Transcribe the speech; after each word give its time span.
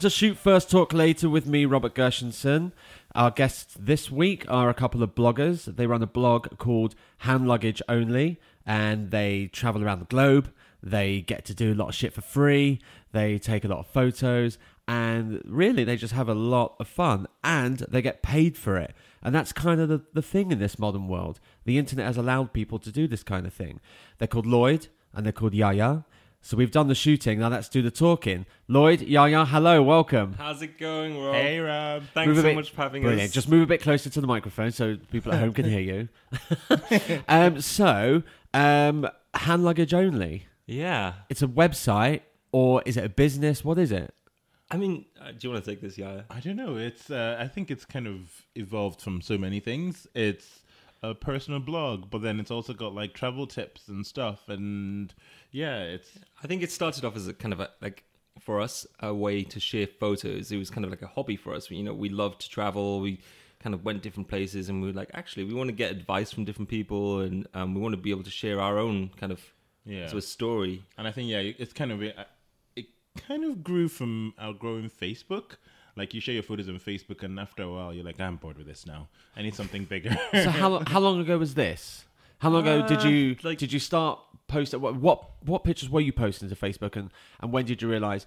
To 0.00 0.08
Shoot 0.08 0.38
First 0.38 0.70
Talk 0.70 0.94
Later 0.94 1.28
with 1.28 1.44
me, 1.44 1.66
Robert 1.66 1.94
Gershenson. 1.94 2.72
Our 3.14 3.30
guests 3.30 3.76
this 3.78 4.10
week 4.10 4.46
are 4.48 4.70
a 4.70 4.74
couple 4.74 5.02
of 5.02 5.14
bloggers. 5.14 5.76
They 5.76 5.86
run 5.86 6.02
a 6.02 6.06
blog 6.06 6.56
called 6.56 6.94
Hand 7.18 7.46
Luggage 7.46 7.82
Only, 7.86 8.40
and 8.64 9.10
they 9.10 9.48
travel 9.48 9.84
around 9.84 9.98
the 9.98 10.06
globe. 10.06 10.50
They 10.82 11.20
get 11.20 11.44
to 11.44 11.54
do 11.54 11.74
a 11.74 11.76
lot 11.76 11.90
of 11.90 11.94
shit 11.94 12.14
for 12.14 12.22
free. 12.22 12.80
They 13.12 13.38
take 13.38 13.62
a 13.62 13.68
lot 13.68 13.80
of 13.80 13.88
photos, 13.88 14.56
and 14.88 15.42
really, 15.44 15.84
they 15.84 15.96
just 15.96 16.14
have 16.14 16.30
a 16.30 16.34
lot 16.34 16.76
of 16.80 16.88
fun, 16.88 17.26
and 17.44 17.80
they 17.80 18.00
get 18.00 18.22
paid 18.22 18.56
for 18.56 18.78
it. 18.78 18.94
And 19.22 19.34
that's 19.34 19.52
kind 19.52 19.82
of 19.82 19.90
the, 19.90 20.00
the 20.14 20.22
thing 20.22 20.50
in 20.50 20.60
this 20.60 20.78
modern 20.78 21.08
world. 21.08 21.40
The 21.66 21.76
internet 21.76 22.06
has 22.06 22.16
allowed 22.16 22.54
people 22.54 22.78
to 22.78 22.90
do 22.90 23.06
this 23.06 23.22
kind 23.22 23.46
of 23.46 23.52
thing. 23.52 23.80
They're 24.16 24.28
called 24.28 24.46
Lloyd, 24.46 24.86
and 25.12 25.26
they're 25.26 25.32
called 25.32 25.52
Yaya. 25.52 26.04
So 26.42 26.56
we've 26.56 26.70
done 26.70 26.88
the 26.88 26.94
shooting. 26.94 27.38
Now 27.40 27.48
let's 27.48 27.68
do 27.68 27.82
the 27.82 27.90
talking. 27.90 28.46
Lloyd, 28.66 29.02
Yaya, 29.02 29.44
hello, 29.44 29.82
welcome. 29.82 30.34
How's 30.38 30.62
it 30.62 30.78
going, 30.78 31.22
Rob? 31.22 31.34
Hey, 31.34 31.58
Rob. 31.60 32.04
Thanks 32.14 32.28
Move 32.28 32.36
so 32.38 32.42
bit- 32.44 32.54
much 32.56 32.70
for 32.70 32.82
having 32.82 33.02
Brilliant. 33.02 33.28
us. 33.28 33.34
Just 33.34 33.48
move 33.48 33.62
a 33.62 33.66
bit 33.66 33.82
closer 33.82 34.08
to 34.08 34.20
the 34.20 34.26
microphone 34.26 34.70
so 34.72 34.96
people 35.12 35.32
at 35.32 35.38
home 35.40 35.52
can 35.52 35.64
hear 35.68 35.80
you. 35.80 36.08
um, 37.28 37.60
so, 37.60 38.22
um, 38.54 39.06
hand 39.34 39.64
luggage 39.64 39.92
only. 39.92 40.46
yeah. 40.66 41.12
It's 41.28 41.42
a 41.42 41.46
website 41.46 42.22
or 42.52 42.82
is 42.86 42.96
it 42.96 43.04
a 43.04 43.10
business? 43.10 43.62
What 43.64 43.78
is 43.78 43.92
it? 43.92 44.14
I 44.70 44.76
mean, 44.76 45.04
uh, 45.20 45.32
do 45.32 45.36
you 45.42 45.50
want 45.50 45.64
to 45.64 45.70
take 45.70 45.80
this, 45.82 45.98
Yaya? 45.98 46.24
I 46.30 46.40
don't 46.40 46.56
know. 46.56 46.76
It's. 46.76 47.10
Uh, 47.10 47.36
I 47.38 47.48
think 47.48 47.70
it's 47.72 47.84
kind 47.84 48.06
of 48.06 48.46
evolved 48.54 49.02
from 49.02 49.20
so 49.20 49.36
many 49.36 49.58
things. 49.60 50.06
It's 50.14 50.60
a 51.02 51.12
personal 51.12 51.58
blog, 51.58 52.08
but 52.08 52.22
then 52.22 52.38
it's 52.38 52.52
also 52.52 52.72
got 52.72 52.94
like 52.94 53.12
travel 53.12 53.48
tips 53.48 53.88
and 53.88 54.06
stuff. 54.06 54.48
And 54.48 55.12
yeah, 55.50 55.80
it's 55.82 56.10
I 56.42 56.46
think 56.46 56.62
it 56.62 56.70
started 56.70 57.04
off 57.04 57.16
as 57.16 57.26
a 57.28 57.34
kind 57.34 57.52
of 57.52 57.60
a 57.60 57.70
like 57.80 58.04
for 58.40 58.60
us 58.60 58.86
a 59.00 59.12
way 59.12 59.42
to 59.44 59.60
share 59.60 59.86
photos. 59.86 60.52
It 60.52 60.56
was 60.56 60.70
kind 60.70 60.84
of 60.84 60.90
like 60.90 61.02
a 61.02 61.06
hobby 61.06 61.36
for 61.36 61.54
us. 61.54 61.70
You 61.70 61.82
know, 61.82 61.94
we 61.94 62.08
loved 62.08 62.40
to 62.42 62.48
travel. 62.48 63.00
We 63.00 63.20
kind 63.60 63.74
of 63.74 63.84
went 63.84 64.02
different 64.02 64.28
places, 64.28 64.68
and 64.68 64.80
we 64.80 64.88
were 64.88 64.94
like, 64.94 65.10
actually, 65.14 65.44
we 65.44 65.54
want 65.54 65.68
to 65.68 65.74
get 65.74 65.90
advice 65.90 66.32
from 66.32 66.44
different 66.44 66.68
people, 66.68 67.20
and 67.20 67.46
um, 67.54 67.74
we 67.74 67.80
want 67.80 67.92
to 67.92 68.00
be 68.00 68.10
able 68.10 68.22
to 68.22 68.30
share 68.30 68.60
our 68.60 68.78
own 68.78 69.10
kind 69.16 69.32
of 69.32 69.40
yeah. 69.84 70.06
sort 70.06 70.18
of 70.18 70.24
story. 70.24 70.82
And 70.96 71.06
I 71.06 71.12
think 71.12 71.28
yeah, 71.28 71.38
it's 71.40 71.72
kind 71.72 71.92
of 71.92 72.02
it 72.02 72.16
kind 73.16 73.44
of 73.44 73.62
grew 73.62 73.88
from 73.88 74.34
outgrowing 74.38 74.90
Facebook. 74.90 75.56
Like 75.96 76.14
you 76.14 76.20
share 76.20 76.34
your 76.34 76.44
photos 76.44 76.68
on 76.68 76.78
Facebook, 76.78 77.22
and 77.22 77.38
after 77.38 77.62
a 77.64 77.70
while, 77.70 77.92
you're 77.92 78.04
like, 78.04 78.20
I'm 78.20 78.36
bored 78.36 78.56
with 78.56 78.66
this 78.66 78.86
now. 78.86 79.08
I 79.36 79.42
need 79.42 79.54
something 79.54 79.84
bigger. 79.84 80.16
So 80.32 80.50
how 80.50 80.82
how 80.86 81.00
long 81.00 81.20
ago 81.20 81.36
was 81.36 81.54
this? 81.54 82.04
How 82.40 82.50
long 82.50 82.66
ago 82.66 82.86
did 82.86 83.04
Uh, 83.04 83.08
you 83.08 83.36
like- 83.42 83.58
did 83.58 83.72
you 83.72 83.78
start 83.78 84.18
posting? 84.48 84.80
What, 84.80 84.96
what 84.96 85.30
what 85.46 85.64
pictures 85.64 85.88
were 85.88 86.00
you 86.00 86.12
posting 86.12 86.48
to 86.48 86.56
Facebook, 86.56 86.96
and 86.96 87.10
and 87.40 87.52
when 87.52 87.64
did 87.66 87.80
you 87.82 87.88
realize 87.88 88.26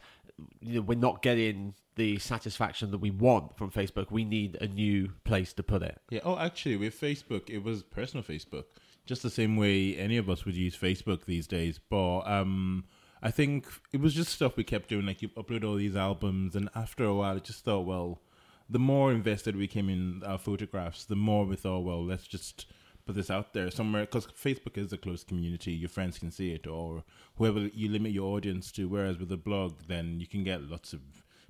you 0.62 0.76
know, 0.76 0.82
we're 0.82 0.98
not 0.98 1.22
getting 1.22 1.76
the 1.96 2.18
satisfaction 2.18 2.90
that 2.92 2.98
we 2.98 3.12
want 3.12 3.56
from 3.58 3.70
Facebook? 3.70 4.10
We 4.12 4.24
need 4.26 4.56
a 4.62 4.68
new 4.68 5.10
place 5.24 5.54
to 5.54 5.64
put 5.64 5.84
it. 5.84 6.02
Yeah. 6.10 6.22
Oh, 6.24 6.38
actually, 6.38 6.78
with 6.78 7.00
Facebook, 7.00 7.50
it 7.50 7.60
was 7.64 7.84
personal 7.84 8.24
Facebook, 8.24 8.66
just 9.06 9.22
the 9.24 9.30
same 9.30 9.58
way 9.58 9.96
any 9.96 10.18
of 10.18 10.30
us 10.30 10.44
would 10.46 10.56
use 10.56 10.76
Facebook 10.78 11.26
these 11.26 11.46
days. 11.48 11.80
But 11.90 12.22
um, 12.22 12.86
I 13.22 13.32
think 13.32 13.68
it 13.92 14.00
was 14.00 14.14
just 14.14 14.32
stuff 14.32 14.58
we 14.58 14.64
kept 14.64 14.90
doing. 14.90 15.06
Like 15.06 15.22
you 15.22 15.30
upload 15.30 15.64
all 15.64 15.76
these 15.76 15.96
albums, 15.96 16.56
and 16.56 16.70
after 16.76 17.04
a 17.04 17.14
while, 17.14 17.36
I 17.36 17.40
just 17.40 17.64
thought, 17.64 17.82
well, 17.86 18.22
the 18.70 18.80
more 18.80 19.12
invested 19.12 19.56
we 19.56 19.68
came 19.68 19.90
in 19.90 20.24
our 20.24 20.38
photographs, 20.40 21.04
the 21.06 21.16
more 21.16 21.46
we 21.46 21.56
thought, 21.56 21.82
well, 21.82 22.04
let's 22.04 22.26
just 22.28 22.66
put 23.06 23.16
this 23.16 23.30
out 23.30 23.54
there 23.54 23.70
somewhere 23.70 24.04
because 24.06 24.28
Facebook 24.28 24.78
is 24.78 24.94
a 24.94 24.98
closed 24.98 25.28
community. 25.28 25.72
Your 25.72 25.90
friends 25.90 26.20
can 26.20 26.32
see 26.32 26.52
it, 26.52 26.68
or 26.68 27.04
whoever 27.36 27.60
you 27.60 27.90
limit 27.90 28.12
your 28.12 28.36
audience 28.36 28.72
to. 28.74 28.88
Whereas 28.88 29.18
with 29.18 29.32
a 29.32 29.38
blog, 29.38 29.74
then 29.88 30.20
you 30.20 30.28
can 30.28 30.44
get 30.44 30.64
lots 30.64 30.94
of 30.94 31.02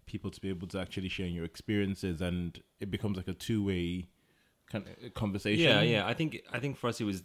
people 0.06 0.32
to 0.32 0.42
be 0.42 0.50
able 0.50 0.68
to 0.68 0.80
actually 0.80 1.10
share 1.10 1.28
your 1.28 1.46
experiences, 1.46 2.22
and 2.22 2.62
it 2.80 2.92
becomes 2.92 3.18
like 3.18 3.28
a 3.28 3.34
two 3.34 3.64
way 3.64 4.08
kind 4.72 4.86
of 4.88 5.14
conversation. 5.14 5.64
Yeah, 5.64 5.82
yeah. 5.82 6.08
I 6.08 6.14
think 6.14 6.42
I 6.52 6.60
think 6.60 6.78
for 6.78 6.88
us 6.88 7.00
it 7.00 7.06
was 7.06 7.24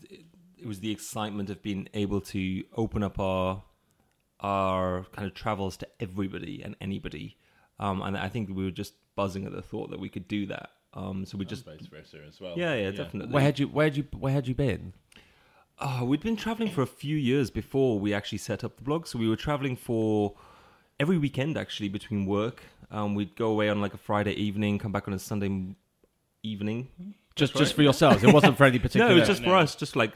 it 0.58 0.66
was 0.66 0.80
the 0.80 0.90
excitement 0.90 1.50
of 1.50 1.62
being 1.62 1.88
able 1.94 2.20
to 2.20 2.64
open 2.76 3.02
up 3.02 3.18
our 3.18 3.62
our 4.40 5.04
kind 5.12 5.26
of 5.26 5.34
travels 5.34 5.76
to 5.78 5.88
everybody 5.98 6.62
and 6.62 6.76
anybody, 6.80 7.36
um, 7.80 8.02
and 8.02 8.16
I 8.16 8.28
think 8.28 8.50
we 8.50 8.64
were 8.64 8.70
just 8.70 8.94
buzzing 9.16 9.44
at 9.44 9.52
the 9.52 9.62
thought 9.62 9.90
that 9.90 9.98
we 9.98 10.08
could 10.08 10.28
do 10.28 10.46
that. 10.46 10.70
Um, 10.94 11.24
so 11.26 11.36
we 11.38 11.44
Just 11.44 11.66
just 11.66 11.78
vice 11.78 11.86
versa 11.88 12.18
as 12.26 12.40
well. 12.40 12.54
yeah, 12.56 12.74
yeah, 12.74 12.90
definitely. 12.90 13.32
Where 13.32 13.42
had 13.42 13.58
you 13.58 13.66
where 13.68 13.86
had 13.86 13.96
you 13.96 14.06
where 14.18 14.32
had 14.32 14.48
you 14.48 14.54
been? 14.54 14.94
Oh, 15.80 16.04
we'd 16.04 16.20
been 16.22 16.36
traveling 16.36 16.70
for 16.70 16.82
a 16.82 16.86
few 16.86 17.16
years 17.16 17.50
before 17.50 18.00
we 18.00 18.12
actually 18.12 18.38
set 18.38 18.64
up 18.64 18.76
the 18.76 18.82
blog. 18.82 19.06
So 19.06 19.18
we 19.18 19.28
were 19.28 19.36
traveling 19.36 19.76
for 19.76 20.34
every 20.98 21.18
weekend 21.18 21.56
actually 21.56 21.88
between 21.88 22.26
work. 22.26 22.62
Um, 22.90 23.14
we'd 23.14 23.36
go 23.36 23.48
away 23.50 23.68
on 23.68 23.80
like 23.80 23.94
a 23.94 23.98
Friday 23.98 24.32
evening, 24.32 24.78
come 24.78 24.90
back 24.92 25.06
on 25.06 25.14
a 25.14 25.18
Sunday 25.18 25.46
m- 25.46 25.76
evening. 26.42 26.88
Just 27.36 27.52
just 27.52 27.70
right. 27.72 27.76
for 27.76 27.82
yourselves. 27.82 28.24
It 28.24 28.32
wasn't 28.32 28.56
for 28.56 28.64
any 28.64 28.78
particular. 28.78 29.08
No, 29.10 29.16
it 29.16 29.20
was 29.20 29.28
just 29.28 29.42
No. 29.42 29.48
for 29.50 29.56
us, 29.56 29.76
just 29.76 29.94
like 29.94 30.14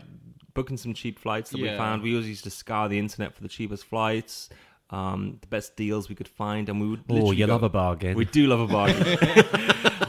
booking 0.55 0.77
some 0.77 0.95
cheap 0.95 1.19
flights 1.19 1.51
that 1.51 1.61
we 1.61 1.67
Yeah. 1.67 1.77
found. 1.77 2.03
We 2.03 2.13
always 2.15 2.29
used 2.29 2.45
to 2.45 2.51
scour 2.51 2.89
the 2.89 2.99
internet 2.99 3.35
for 3.35 3.43
the 3.43 3.49
cheapest 3.49 3.85
flights, 3.85 4.49
um, 4.93 5.39
the 5.41 5.47
best 5.49 5.75
deals 5.75 6.09
we 6.09 6.15
could 6.15 6.29
find, 6.29 6.69
and 6.69 6.81
we 6.81 6.89
would. 6.89 7.03
oh, 7.11 7.33
you 7.33 7.47
go- 7.47 7.53
love 7.55 7.63
a 7.65 7.69
bargain. 7.69 8.15
We 8.17 8.25
do 8.27 8.47
love 8.47 8.61
a 8.61 8.67
bargain, 8.67 9.03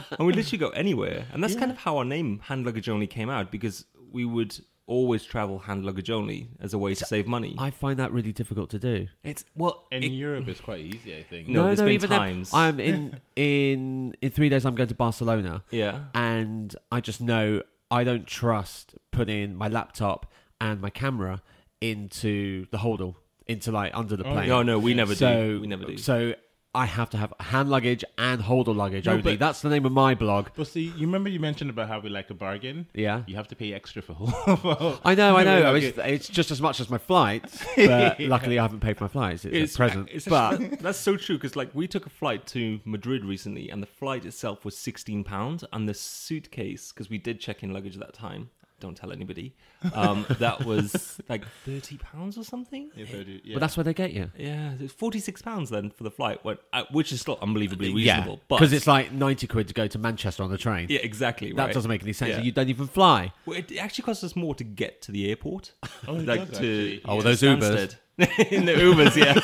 and 0.18 0.26
we 0.26 0.32
literally 0.32 0.58
go 0.58 0.68
anywhere, 0.70 1.24
and 1.32 1.42
that's 1.42 1.56
kind 1.56 1.70
of 1.70 1.78
how 1.78 1.96
our 1.98 2.04
name 2.04 2.40
hand 2.44 2.64
luggage 2.66 2.88
only 2.88 3.06
came 3.06 3.30
out 3.30 3.50
because 3.50 3.86
we 4.12 4.24
would 4.24 4.56
always 4.86 5.24
travel 5.24 5.58
hand 5.60 5.82
luggage 5.86 6.10
only 6.10 6.50
as 6.60 6.74
a 6.74 6.78
way 6.78 6.94
to 6.94 7.04
save 7.06 7.26
money. 7.26 7.54
I 7.58 7.70
find 7.70 7.98
that 7.98 8.12
really 8.12 8.32
difficult 8.32 8.68
to 8.70 8.78
do. 8.78 9.08
It's 9.22 9.42
well, 9.56 9.86
In 9.90 10.02
it- 10.02 10.08
Europe, 10.12 10.46
it's 10.46 10.60
quite 10.60 10.80
easy, 10.80 11.16
I 11.16 11.22
think. 11.22 11.48
No, 11.48 11.64
there's 11.64 11.80
been 11.80 11.88
even 11.88 12.10
then, 12.10 12.18
times. 12.18 12.52
I'm 12.52 12.78
in 12.78 13.18
in 13.36 14.14
in 14.20 14.30
three 14.30 14.50
days. 14.50 14.66
I'm 14.66 14.74
going 14.74 14.90
to 14.90 14.94
Barcelona, 14.94 15.64
yeah, 15.70 16.00
and 16.14 16.76
I 16.92 17.00
just 17.00 17.20
know 17.22 17.62
I 17.90 18.04
don't 18.04 18.26
trust 18.26 18.94
putting 19.10 19.54
my 19.56 19.68
laptop 19.68 20.30
and 20.60 20.80
my 20.80 20.90
camera 20.90 21.42
into 21.80 22.66
the 22.70 22.78
holdall, 22.78 23.16
into 23.46 23.70
like 23.72 23.92
under 23.94 24.16
the 24.16 24.24
Oh, 24.26 24.32
plane. 24.32 24.48
no, 24.48 24.58
oh, 24.58 24.62
no, 24.62 24.78
we 24.78 24.94
never 24.94 25.14
so 25.14 25.34
do. 25.54 25.60
We 25.60 25.66
never 25.66 25.84
do. 25.84 25.98
So 25.98 26.34
I 26.76 26.86
have 26.86 27.08
to 27.10 27.16
have 27.16 27.32
hand 27.38 27.70
luggage 27.70 28.02
and 28.18 28.42
holdall 28.42 28.74
luggage 28.74 29.06
No, 29.06 29.12
only. 29.12 29.22
but- 29.22 29.38
That's 29.38 29.60
the 29.62 29.68
name 29.68 29.86
of 29.86 29.92
my 29.92 30.14
blog. 30.16 30.48
But 30.56 30.66
see, 30.66 30.92
you 30.96 31.06
remember 31.06 31.28
you 31.30 31.38
mentioned 31.38 31.70
about 31.70 31.86
how 31.86 32.00
we 32.00 32.08
like 32.08 32.30
a 32.30 32.34
bargain? 32.34 32.88
Yeah. 32.94 33.22
You 33.28 33.36
have 33.36 33.46
to 33.48 33.54
pay 33.54 33.72
extra 33.72 34.02
for 34.02 34.12
whole. 34.18 34.98
I 35.04 35.14
know, 35.14 35.36
I 35.36 35.44
know. 35.44 35.62
No, 35.62 35.74
It's, 35.76 35.96
it's 35.98 36.26
just 36.28 36.50
as 36.50 36.60
much 36.60 36.80
as 36.80 36.90
my 36.90 36.98
flights, 36.98 37.62
but 37.76 38.18
luckily 38.36 38.58
I 38.58 38.62
haven't 38.62 38.80
paid 38.80 38.96
for 38.98 39.04
my 39.04 39.08
flights. 39.08 39.44
It's, 39.44 39.74
a 39.74 39.76
present. 39.76 40.08
It's 40.10 40.26
but 40.26 40.54
actually- 40.54 40.76
that's 40.80 40.98
so 40.98 41.16
true 41.16 41.36
because 41.36 41.54
like 41.54 41.70
we 41.74 41.86
took 41.86 42.06
a 42.06 42.10
flight 42.10 42.44
to 42.48 42.80
Madrid 42.84 43.24
recently, 43.24 43.70
and 43.70 43.80
the 43.80 43.86
flight 43.86 44.24
itself 44.24 44.64
was 44.64 44.76
sixteen 44.76 45.22
pounds, 45.22 45.64
and 45.72 45.88
the 45.88 45.94
suitcase 45.94 46.90
because 46.90 47.08
we 47.08 47.18
did 47.18 47.38
check 47.40 47.62
in 47.62 47.72
luggage 47.72 47.94
at 47.94 48.00
that 48.00 48.14
time. 48.14 48.50
Don't 48.80 48.96
tell 48.96 49.12
anybody. 49.12 49.54
Um, 49.94 50.26
that 50.40 50.64
was 50.64 51.20
like 51.28 51.44
thirty 51.64 51.96
pounds 51.96 52.36
or 52.36 52.44
something. 52.44 52.90
I 52.96 53.02
do- 53.04 53.40
yeah. 53.44 53.54
but 53.54 53.60
that's 53.60 53.76
where 53.76 53.84
they 53.84 53.94
get 53.94 54.12
you. 54.12 54.30
Yeah, 54.36 54.72
it's 54.78 54.92
forty 54.92 55.20
six 55.20 55.40
pounds 55.40 55.70
then 55.70 55.90
for 55.90 56.04
the 56.04 56.10
flight, 56.10 56.40
uh, 56.44 56.84
which 56.90 57.12
is 57.12 57.20
still 57.20 57.38
unbelievably 57.40 57.94
reasonable. 57.94 58.40
but 58.48 58.56
because 58.56 58.72
it's 58.72 58.86
like 58.86 59.12
ninety 59.12 59.46
quid 59.46 59.68
to 59.68 59.74
go 59.74 59.86
to 59.86 59.98
Manchester 59.98 60.42
on 60.42 60.50
the 60.50 60.58
train. 60.58 60.88
yeah, 60.90 61.00
exactly. 61.00 61.52
That 61.52 61.66
right. 61.66 61.74
doesn't 61.74 61.88
make 61.88 62.02
any 62.02 62.12
sense. 62.12 62.30
Yeah. 62.30 62.40
You 62.40 62.52
don't 62.52 62.68
even 62.68 62.86
fly. 62.86 63.32
Well, 63.46 63.58
it 63.58 63.76
actually 63.78 64.04
costs 64.04 64.24
us 64.24 64.34
more 64.36 64.54
to 64.56 64.64
get 64.64 65.02
to 65.02 65.12
the 65.12 65.28
airport. 65.30 65.72
Oh, 66.06 66.12
like 66.14 66.50
does, 66.50 66.58
to. 66.58 67.00
Oh, 67.06 67.18
to 67.18 67.22
those 67.24 67.40
Ubers. 67.40 67.96
In 68.50 68.66
the 68.66 68.74
Ubers, 68.74 69.16
yeah. 69.16 69.34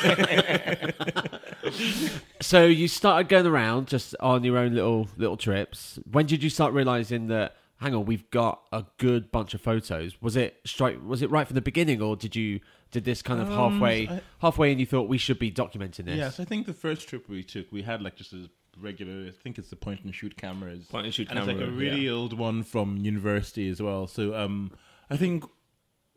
So 2.39 2.65
you 2.65 2.87
started 2.87 3.29
going 3.29 3.45
around 3.47 3.87
just 3.87 4.15
on 4.19 4.43
your 4.43 4.57
own 4.57 4.75
little 4.75 5.07
little 5.17 5.37
trips. 5.37 5.99
When 6.11 6.25
did 6.25 6.43
you 6.43 6.49
start 6.49 6.73
realizing 6.73 7.27
that? 7.27 7.55
Hang 7.81 7.95
on, 7.95 8.05
we've 8.05 8.29
got 8.29 8.61
a 8.71 8.85
good 8.99 9.31
bunch 9.31 9.53
of 9.55 9.61
photos. 9.61 10.21
Was 10.21 10.35
it 10.35 10.59
straight? 10.65 11.03
Was 11.03 11.21
it 11.23 11.31
right 11.31 11.47
from 11.47 11.55
the 11.55 11.61
beginning, 11.61 11.99
or 12.01 12.15
did 12.15 12.35
you 12.35 12.59
did 12.91 13.05
this 13.05 13.21
kind 13.23 13.41
of 13.41 13.49
Um, 13.51 13.55
halfway 13.71 14.07
I- 14.07 14.21
halfway, 14.39 14.71
and 14.71 14.79
you 14.79 14.85
thought 14.85 15.09
we 15.09 15.17
should 15.17 15.39
be 15.39 15.51
documenting 15.51 16.05
this? 16.05 16.17
Yes, 16.17 16.39
I 16.39 16.45
think 16.45 16.67
the 16.67 16.73
first 16.73 17.07
trip 17.09 17.27
we 17.27 17.43
took, 17.43 17.71
we 17.71 17.81
had 17.81 18.01
like 18.03 18.15
just 18.15 18.33
a 18.33 18.49
regular. 18.79 19.27
I 19.27 19.31
think 19.31 19.57
it's 19.57 19.69
the 19.71 19.75
point 19.75 20.01
and 20.03 20.13
shoot 20.13 20.37
cameras. 20.37 20.85
Point 20.85 21.05
and 21.07 21.13
shoot 21.13 21.27
and 21.29 21.39
it's 21.39 21.47
like 21.47 21.55
a 21.57 21.59
camera, 21.61 21.75
really 21.75 22.07
old 22.07 22.37
one 22.37 22.61
from 22.63 22.97
university 22.97 23.67
as 23.67 23.81
well. 23.81 24.05
So 24.07 24.35
um, 24.35 24.71
I 25.09 25.17
think. 25.17 25.43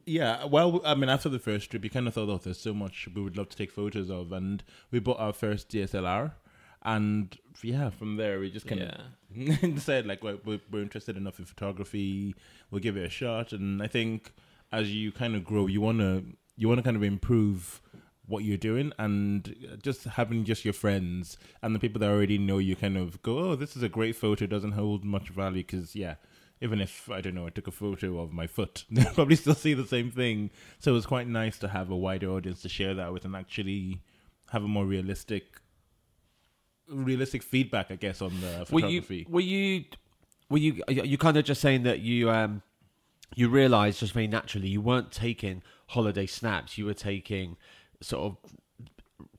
Yeah, 0.06 0.44
well, 0.44 0.82
I 0.84 0.94
mean, 0.94 1.08
after 1.08 1.30
the 1.30 1.38
first 1.38 1.70
trip, 1.70 1.82
you 1.82 1.88
kind 1.88 2.06
of 2.06 2.12
thought, 2.12 2.28
oh, 2.28 2.36
there's 2.36 2.60
so 2.60 2.74
much 2.74 3.08
we 3.14 3.22
would 3.22 3.38
love 3.38 3.48
to 3.48 3.56
take 3.56 3.72
photos 3.72 4.10
of, 4.10 4.32
and 4.32 4.62
we 4.90 4.98
bought 4.98 5.18
our 5.18 5.32
first 5.32 5.70
DSLR, 5.70 6.32
and 6.84 7.36
yeah, 7.62 7.90
from 7.90 8.16
there 8.16 8.38
we 8.40 8.50
just 8.50 8.66
kind 8.66 8.80
Yeah. 8.80 9.54
of 9.62 9.74
decided 9.74 10.06
like 10.06 10.22
we're, 10.22 10.38
we're 10.44 10.60
we're 10.70 10.82
interested 10.82 11.16
enough 11.16 11.38
in 11.38 11.44
photography, 11.44 12.34
we'll 12.70 12.80
give 12.80 12.96
it 12.96 13.04
a 13.06 13.10
shot, 13.10 13.52
and 13.52 13.82
I 13.82 13.86
think 13.86 14.32
as 14.72 14.92
you 14.94 15.12
kind 15.12 15.34
of 15.34 15.44
grow, 15.44 15.66
you 15.66 15.80
wanna 15.80 16.22
you 16.56 16.68
wanna 16.68 16.82
kind 16.82 16.96
of 16.96 17.02
improve 17.02 17.80
what 18.26 18.42
you're 18.44 18.56
doing, 18.56 18.92
and 18.98 19.78
just 19.82 20.04
having 20.04 20.44
just 20.44 20.64
your 20.64 20.72
friends 20.74 21.36
and 21.62 21.74
the 21.74 21.78
people 21.78 22.00
that 22.00 22.10
already 22.10 22.38
know 22.38 22.58
you 22.58 22.74
kind 22.76 22.96
of 22.96 23.20
go, 23.22 23.38
oh, 23.38 23.54
this 23.56 23.76
is 23.76 23.82
a 23.82 23.88
great 23.88 24.16
photo, 24.16 24.46
doesn't 24.46 24.72
hold 24.72 25.04
much 25.04 25.28
value 25.30 25.62
because 25.62 25.94
yeah. 25.96 26.14
Even 26.60 26.80
if 26.80 27.10
I 27.10 27.20
don't 27.20 27.34
know, 27.34 27.46
I 27.46 27.50
took 27.50 27.66
a 27.66 27.72
photo 27.72 28.20
of 28.20 28.32
my 28.32 28.46
foot, 28.46 28.84
they'll 28.90 29.12
probably 29.12 29.36
still 29.36 29.54
see 29.56 29.74
the 29.74 29.86
same 29.86 30.10
thing. 30.10 30.50
So 30.78 30.92
it 30.92 30.94
was 30.94 31.04
quite 31.04 31.26
nice 31.28 31.58
to 31.58 31.68
have 31.68 31.90
a 31.90 31.96
wider 31.96 32.30
audience 32.30 32.62
to 32.62 32.68
share 32.68 32.94
that 32.94 33.12
with, 33.12 33.24
and 33.26 33.34
actually 33.36 34.00
have 34.50 34.62
a 34.64 34.68
more 34.68 34.86
realistic 34.86 35.60
realistic 36.88 37.42
feedback, 37.42 37.90
I 37.90 37.96
guess, 37.96 38.20
on 38.22 38.40
the 38.40 38.66
photography. 38.66 39.26
Were 39.28 39.40
you 39.40 39.84
were 40.48 40.58
you 40.58 40.82
were 40.86 40.92
you 40.92 41.04
you 41.04 41.18
kind 41.18 41.36
of 41.36 41.44
just 41.44 41.60
saying 41.60 41.82
that 41.84 42.00
you 42.00 42.30
um 42.30 42.62
you 43.34 43.48
realized 43.48 44.00
just 44.00 44.12
very 44.12 44.26
naturally 44.26 44.68
you 44.68 44.80
weren't 44.80 45.10
taking 45.10 45.62
holiday 45.88 46.26
snaps, 46.26 46.78
you 46.78 46.84
were 46.84 46.94
taking 46.94 47.56
sort 48.00 48.24
of 48.24 48.36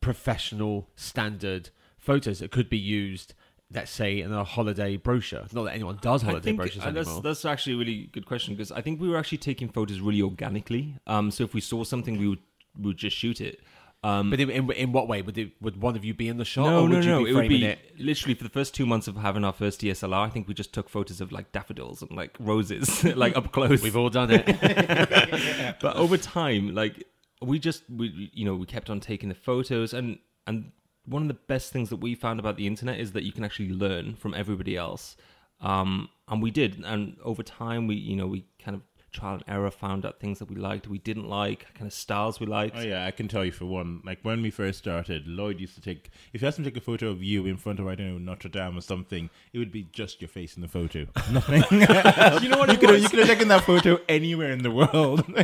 professional 0.02 0.90
standard 0.96 1.70
photos 1.98 2.40
that 2.40 2.52
could 2.52 2.70
be 2.70 2.78
used 2.78 3.34
let's 3.74 3.92
say 3.92 4.22
in 4.22 4.32
a 4.32 4.44
holiday 4.44 4.96
brochure. 4.96 5.46
Not 5.52 5.64
that 5.64 5.74
anyone 5.74 5.98
does 6.02 6.24
I 6.24 6.28
holiday 6.28 6.44
think 6.46 6.58
brochures 6.58 6.84
uh, 6.84 6.92
that's 6.92 7.08
anymore. 7.08 7.24
that's 7.24 7.46
actually 7.46 7.74
a 7.74 7.78
really 7.78 8.10
good 8.12 8.26
question 8.26 8.54
because 8.54 8.72
I 8.72 8.82
think 8.82 9.02
we 9.02 9.10
were 9.10 9.18
actually 9.18 9.40
taking 9.40 9.70
photos 9.70 10.00
really 10.00 10.22
organically. 10.22 10.96
Um, 11.08 11.32
so 11.32 11.44
if 11.44 11.54
we 11.54 11.62
saw 11.62 11.84
something, 11.84 12.18
we 12.18 12.28
would 12.28 12.40
we 12.78 12.88
would 12.88 12.98
just 12.98 13.16
shoot 13.18 13.42
it. 13.42 13.62
Um, 14.06 14.30
But 14.30 14.40
in, 14.40 14.52
in, 14.52 14.72
in 14.72 14.92
what 14.92 15.07
way 15.07 15.24
would 15.24 15.36
it, 15.38 15.54
would 15.62 15.81
one 15.81 15.96
of 15.96 16.06
you 16.06 16.13
be 16.13 16.28
in 16.28 16.38
the 16.38 16.46
shot? 16.46 16.66
no, 16.66 16.84
or 16.84 16.90
no, 16.90 16.96
would 16.96 17.06
you 17.06 17.12
no. 17.12 17.24
Be 17.24 17.30
it 17.30 17.34
would 17.34 17.50
be 17.50 17.66
it? 17.66 17.80
literally 17.98 18.36
for 18.36 18.44
the 18.44 18.52
first 18.52 18.75
two 18.75 18.86
months 18.86 19.07
of 19.07 19.16
having 19.18 19.44
our 19.44 19.54
first 19.54 19.81
DSLR. 19.81 20.28
I 20.28 20.30
think 20.30 20.48
we 20.48 20.54
just 20.54 20.74
took 20.74 20.90
photos 20.90 21.22
of 21.22 21.31
like 21.31 21.52
daffodils 21.52 22.04
and 22.04 22.12
like 22.12 22.36
roses, 22.40 23.04
like 23.24 23.36
up 23.36 23.52
close. 23.52 23.81
We've 23.81 23.98
all 23.98 24.12
done 24.12 24.30
it. 24.31 24.46
but 25.81 25.96
over 25.96 26.18
time, 26.18 26.75
like 26.75 27.04
we 27.42 27.57
just 27.57 27.84
we 27.90 28.30
you 28.31 28.46
know 28.46 28.54
we 28.56 28.68
kept 28.68 28.92
on 28.92 29.00
taking 29.00 29.30
the 29.30 29.36
photos 29.36 29.92
and 29.94 30.19
and 30.46 30.72
one 31.06 31.22
of 31.22 31.28
the 31.28 31.34
best 31.34 31.72
things 31.72 31.90
that 31.90 31.98
we 31.98 32.13
found 32.16 32.40
about 32.40 32.58
the 32.58 32.68
internet 32.68 33.00
is 33.00 33.12
that 33.13 33.24
you 33.24 33.31
can 33.31 33.44
actually 33.44 33.69
learn 33.69 34.16
from 34.16 34.34
everybody 34.34 34.75
else. 34.75 35.16
Um, 35.62 36.10
and 36.28 36.42
we 36.42 36.51
did, 36.51 36.84
and 36.84 37.18
over 37.24 37.42
time, 37.42 37.88
we 37.88 37.96
you 37.96 38.16
know 38.16 38.28
we 38.28 38.46
kind 38.60 38.75
of 38.75 38.81
trial 39.16 39.36
and 39.36 39.44
error 39.48 39.72
found 39.72 40.06
out 40.06 40.20
things 40.20 40.40
that 40.40 40.50
we 40.50 40.56
liked, 40.56 40.88
we 40.88 41.00
didn't 41.00 41.28
like, 41.28 41.74
kind 41.74 41.88
of 41.88 41.94
styles 41.94 42.40
we 42.40 42.46
liked. 42.46 42.78
Oh 42.78 42.82
yeah, 42.82 43.06
I 43.06 43.12
can 43.12 43.28
tell 43.28 43.44
you 43.44 43.52
for 43.52 43.66
one. 43.66 44.02
Like 44.06 44.20
when 44.24 44.42
we 44.42 44.52
first 44.52 44.78
started, 44.78 45.28
Lloyd 45.28 45.60
used 45.60 45.76
to 45.76 45.82
take. 45.82 46.10
If 46.34 46.42
you 46.42 46.48
asked 46.48 46.60
him 46.60 46.66
to 46.66 46.72
take 46.72 46.78
a 46.78 46.86
photo 46.86 47.10
of 47.10 47.24
you 47.24 47.46
in 47.46 47.58
front 47.58 47.80
of 47.80 47.88
I 47.88 47.96
don't 47.96 48.08
know 48.08 48.18
Notre 48.18 48.50
Dame 48.50 48.78
or 48.78 48.82
something, 48.82 49.30
it 49.54 49.60
would 49.60 49.72
be 49.72 49.88
just 49.92 50.22
your 50.22 50.28
face 50.28 50.56
in 50.56 50.62
the 50.62 50.68
photo. 50.68 51.08
Nothing. 51.32 51.64
you 51.72 52.50
know 52.50 52.58
what 52.58 52.72
you 52.72 52.78
could 52.78 52.90
have, 52.90 53.02
you 53.02 53.10
could 53.10 53.20
have 53.20 53.28
taken 53.28 53.48
that 53.48 53.64
photo 53.64 54.00
anywhere 54.10 54.52
in 54.52 54.64
the 54.64 54.72
world. 54.72 55.24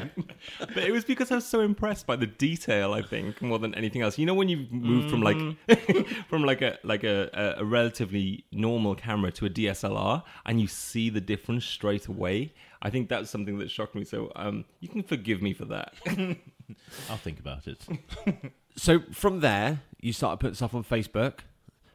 But 0.59 0.83
it 0.83 0.91
was 0.91 1.05
because 1.05 1.31
I 1.31 1.35
was 1.35 1.45
so 1.45 1.59
impressed 1.61 2.07
by 2.07 2.15
the 2.15 2.25
detail. 2.25 2.93
I 2.93 3.03
think 3.03 3.41
more 3.41 3.59
than 3.59 3.75
anything 3.75 4.01
else. 4.01 4.17
You 4.17 4.25
know, 4.25 4.33
when 4.33 4.49
you 4.49 4.65
move 4.71 5.09
from 5.09 5.21
like 5.21 5.37
mm. 5.37 6.07
from 6.29 6.43
like 6.43 6.61
a 6.61 6.77
like 6.83 7.03
a, 7.03 7.55
a 7.59 7.65
relatively 7.65 8.45
normal 8.51 8.95
camera 8.95 9.31
to 9.33 9.45
a 9.45 9.49
DSLR, 9.49 10.23
and 10.45 10.59
you 10.59 10.67
see 10.67 11.09
the 11.09 11.21
difference 11.21 11.65
straight 11.65 12.07
away. 12.07 12.53
I 12.81 12.89
think 12.89 13.09
that's 13.09 13.29
something 13.29 13.59
that 13.59 13.69
shocked 13.69 13.93
me. 13.95 14.03
So 14.03 14.31
um, 14.35 14.65
you 14.79 14.87
can 14.89 15.03
forgive 15.03 15.41
me 15.41 15.53
for 15.53 15.65
that. 15.65 15.93
I'll 17.09 17.17
think 17.17 17.39
about 17.39 17.67
it. 17.67 17.85
So 18.77 19.01
from 19.11 19.41
there, 19.41 19.81
you 19.99 20.13
started 20.13 20.37
putting 20.39 20.55
stuff 20.55 20.73
on 20.73 20.85
Facebook, 20.85 21.39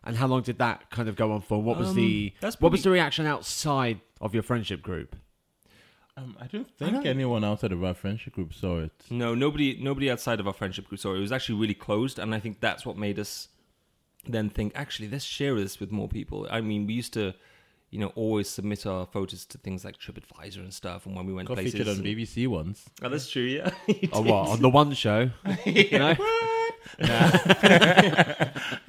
and 0.04 0.14
how 0.18 0.26
long 0.26 0.42
did 0.42 0.58
that 0.58 0.90
kind 0.90 1.08
of 1.08 1.16
go 1.16 1.32
on 1.32 1.40
for? 1.40 1.62
What 1.62 1.78
was 1.78 1.88
Um, 1.88 1.96
the 1.96 2.34
that's 2.38 2.60
what 2.60 2.70
was 2.70 2.82
probably- 2.82 2.90
the 2.90 2.90
reaction 3.00 3.24
outside 3.24 4.00
of 4.20 4.34
your 4.34 4.42
friendship 4.42 4.82
group? 4.82 5.16
Um, 6.18 6.36
I 6.38 6.46
don't 6.46 6.68
think 6.78 7.06
anyone 7.06 7.44
outside 7.44 7.72
of 7.72 7.82
our 7.82 7.94
friendship 7.94 8.34
group 8.34 8.52
saw 8.52 8.80
it. 8.80 8.92
No, 9.08 9.34
nobody 9.34 9.78
nobody 9.82 10.10
outside 10.10 10.38
of 10.38 10.46
our 10.46 10.52
friendship 10.52 10.86
group 10.88 11.00
saw 11.00 11.14
it. 11.14 11.16
It 11.16 11.20
was 11.20 11.32
actually 11.32 11.58
really 11.58 11.74
closed, 11.74 12.18
and 12.18 12.34
I 12.34 12.40
think 12.40 12.60
that's 12.60 12.84
what 12.84 12.98
made 12.98 13.18
us 13.18 13.48
then 14.28 14.50
think, 14.50 14.72
actually, 14.74 15.08
let's 15.08 15.24
share 15.24 15.54
this 15.54 15.80
with 15.80 15.90
more 15.90 16.08
people. 16.08 16.46
I 16.50 16.60
mean, 16.60 16.86
we 16.86 16.92
used 16.92 17.14
to, 17.14 17.32
you 17.90 17.98
know, 18.00 18.08
always 18.16 18.48
submit 18.48 18.84
our 18.86 19.06
photos 19.06 19.44
to 19.46 19.58
things 19.58 19.84
like 19.84 19.96
TripAdvisor 19.98 20.58
and 20.58 20.74
stuff, 20.74 21.06
and 21.06 21.14
when 21.16 21.24
we 21.26 21.32
went 21.32 21.48
Got 21.48 21.54
places. 21.54 21.72
featured 21.72 21.88
on 21.88 21.96
and- 21.96 22.04
BBC 22.04 22.46
once. 22.48 22.84
Oh, 23.02 23.08
that's 23.08 23.30
true. 23.30 23.42
Yeah. 23.42 23.70
Oh, 24.12 24.22
what 24.22 24.48
on 24.48 24.60
the 24.62 24.68
one 24.68 24.92
show? 24.94 25.30
You 25.64 25.98
know, 25.98 26.16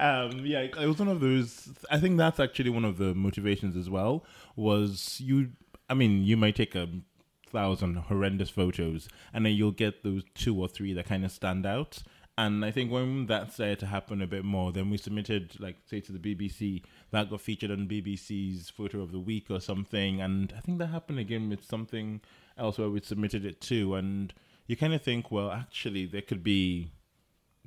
um, 0.00 0.44
yeah, 0.44 0.60
it 0.62 0.86
was 0.86 0.98
one 0.98 1.08
of 1.08 1.20
those. 1.20 1.68
I 1.90 1.98
think 1.98 2.16
that's 2.18 2.40
actually 2.40 2.70
one 2.70 2.84
of 2.84 2.98
the 2.98 3.14
motivations 3.14 3.76
as 3.76 3.88
well. 3.90 4.24
Was 4.56 5.20
you? 5.20 5.50
I 5.88 5.94
mean, 5.94 6.22
you 6.24 6.36
might 6.36 6.56
take 6.56 6.74
a 6.74 6.88
thousand 7.50 7.96
horrendous 7.96 8.50
photos, 8.50 9.08
and 9.32 9.44
then 9.46 9.52
you'll 9.54 9.72
get 9.72 10.02
those 10.02 10.22
two 10.34 10.58
or 10.60 10.68
three 10.68 10.92
that 10.94 11.06
kind 11.06 11.24
of 11.24 11.32
stand 11.32 11.66
out. 11.66 12.02
And 12.38 12.64
I 12.64 12.70
think 12.70 12.92
when 12.92 13.26
that 13.26 13.52
started 13.52 13.80
to 13.80 13.86
happen 13.86 14.22
a 14.22 14.26
bit 14.28 14.44
more, 14.44 14.70
then 14.70 14.90
we 14.90 14.96
submitted, 14.96 15.58
like, 15.58 15.74
say, 15.86 15.98
to 16.02 16.12
the 16.12 16.20
BBC. 16.20 16.84
That 17.10 17.30
got 17.30 17.40
featured 17.40 17.72
on 17.72 17.88
BBC's 17.88 18.70
Photo 18.70 19.00
of 19.02 19.10
the 19.10 19.18
Week 19.18 19.46
or 19.50 19.58
something. 19.58 20.20
And 20.20 20.54
I 20.56 20.60
think 20.60 20.78
that 20.78 20.86
happened 20.86 21.18
again 21.18 21.48
with 21.48 21.64
something 21.64 22.20
else 22.56 22.78
where 22.78 22.90
we 22.90 23.00
submitted 23.00 23.44
it 23.44 23.60
too. 23.60 23.96
And 23.96 24.32
you 24.68 24.76
kind 24.76 24.94
of 24.94 25.02
think, 25.02 25.32
well, 25.32 25.50
actually, 25.50 26.06
there 26.06 26.22
could 26.22 26.44
be 26.44 26.92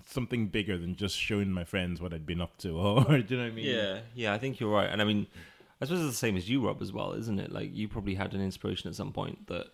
something 0.08 0.48
bigger 0.48 0.78
than 0.78 0.96
just 0.96 1.18
showing 1.18 1.52
my 1.52 1.66
friends 1.66 2.00
what 2.00 2.14
I'd 2.14 2.26
been 2.26 2.40
up 2.40 2.58
to, 2.60 2.70
or 2.80 3.04
do 3.04 3.26
you 3.28 3.38
know 3.38 3.44
what 3.44 3.52
I 3.52 3.56
mean? 3.56 3.66
Yeah, 3.66 4.00
yeah, 4.16 4.34
I 4.34 4.38
think 4.38 4.62
you're 4.62 4.72
right. 4.72 4.90
And 4.90 5.02
I 5.02 5.06
mean, 5.06 5.28
I 5.82 5.86
suppose 5.86 6.00
it's 6.00 6.12
the 6.12 6.16
same 6.16 6.38
as 6.38 6.50
you, 6.50 6.66
Rob, 6.66 6.82
as 6.82 6.94
well, 6.94 7.12
isn't 7.12 7.40
it? 7.40 7.52
Like 7.52 7.76
you 7.76 7.90
probably 7.90 8.16
had 8.16 8.34
an 8.34 8.42
inspiration 8.42 8.90
at 8.90 8.96
some 8.96 9.12
point 9.12 9.48
that 9.48 9.66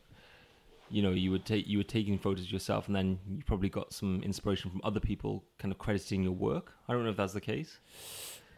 you 0.89 1.01
know 1.01 1.11
you 1.11 1.31
would 1.31 1.45
take 1.45 1.67
you 1.67 1.77
were 1.79 1.83
taking 1.83 2.17
photos 2.17 2.51
yourself, 2.51 2.87
and 2.87 2.95
then 2.95 3.19
you 3.29 3.43
probably 3.45 3.69
got 3.69 3.93
some 3.93 4.21
inspiration 4.23 4.71
from 4.71 4.81
other 4.83 4.99
people, 4.99 5.43
kind 5.59 5.71
of 5.71 5.77
crediting 5.77 6.23
your 6.23 6.33
work. 6.33 6.73
I 6.87 6.93
don't 6.93 7.03
know 7.03 7.09
if 7.11 7.17
that's 7.17 7.33
the 7.33 7.41
case. 7.41 7.77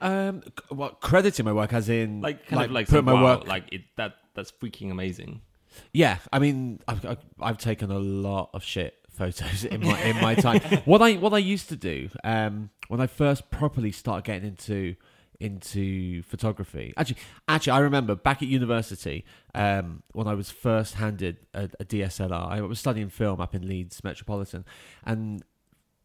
um, 0.02 0.42
what 0.70 1.02
crediting 1.02 1.46
my 1.46 1.54
work 1.54 1.74
as 1.74 1.90
in 1.90 2.22
Like 2.22 2.46
kind 2.48 2.64
of 2.64 2.72
like 2.72 2.88
put 2.88 3.04
my 3.04 3.14
wow, 3.14 3.24
work. 3.24 3.48
like 3.48 3.66
it 3.72 3.82
that 3.98 4.14
that's 4.36 4.52
freaking 4.52 4.92
amazing. 4.92 5.42
Yeah, 5.94 6.18
I 6.32 6.40
mean, 6.40 6.80
I've, 6.88 7.06
I've 7.06 7.26
I've 7.42 7.58
taken 7.58 7.92
a 7.92 8.00
lot 8.00 8.50
of 8.54 8.64
shit 8.64 8.96
photos 9.12 9.66
in 9.66 9.82
my 9.82 10.02
in 10.04 10.16
my 10.22 10.36
time. 10.36 10.62
what 10.86 11.02
I 11.02 11.14
what 11.14 11.34
I 11.34 11.38
used 11.40 11.70
to 11.70 11.76
do 11.76 12.10
um, 12.24 12.70
when 12.88 13.00
I 13.02 13.08
first 13.08 13.50
properly 13.52 13.92
started 13.92 14.24
getting 14.26 14.48
into 14.50 14.96
into 15.40 16.22
photography. 16.24 16.94
Actually, 16.98 17.18
actually, 17.48 17.72
I 17.72 17.80
remember 17.80 18.16
back 18.16 18.42
at 18.42 18.48
university 18.48 19.26
um, 19.56 20.04
when 20.14 20.28
I 20.28 20.34
was 20.34 20.52
first 20.52 20.96
handed 20.96 21.38
a, 21.54 21.70
a 21.80 21.86
DSLR. 21.86 22.52
I 22.52 22.62
was 22.62 22.80
studying 22.80 23.10
film 23.10 23.40
up 23.40 23.56
in 23.56 23.68
Leeds 23.68 24.04
Metropolitan, 24.04 24.66
and 25.06 25.44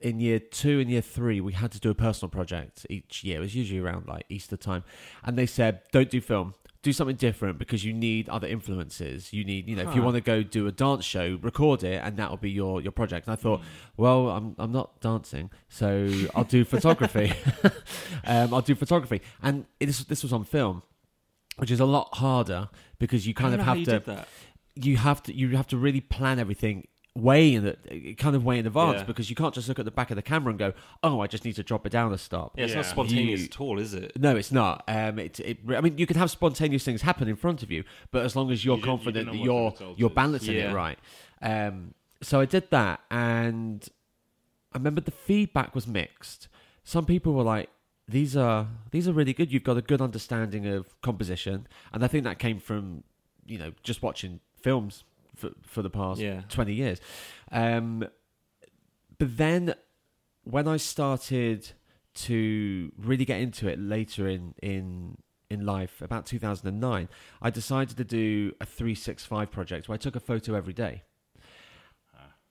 in 0.01 0.21
year 0.21 0.39
two 0.39 0.81
and 0.81 0.91
year 0.91 1.01
three, 1.01 1.41
we 1.41 1.53
had 1.53 1.73
to 1.73 1.81
do 1.81 1.91
a 1.91 1.95
personal 1.95 2.29
project 2.29 2.87
each 2.91 3.25
year. 3.25 3.39
It 3.39 3.41
was 3.41 3.55
usually 3.55 3.81
around 3.81 4.07
like 4.07 4.27
Easter 4.29 4.57
time. 4.57 4.85
And 5.25 5.39
they 5.39 5.47
said, 5.47 5.81
don't 5.93 6.11
do 6.11 6.21
film, 6.21 6.55
do 6.85 6.93
something 6.93 7.17
different 7.17 7.59
because 7.59 7.85
you 7.85 7.93
need 7.93 8.29
other 8.29 8.47
influences. 8.47 9.33
You 9.33 9.45
need, 9.45 9.69
you 9.69 9.75
know, 9.75 9.89
if 9.89 9.97
you 9.97 10.03
want 10.03 10.15
to 10.15 10.21
go 10.21 10.43
do 10.43 10.67
a 10.67 10.73
dance 10.73 11.05
show, 11.05 11.39
record 11.43 11.83
it 11.83 12.01
and 12.05 12.17
that'll 12.17 12.37
be 12.37 12.51
your, 12.51 12.81
your 12.81 12.93
project. 12.93 13.27
And 13.27 13.33
I 13.33 13.37
thought, 13.37 13.63
well, 13.97 14.29
I'm, 14.29 14.55
I'm 14.59 14.71
not 14.71 15.01
dancing, 15.01 15.51
so 15.69 16.09
I'll 16.35 16.45
do 16.45 16.65
photography. 16.65 17.33
um, 18.25 18.55
I'll 18.55 18.61
do 18.61 18.75
photography. 18.75 19.23
And 19.43 19.65
it 19.81 19.89
is, 19.89 20.05
this 20.05 20.23
was 20.23 20.33
on 20.33 20.45
film, 20.45 20.83
which 21.57 21.71
is 21.71 21.81
a 21.81 21.87
lot 21.87 22.15
harder 22.17 22.69
because 22.99 23.27
you 23.27 23.35
kind 23.35 23.55
of 23.55 23.61
have 23.61 23.83
to 23.85 24.27
you 24.77 24.97
have 24.97 25.23
to 25.23 25.33
you 25.35 25.57
have 25.57 25.69
to 25.69 25.77
really 25.77 26.01
plan 26.01 26.39
everything 26.39 26.87
way 27.17 27.55
in 27.55 27.63
the 27.65 28.15
kind 28.15 28.35
of 28.35 28.45
way 28.45 28.59
in 28.59 28.67
advance 28.67 28.99
Yeah. 28.99 29.05
because 29.05 29.31
you 29.31 29.37
can't 29.37 29.55
just 29.55 29.69
look 29.69 29.79
at 29.79 29.85
the 29.85 29.93
back 29.93 30.11
of 30.11 30.17
the 30.17 30.23
camera 30.23 30.51
and 30.51 30.59
go, 30.59 30.73
oh, 31.05 31.21
I 31.21 31.29
just 31.29 31.45
need 31.45 31.55
to 31.55 31.63
drop 31.63 31.87
it 31.87 31.91
down 31.91 32.13
a 32.13 32.19
stop. 32.19 32.59
Yeah, 32.59 32.65
it's 32.65 32.75
not 32.75 32.87
spontaneous 32.87 33.41
You- 33.43 33.47
at 33.47 33.61
all, 33.61 33.79
is 33.79 33.95
it? 33.95 34.19
No, 34.19 34.35
it's 34.35 34.51
not. 34.51 34.83
Um, 34.89 35.21
it, 35.21 35.39
it, 35.39 35.59
I 35.69 35.81
mean, 35.81 35.97
you 35.97 36.07
can 36.07 36.17
have 36.17 36.31
spontaneous 36.31 36.83
things 36.83 37.03
happen 37.03 37.29
in 37.29 37.37
front 37.37 37.63
of 37.63 37.71
you, 37.71 37.85
but 38.11 38.25
as 38.25 38.35
long 38.35 38.51
as 38.51 38.65
you're 38.65 38.77
You 38.79 38.83
don't- 38.83 38.91
you 38.91 38.97
confident 38.97 39.27
that 39.27 39.35
know 39.37 39.55
what 39.65 39.81
you're 39.81 39.95
you're 39.97 40.11
balancing 40.11 40.57
Yeah. 40.57 40.71
it 40.73 40.75
right. 40.75 40.99
Um, 41.41 41.95
so 42.21 42.41
I 42.41 42.47
did 42.47 42.69
that, 42.71 43.01
and 43.13 43.89
I 44.73 44.79
remember 44.79 45.01
the 45.01 45.13
feedback 45.13 45.73
was 45.75 45.87
mixed. 45.87 46.49
Some 46.83 47.07
people 47.07 47.33
were 47.35 47.45
like, 47.45 47.71
"These 48.09 48.37
are 48.37 48.67
these 48.91 49.07
are 49.07 49.13
really 49.13 49.33
good. 49.35 49.53
You've 49.53 49.63
got 49.63 49.77
a 49.77 49.83
good 49.83 50.01
understanding 50.01 50.67
of 50.67 51.01
composition," 51.01 51.69
and 51.93 52.03
I 52.05 52.09
think 52.09 52.25
that 52.25 52.39
came 52.41 52.59
from 52.59 53.05
you 53.47 53.59
know 53.59 53.73
just 53.85 54.03
watching 54.03 54.41
films 54.61 55.05
for 55.35 55.51
for 55.67 55.83
the 55.83 55.91
past 55.91 56.21
Yeah. 56.21 56.43
20 56.49 56.73
years. 56.75 57.01
Um, 57.51 58.07
but 59.19 59.37
then 59.37 59.75
when 60.45 60.67
I 60.69 60.77
started 60.77 61.73
to 62.15 62.93
really 62.99 63.25
get 63.25 63.41
into 63.41 63.69
it 63.69 63.79
later 63.79 64.29
in, 64.29 64.55
in, 64.63 65.19
in 65.51 65.65
life, 65.67 66.01
about 66.01 66.27
2009, 66.27 67.09
I 67.43 67.51
decided 67.51 67.97
to 67.97 68.05
do 68.05 68.53
a 68.61 68.67
365 68.67 69.51
project 69.51 69.89
where 69.89 69.95
I 69.95 69.99
took 69.99 70.15
a 70.17 70.21
photo 70.21 70.55
every 70.55 70.73
day. 70.75 71.03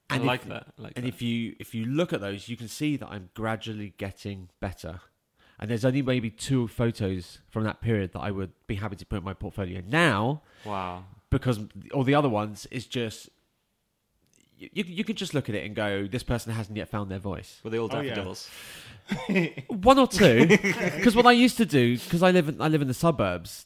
I 0.09 0.17
if- 0.17 0.23
like 0.23 0.47
that. 0.49 0.67
Like 0.77 0.93
and 0.95 1.05
that. 1.05 1.09
if 1.09 1.21
you 1.21 1.55
if 1.59 1.73
you 1.73 1.85
look 1.85 2.11
at 2.13 2.21
those, 2.21 2.49
you 2.49 2.57
can 2.57 2.67
see 2.67 2.97
that 2.97 3.07
I'm 3.09 3.29
gradually 3.33 3.93
getting 3.97 4.49
better. 4.59 5.01
And 5.59 5.69
there's 5.69 5.85
only 5.85 6.01
maybe 6.01 6.29
two 6.29 6.67
photos 6.67 7.39
from 7.49 7.63
that 7.63 7.79
period 7.79 8.11
that 8.13 8.19
I 8.19 8.31
would 8.31 8.51
be 8.67 8.75
happy 8.75 8.97
to 8.97 9.05
put 9.05 9.19
in 9.19 9.23
my 9.23 9.33
portfolio 9.33 9.81
now 9.87 10.41
wow. 10.65 11.05
Because 11.33 11.59
all 11.93 12.03
the 12.03 12.15
other 12.15 12.29
ones 12.29 12.65
is 12.71 12.85
just 12.87 13.29
you, 14.57 14.69
you, 14.73 14.83
you 14.87 15.03
could 15.03 15.17
just 15.17 15.33
look 15.33 15.49
at 15.49 15.55
it 15.55 15.65
and 15.65 15.75
go, 15.75 16.07
this 16.07 16.23
person 16.23 16.53
hasn't 16.53 16.77
yet 16.77 16.87
found 16.87 17.09
their 17.11 17.19
voice. 17.19 17.59
Were 17.63 17.69
they 17.69 17.79
all 17.79 17.89
Oh, 17.91 17.99
yeah. 17.99 18.13
daffodils? 18.15 18.49
One 19.67 19.99
or 19.99 20.07
two, 20.07 20.47
because 20.95 21.15
what 21.15 21.25
I 21.25 21.31
used 21.33 21.57
to 21.57 21.65
do, 21.65 21.97
because 21.97 22.23
I 22.23 22.31
live 22.31 22.47
in, 22.47 22.61
I 22.61 22.67
live 22.69 22.81
in 22.81 22.87
the 22.87 22.93
suburbs, 22.93 23.65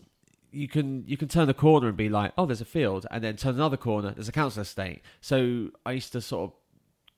you 0.51 0.67
can 0.67 1.03
you 1.05 1.17
can 1.17 1.27
turn 1.27 1.45
the 1.47 1.53
corner 1.53 1.88
and 1.89 1.97
be 1.97 2.09
like, 2.09 2.31
oh, 2.38 2.45
there's 2.47 2.62
a 2.62 2.65
field, 2.65 3.05
and 3.12 3.24
then 3.24 3.36
turn 3.36 3.53
another 3.55 3.77
corner, 3.77 4.12
there's 4.12 4.29
a 4.29 4.31
council 4.31 4.62
estate. 4.63 5.01
So 5.21 5.69
I 5.86 5.91
used 5.91 6.12
to 6.13 6.21
sort 6.21 6.50
of 6.50 6.55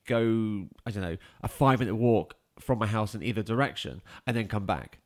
go, 0.06 0.66
I 0.84 0.90
don't 0.90 1.02
know, 1.02 1.16
a 1.42 1.48
five 1.48 1.78
minute 1.78 1.94
walk 1.94 2.34
from 2.58 2.78
my 2.78 2.86
house 2.86 3.14
in 3.14 3.22
either 3.22 3.42
direction, 3.42 4.02
and 4.26 4.36
then 4.36 4.48
come 4.48 4.66
back. 4.66 4.98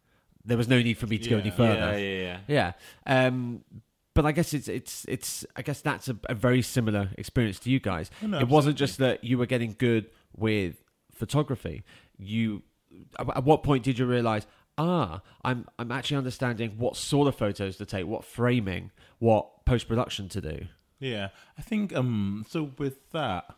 there 0.44 0.56
was 0.56 0.66
no 0.68 0.80
need 0.82 0.98
for 0.98 1.06
me 1.06 1.18
to 1.18 1.30
go 1.30 1.38
any 1.38 1.50
further. 1.50 1.92
Yeah, 1.92 1.96
yeah, 1.96 2.38
yeah. 2.48 2.72
Yeah. 3.06 3.26
Um, 3.26 3.62
but 4.14 4.24
I 4.24 4.32
guess 4.32 4.54
it's 4.54 4.68
it's 4.68 5.04
it's 5.08 5.44
I 5.56 5.62
guess 5.62 5.80
that's 5.80 6.08
a, 6.08 6.16
a 6.28 6.34
very 6.34 6.62
similar 6.62 7.10
experience 7.18 7.58
to 7.60 7.70
you 7.70 7.80
guys. 7.80 8.10
No, 8.22 8.38
it 8.38 8.48
wasn't 8.48 8.76
just 8.76 8.98
that 8.98 9.24
you 9.24 9.38
were 9.38 9.46
getting 9.46 9.74
good 9.78 10.10
with 10.36 10.82
photography. 11.12 11.84
You 12.16 12.62
at 13.18 13.36
at 13.36 13.44
what 13.44 13.62
point 13.62 13.82
did 13.82 13.98
you 13.98 14.06
realize, 14.06 14.46
ah, 14.78 15.20
I'm 15.44 15.66
I'm 15.78 15.90
actually 15.90 16.18
understanding 16.18 16.74
what 16.78 16.96
sort 16.96 17.28
of 17.28 17.36
photos 17.36 17.76
to 17.76 17.86
take, 17.86 18.06
what 18.06 18.24
framing, 18.24 18.92
what 19.18 19.64
post 19.64 19.88
production 19.88 20.28
to 20.30 20.40
do. 20.40 20.66
Yeah, 21.00 21.28
I 21.58 21.62
think 21.62 21.94
um. 21.94 22.46
So 22.48 22.70
with 22.78 23.10
that, 23.10 23.56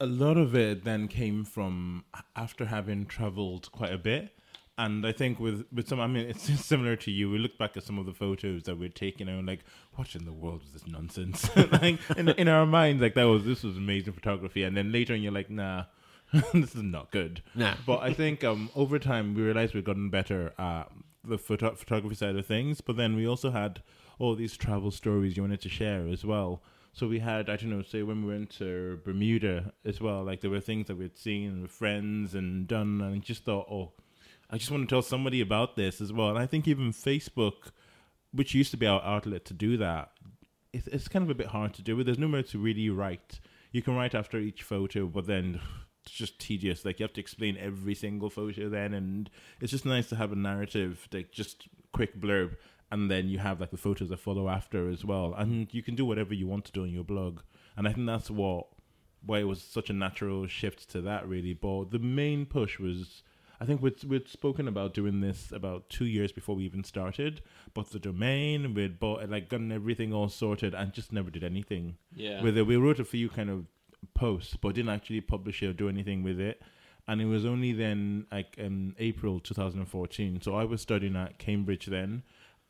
a 0.00 0.06
lot 0.06 0.36
of 0.36 0.54
it 0.54 0.84
then 0.84 1.08
came 1.08 1.44
from 1.44 2.04
after 2.36 2.66
having 2.66 3.06
traveled 3.06 3.70
quite 3.72 3.92
a 3.92 3.98
bit, 3.98 4.36
and 4.76 5.06
I 5.06 5.12
think 5.12 5.38
with 5.38 5.64
with 5.72 5.88
some, 5.88 6.00
I 6.00 6.06
mean, 6.06 6.26
it's 6.26 6.42
similar 6.64 6.96
to 6.96 7.10
you. 7.10 7.30
We 7.30 7.38
look 7.38 7.58
back 7.58 7.76
at 7.76 7.84
some 7.84 7.98
of 7.98 8.06
the 8.06 8.12
photos 8.12 8.64
that 8.64 8.78
we're 8.78 8.88
taking, 8.88 9.28
and 9.28 9.38
we're 9.38 9.52
like, 9.52 9.64
what 9.94 10.14
in 10.14 10.24
the 10.24 10.32
world 10.32 10.62
was 10.62 10.72
this 10.72 10.86
nonsense? 10.86 11.48
like 11.72 11.98
in 12.16 12.28
in 12.30 12.48
our 12.48 12.66
minds, 12.66 13.02
like 13.02 13.14
that 13.14 13.24
was 13.24 13.44
this 13.44 13.62
was 13.62 13.76
amazing 13.76 14.12
photography, 14.12 14.62
and 14.62 14.76
then 14.76 14.92
later, 14.92 15.14
on 15.14 15.22
you're 15.22 15.32
like, 15.32 15.50
nah. 15.50 15.84
this 16.52 16.74
is 16.74 16.82
not 16.82 17.12
good. 17.12 17.42
Nah. 17.54 17.74
But 17.86 17.98
I 17.98 18.12
think 18.12 18.42
um, 18.42 18.68
over 18.74 18.98
time 18.98 19.34
we 19.34 19.42
realized 19.42 19.72
we've 19.72 19.84
gotten 19.84 20.10
better 20.10 20.52
at 20.58 20.90
the 21.22 21.38
photo- 21.38 21.74
photography 21.76 22.16
side 22.16 22.34
of 22.34 22.44
things. 22.46 22.80
But 22.80 22.96
then 22.96 23.14
we 23.14 23.28
also 23.28 23.50
had 23.50 23.82
all 24.18 24.34
these 24.34 24.56
travel 24.56 24.90
stories 24.90 25.36
you 25.36 25.42
wanted 25.42 25.60
to 25.60 25.68
share 25.68 26.08
as 26.08 26.24
well. 26.24 26.62
So 26.92 27.08
we 27.08 27.18
had, 27.18 27.50
I 27.50 27.56
don't 27.56 27.70
know, 27.70 27.82
say 27.82 28.02
when 28.02 28.24
we 28.24 28.32
went 28.32 28.50
to 28.58 29.00
Bermuda 29.04 29.72
as 29.84 30.00
well, 30.00 30.24
like 30.24 30.40
there 30.40 30.50
were 30.50 30.60
things 30.60 30.86
that 30.86 30.96
we'd 30.96 31.18
seen 31.18 31.62
with 31.62 31.72
friends 31.72 32.34
and 32.34 32.68
done, 32.68 33.00
and 33.00 33.20
just 33.22 33.44
thought, 33.44 33.66
oh, 33.70 33.92
I 34.50 34.58
just 34.58 34.70
want 34.70 34.88
to 34.88 34.92
tell 34.92 35.02
somebody 35.02 35.40
about 35.40 35.76
this 35.76 36.00
as 36.00 36.12
well. 36.12 36.28
And 36.28 36.38
I 36.38 36.46
think 36.46 36.68
even 36.68 36.92
Facebook, 36.92 37.70
which 38.32 38.54
used 38.54 38.70
to 38.72 38.76
be 38.76 38.86
our 38.86 39.02
outlet 39.02 39.44
to 39.46 39.54
do 39.54 39.76
that, 39.78 40.10
it's, 40.72 40.86
it's 40.88 41.08
kind 41.08 41.22
of 41.22 41.30
a 41.30 41.34
bit 41.34 41.48
hard 41.48 41.74
to 41.74 41.82
do. 41.82 41.96
But 41.96 42.06
There's 42.06 42.18
nowhere 42.18 42.42
to 42.44 42.58
really 42.58 42.90
write. 42.90 43.40
You 43.72 43.82
can 43.82 43.96
write 43.96 44.14
after 44.14 44.38
each 44.38 44.62
photo, 44.62 45.06
but 45.06 45.26
then 45.26 45.60
it's 46.04 46.12
just 46.12 46.38
tedious. 46.38 46.84
Like 46.84 47.00
you 47.00 47.04
have 47.04 47.12
to 47.14 47.20
explain 47.20 47.56
every 47.56 47.94
single 47.94 48.30
photo 48.30 48.68
then, 48.68 48.92
and 48.94 49.30
it's 49.60 49.72
just 49.72 49.84
nice 49.84 50.08
to 50.10 50.16
have 50.16 50.32
a 50.32 50.36
narrative, 50.36 51.08
like 51.12 51.32
just 51.32 51.68
quick 51.92 52.20
blurb, 52.20 52.56
and 52.90 53.10
then 53.10 53.28
you 53.28 53.38
have 53.38 53.60
like 53.60 53.70
the 53.70 53.76
photos 53.76 54.10
that 54.10 54.18
follow 54.18 54.48
after 54.48 54.88
as 54.88 55.04
well, 55.04 55.34
and 55.36 55.72
you 55.72 55.82
can 55.82 55.94
do 55.94 56.04
whatever 56.04 56.34
you 56.34 56.46
want 56.46 56.64
to 56.66 56.72
do 56.72 56.82
on 56.82 56.90
your 56.90 57.04
blog. 57.04 57.40
And 57.76 57.88
I 57.88 57.92
think 57.92 58.06
that's 58.06 58.30
what 58.30 58.66
why 59.26 59.38
it 59.38 59.44
was 59.44 59.62
such 59.62 59.88
a 59.88 59.94
natural 59.94 60.46
shift 60.46 60.90
to 60.90 61.00
that 61.00 61.26
really. 61.26 61.54
But 61.54 61.90
the 61.90 61.98
main 61.98 62.46
push 62.46 62.78
was. 62.78 63.22
I 63.64 63.66
think 63.66 63.80
we'd, 63.80 64.04
we'd 64.04 64.28
spoken 64.28 64.68
about 64.68 64.92
doing 64.92 65.22
this 65.22 65.50
about 65.50 65.88
two 65.88 66.04
years 66.04 66.32
before 66.32 66.54
we 66.54 66.64
even 66.64 66.84
started, 66.84 67.40
but 67.72 67.88
the 67.90 67.98
domain, 67.98 68.74
we'd 68.74 69.00
bought, 69.00 69.26
like, 69.30 69.48
gotten 69.48 69.72
everything 69.72 70.12
all 70.12 70.28
sorted 70.28 70.74
and 70.74 70.92
just 70.92 71.14
never 71.14 71.30
did 71.30 71.42
anything 71.42 71.96
Yeah. 72.14 72.42
with 72.42 72.58
it. 72.58 72.66
We 72.66 72.76
wrote 72.76 73.00
a 73.00 73.06
few 73.06 73.30
kind 73.30 73.48
of 73.48 73.64
posts, 74.12 74.54
but 74.60 74.74
didn't 74.74 74.90
actually 74.90 75.22
publish 75.22 75.62
it 75.62 75.68
or 75.68 75.72
do 75.72 75.88
anything 75.88 76.22
with 76.22 76.38
it. 76.38 76.60
And 77.08 77.22
it 77.22 77.24
was 77.24 77.46
only 77.46 77.72
then, 77.72 78.26
like 78.30 78.58
in 78.58 78.94
April 78.98 79.40
2014. 79.40 80.42
So 80.42 80.54
I 80.54 80.64
was 80.64 80.82
studying 80.82 81.16
at 81.16 81.38
Cambridge 81.38 81.86
then, 81.86 82.22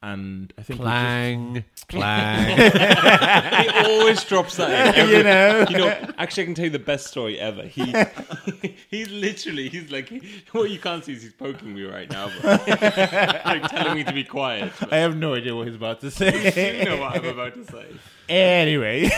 and 0.05 0.53
I 0.59 0.63
think 0.63 0.81
we 0.81 0.85
Clang, 0.85 1.65
clang. 1.89 2.59
he 3.63 3.69
always 3.87 4.23
drops 4.25 4.57
that. 4.57 4.95
In 4.99 5.01
every, 5.01 5.17
You 5.17 5.23
know? 5.23 5.65
you 5.71 5.79
know. 5.79 6.13
Actually, 6.19 6.43
I 6.43 6.47
can 6.47 6.55
tell 6.55 6.65
you 6.67 6.71
the 6.71 6.79
best 6.79 7.07
story 7.07 7.41
ever. 7.41 7.63
He, 7.63 7.95
he's 8.91 9.11
literally, 9.11 9.71
he's 9.71 9.91
like, 9.91 10.13
what 10.53 10.69
you 10.71 10.79
can't 10.79 11.03
see 11.03 11.15
is 11.15 11.23
he's 11.23 11.33
poking 11.33 11.73
me 11.75 11.85
right 11.85 12.11
now, 12.11 12.31
but 12.43 12.69
like 13.47 13.63
telling 13.71 13.95
me 13.95 14.05
to 14.05 14.13
be 14.13 14.25
quiet. 14.25 14.73
just, 14.79 14.93
I 14.93 14.99
have 14.99 15.17
no 15.17 15.35
idea 15.35 15.57
what 15.57 15.69
he's 15.69 15.77
about 15.77 16.03
to 16.03 16.11
say. 16.11 16.81
You 16.81 16.85
know 16.85 16.99
what 16.99 17.17
I'm 17.17 17.25
about 17.25 17.55
to 17.55 17.65
say. 17.65 17.87
anyway, 18.29 19.09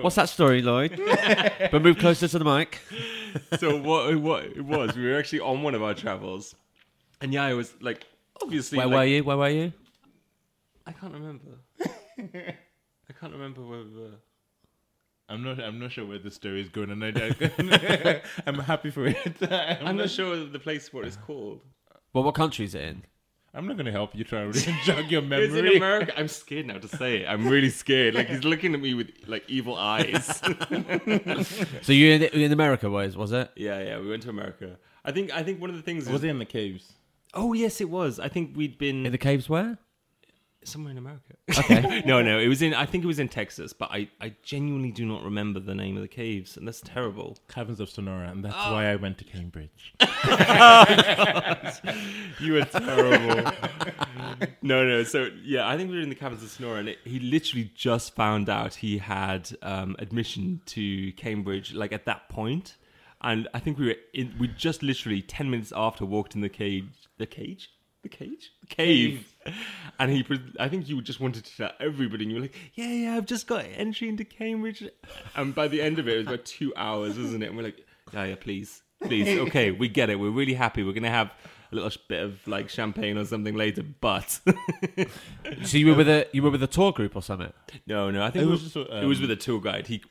What's 0.00 0.16
that 0.16 0.30
story, 0.30 0.62
Lloyd? 0.62 0.98
but 1.70 1.82
move 1.82 1.98
closer 1.98 2.28
to 2.28 2.38
the 2.38 2.44
mic. 2.46 2.78
So 3.58 3.76
what? 3.76 4.16
What 4.16 4.44
it 4.44 4.64
was? 4.64 4.96
We 4.96 5.04
were 5.04 5.18
actually 5.18 5.40
on 5.40 5.62
one 5.62 5.74
of 5.74 5.82
our 5.82 5.92
travels, 5.92 6.54
and 7.20 7.30
yeah, 7.34 7.44
I 7.44 7.52
was 7.52 7.74
like, 7.82 8.06
obviously, 8.42 8.78
Where 8.78 8.86
like, 8.86 8.96
were 8.96 9.04
you? 9.04 9.22
Where 9.24 9.36
were 9.36 9.50
you? 9.50 9.72
I 10.88 10.92
can't 10.92 11.12
remember. 11.12 11.50
I 12.18 13.12
can't 13.20 13.32
remember 13.32 13.60
where 13.60 13.80
we. 13.80 14.08
I'm 15.28 15.44
not. 15.44 15.60
I'm 15.60 15.78
not 15.78 15.92
sure 15.92 16.06
where 16.06 16.18
the 16.18 16.30
story 16.30 16.62
is 16.62 16.70
going, 16.70 16.90
and 16.90 17.04
I, 17.04 18.22
I'm 18.46 18.58
happy 18.58 18.90
for 18.90 19.06
it. 19.06 19.36
I'm, 19.42 19.86
I'm 19.88 19.96
not 19.98 20.08
sure 20.08 20.46
the 20.46 20.58
place 20.58 20.90
what 20.90 21.04
it's 21.04 21.18
called. 21.18 21.60
Well, 22.14 22.24
what 22.24 22.34
country 22.34 22.64
is 22.64 22.74
it 22.74 22.82
in? 22.84 23.02
I'm 23.52 23.66
not 23.66 23.76
going 23.76 23.84
to 23.84 23.92
help 23.92 24.14
you 24.14 24.24
try 24.24 24.40
and 24.40 24.54
jog 24.54 25.10
your 25.10 25.20
It's 25.20 25.28
memory. 25.28 25.72
in 25.72 25.76
America. 25.76 26.18
I'm 26.18 26.28
scared 26.28 26.66
now 26.66 26.78
to 26.78 26.88
say 26.88 27.18
it. 27.18 27.26
I'm 27.26 27.48
really 27.48 27.68
scared. 27.70 28.14
Like 28.14 28.28
he's 28.28 28.44
looking 28.44 28.72
at 28.72 28.80
me 28.80 28.94
with 28.94 29.10
like 29.26 29.44
evil 29.48 29.74
eyes. 29.76 30.40
So 31.82 31.92
you 31.92 32.12
in, 32.12 32.22
in 32.22 32.52
America, 32.52 32.88
was 32.88 33.14
was 33.14 33.32
it? 33.32 33.50
yeah, 33.56 33.78
yeah. 33.82 33.98
We 33.98 34.08
went 34.08 34.22
to 34.22 34.30
America. 34.30 34.78
I 35.04 35.12
think. 35.12 35.34
I 35.34 35.42
think 35.42 35.60
one 35.60 35.68
of 35.68 35.76
the 35.76 35.82
things. 35.82 36.06
Was 36.06 36.20
is, 36.20 36.24
it 36.24 36.28
in 36.30 36.38
the 36.38 36.46
caves? 36.46 36.94
Oh 37.34 37.52
yes, 37.52 37.82
it 37.82 37.90
was. 37.90 38.18
I 38.18 38.28
think 38.28 38.56
we'd 38.56 38.78
been 38.78 39.04
In 39.04 39.12
the 39.12 39.18
caves 39.18 39.50
where? 39.50 39.76
Somewhere 40.64 40.90
in 40.90 40.98
America. 40.98 41.34
Okay. 41.50 42.02
no, 42.06 42.22
no, 42.22 42.38
it 42.38 42.48
was 42.48 42.62
in. 42.62 42.74
I 42.74 42.86
think 42.86 43.04
it 43.04 43.06
was 43.06 43.18
in 43.18 43.28
Texas, 43.28 43.72
but 43.72 43.90
I, 43.90 44.08
I 44.20 44.34
genuinely 44.42 44.90
do 44.90 45.06
not 45.06 45.22
remember 45.22 45.60
the 45.60 45.74
name 45.74 45.96
of 45.96 46.02
the 46.02 46.08
caves, 46.08 46.56
and 46.56 46.66
that's 46.66 46.80
terrible. 46.80 47.36
Caverns 47.48 47.80
of 47.80 47.90
Sonora, 47.90 48.28
and 48.28 48.44
that's 48.44 48.54
why 48.54 48.86
I 48.86 48.96
went 48.96 49.18
to 49.18 49.24
Cambridge. 49.24 49.94
You 52.40 52.52
were 52.52 52.64
terrible. 52.64 53.50
no, 54.62 54.86
no. 54.86 55.02
So 55.02 55.28
yeah, 55.42 55.66
I 55.66 55.76
think 55.76 55.90
we 55.90 55.96
were 55.96 56.02
in 56.02 56.08
the 56.08 56.14
caverns 56.14 56.42
of 56.42 56.50
Sonora, 56.50 56.80
and 56.80 56.88
it, 56.90 56.98
he 57.04 57.18
literally 57.18 57.70
just 57.74 58.14
found 58.14 58.48
out 58.48 58.76
he 58.76 58.98
had 58.98 59.50
um, 59.62 59.96
admission 59.98 60.60
to 60.66 61.12
Cambridge, 61.12 61.74
like 61.74 61.92
at 61.92 62.04
that 62.06 62.28
point. 62.28 62.76
And 63.20 63.48
I 63.52 63.58
think 63.58 63.78
we 63.78 63.86
were 63.86 63.96
in. 64.14 64.34
We 64.38 64.48
just 64.48 64.82
literally 64.82 65.22
ten 65.22 65.50
minutes 65.50 65.72
after 65.74 66.04
walked 66.04 66.34
in 66.36 66.40
the 66.40 66.48
cage. 66.48 67.08
The 67.18 67.26
cage. 67.26 67.70
The 68.02 68.08
cage. 68.08 68.52
The 68.60 68.66
cave. 68.66 69.34
And 70.00 70.12
he, 70.12 70.22
pres- 70.22 70.38
I 70.60 70.68
think 70.68 70.88
you 70.88 71.02
just 71.02 71.18
wanted 71.18 71.44
to 71.44 71.56
tell 71.56 71.72
everybody, 71.80 72.22
and 72.24 72.30
you 72.30 72.36
were 72.36 72.42
like, 72.42 72.54
"Yeah, 72.74 72.86
yeah, 72.92 73.16
I've 73.16 73.26
just 73.26 73.48
got 73.48 73.64
entry 73.74 74.08
into 74.08 74.24
Cambridge." 74.24 74.84
And 75.34 75.52
by 75.54 75.66
the 75.66 75.82
end 75.82 75.98
of 75.98 76.06
it, 76.06 76.14
it 76.14 76.18
was 76.18 76.26
about 76.28 76.44
two 76.44 76.72
hours, 76.76 77.18
isn't 77.18 77.42
it? 77.42 77.46
And 77.48 77.56
we're 77.56 77.64
like, 77.64 77.84
"Yeah, 78.12 78.26
yeah, 78.26 78.36
please, 78.38 78.80
please, 79.02 79.26
okay, 79.40 79.72
we 79.72 79.88
get 79.88 80.08
it. 80.08 80.20
We're 80.20 80.30
really 80.30 80.54
happy. 80.54 80.84
We're 80.84 80.92
gonna 80.92 81.10
have 81.10 81.32
a 81.72 81.74
little 81.74 81.90
bit 82.08 82.22
of 82.22 82.46
like 82.46 82.68
champagne 82.68 83.18
or 83.18 83.24
something 83.24 83.56
later, 83.56 83.82
but 84.00 84.38
So 85.64 85.76
you 85.78 85.86
were 85.88 85.94
with 85.94 86.08
a 86.08 86.26
you 86.32 86.42
were 86.42 86.50
with 86.50 86.62
a 86.62 86.66
tour 86.68 86.92
group 86.92 87.16
or 87.16 87.22
something? 87.22 87.52
no, 87.86 88.10
no. 88.10 88.22
I 88.22 88.30
think 88.30 88.42
It 88.44 88.46
it 88.46 88.50
was 88.50 88.62
was, 88.62 88.72
just, 88.74 88.90
it 88.90 89.04
was 89.06 89.18
um, 89.18 89.22
with 89.22 89.30
a 89.32 89.36
tour 89.36 89.60
guide. 89.60 89.86
He, 89.86 89.94
he 89.94 90.02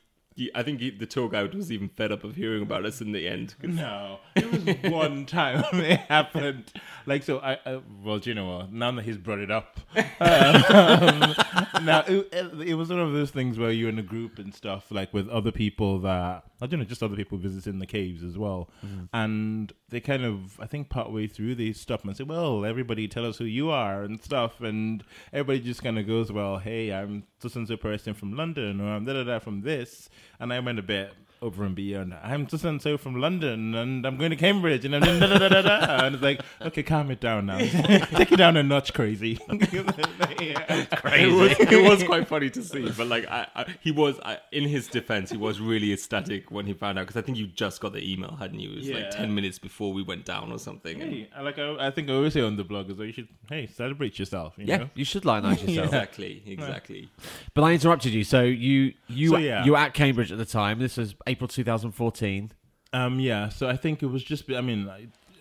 I 0.53 0.63
think 0.63 0.79
he, 0.79 0.89
the 0.89 1.05
tour 1.05 1.29
guide 1.29 1.53
was 1.53 1.71
even 1.71 1.89
fed 1.89 2.11
up 2.11 2.23
of 2.23 2.35
hearing 2.35 2.61
about 2.61 2.85
us 2.85 3.01
in 3.01 3.11
the 3.11 3.27
end. 3.27 3.55
No, 3.61 4.19
it 4.35 4.51
was 4.51 4.91
one 4.91 5.25
time 5.27 5.63
it 5.73 5.99
happened. 6.01 6.71
Like 7.05 7.23
so, 7.23 7.39
I, 7.39 7.57
I 7.65 7.81
well, 8.03 8.19
do 8.19 8.29
you 8.29 8.35
know 8.35 8.57
what? 8.57 8.71
Now 8.71 8.91
that 8.91 9.05
he's 9.05 9.17
brought 9.17 9.39
it 9.39 9.51
up, 9.51 9.79
um, 9.95 11.35
now 11.83 12.03
it, 12.07 12.53
it 12.67 12.73
was 12.75 12.89
one 12.89 12.99
of 12.99 13.13
those 13.13 13.31
things 13.31 13.57
where 13.57 13.71
you're 13.71 13.89
in 13.89 13.99
a 13.99 14.03
group 14.03 14.39
and 14.39 14.53
stuff, 14.53 14.91
like 14.91 15.13
with 15.13 15.27
other 15.29 15.51
people 15.51 15.99
that 15.99 16.43
I 16.61 16.65
don't 16.65 16.79
know, 16.79 16.85
just 16.85 17.03
other 17.03 17.15
people 17.15 17.37
visiting 17.37 17.79
the 17.79 17.85
caves 17.85 18.23
as 18.23 18.37
well, 18.37 18.69
and 19.13 19.71
they 19.89 19.99
kind 19.99 20.23
of, 20.25 20.59
I 20.59 20.65
think, 20.65 20.89
partway 20.89 21.27
through 21.27 21.55
they 21.55 21.73
stop 21.73 22.03
and 22.03 22.15
say, 22.15 22.23
"Well, 22.23 22.65
everybody, 22.65 23.07
tell 23.07 23.25
us 23.25 23.37
who 23.37 23.45
you 23.45 23.69
are 23.69 24.03
and 24.03 24.23
stuff," 24.23 24.61
and 24.61 25.03
everybody 25.31 25.59
just 25.59 25.83
kind 25.83 25.99
of 25.99 26.07
goes, 26.07 26.31
"Well, 26.31 26.57
hey, 26.57 26.91
I'm 26.91 27.23
so 27.39 27.49
and 27.55 27.67
so 27.67 27.77
person 27.77 28.13
from 28.13 28.35
London, 28.35 28.81
or 28.81 28.95
I'm 28.95 29.05
da 29.05 29.13
da 29.13 29.23
da 29.23 29.39
from 29.39 29.61
this," 29.61 30.09
and 30.39 30.51
I 30.51 30.59
went 30.59 30.79
a 30.79 30.83
bit 30.83 31.13
over 31.41 31.63
and 31.63 31.75
beyond. 31.75 32.13
I'm 32.23 32.47
just 32.47 32.63
and 32.65 32.81
so 32.81 32.97
from 32.97 33.19
London, 33.21 33.75
and 33.75 34.05
I'm 34.05 34.17
going 34.17 34.31
to 34.31 34.35
Cambridge, 34.35 34.85
and 34.85 34.95
I'm 34.95 35.01
da, 35.01 35.19
da, 35.27 35.37
da, 35.37 35.49
da, 35.49 35.61
da. 35.61 36.05
and 36.05 36.15
it's 36.15 36.23
like, 36.23 36.41
okay, 36.61 36.83
calm 36.83 37.11
it 37.11 37.19
down 37.19 37.45
now, 37.47 37.57
take 37.59 38.31
it 38.31 38.37
down 38.37 38.57
a 38.57 38.63
notch, 38.63 38.93
crazy. 38.95 39.37
It 39.49 41.31
was, 41.33 41.51
it 41.59 41.83
was 41.89 42.03
quite 42.03 42.27
funny 42.27 42.49
to 42.51 42.63
see, 42.63 42.89
but 42.97 43.07
like 43.07 43.27
I, 43.27 43.47
I, 43.55 43.65
he 43.81 43.91
was, 43.91 44.19
I, 44.23 44.39
in 44.51 44.63
his 44.67 44.87
defense, 44.87 45.29
he 45.31 45.37
was 45.37 45.59
really 45.59 45.93
ecstatic 45.93 46.51
when 46.51 46.65
he 46.65 46.73
found 46.73 46.99
out 46.99 47.07
because 47.07 47.17
I 47.21 47.25
think 47.25 47.37
you 47.37 47.47
just 47.47 47.81
got 47.81 47.93
the 47.93 48.11
email, 48.11 48.35
hadn't 48.35 48.59
you? 48.59 48.71
It 48.71 48.77
was 48.77 48.87
Yeah. 48.89 48.95
like 48.97 49.11
ten 49.11 49.33
minutes 49.33 49.59
before 49.59 49.93
we 49.93 50.03
went 50.03 50.25
down 50.25 50.51
or 50.51 50.59
something. 50.59 51.01
and- 51.01 51.07
Hey, 51.07 51.29
I 51.35 51.41
like 51.41 51.57
I, 51.59 51.87
I 51.87 51.91
think 51.91 52.09
I 52.09 52.13
always 52.13 52.33
say 52.33 52.41
on 52.41 52.57
the 52.57 52.63
blog 52.63 52.89
is 52.89 52.97
that 52.97 53.05
you 53.05 53.13
should 53.13 53.27
hey 53.49 53.67
celebrate 53.67 54.19
yourself. 54.19 54.53
You 54.57 54.65
Yeah, 54.65 54.77
know? 54.77 54.89
you 54.95 55.05
should 55.05 55.23
lionize 55.23 55.61
yourself. 55.63 55.87
Exactly, 55.97 56.43
exactly. 56.45 57.09
But 57.53 57.63
I 57.63 57.71
interrupted 57.73 58.13
you. 58.13 58.23
So 58.23 58.41
you 58.43 58.93
you 59.07 59.29
So, 59.29 59.37
yeah. 59.37 59.63
you 59.63 59.71
were 59.71 59.77
at 59.77 59.93
Cambridge 59.93 60.31
at 60.31 60.37
the 60.37 60.45
time. 60.45 60.79
This 60.79 60.97
was 60.97 61.15
April 61.27 61.47
2014. 61.47 62.51
Um, 62.93 63.19
yeah. 63.19 63.49
So 63.49 63.67
I 63.67 63.75
think 63.75 64.01
it 64.01 64.07
was 64.07 64.23
just. 64.23 64.49
I 64.51 64.61
mean, 64.61 64.89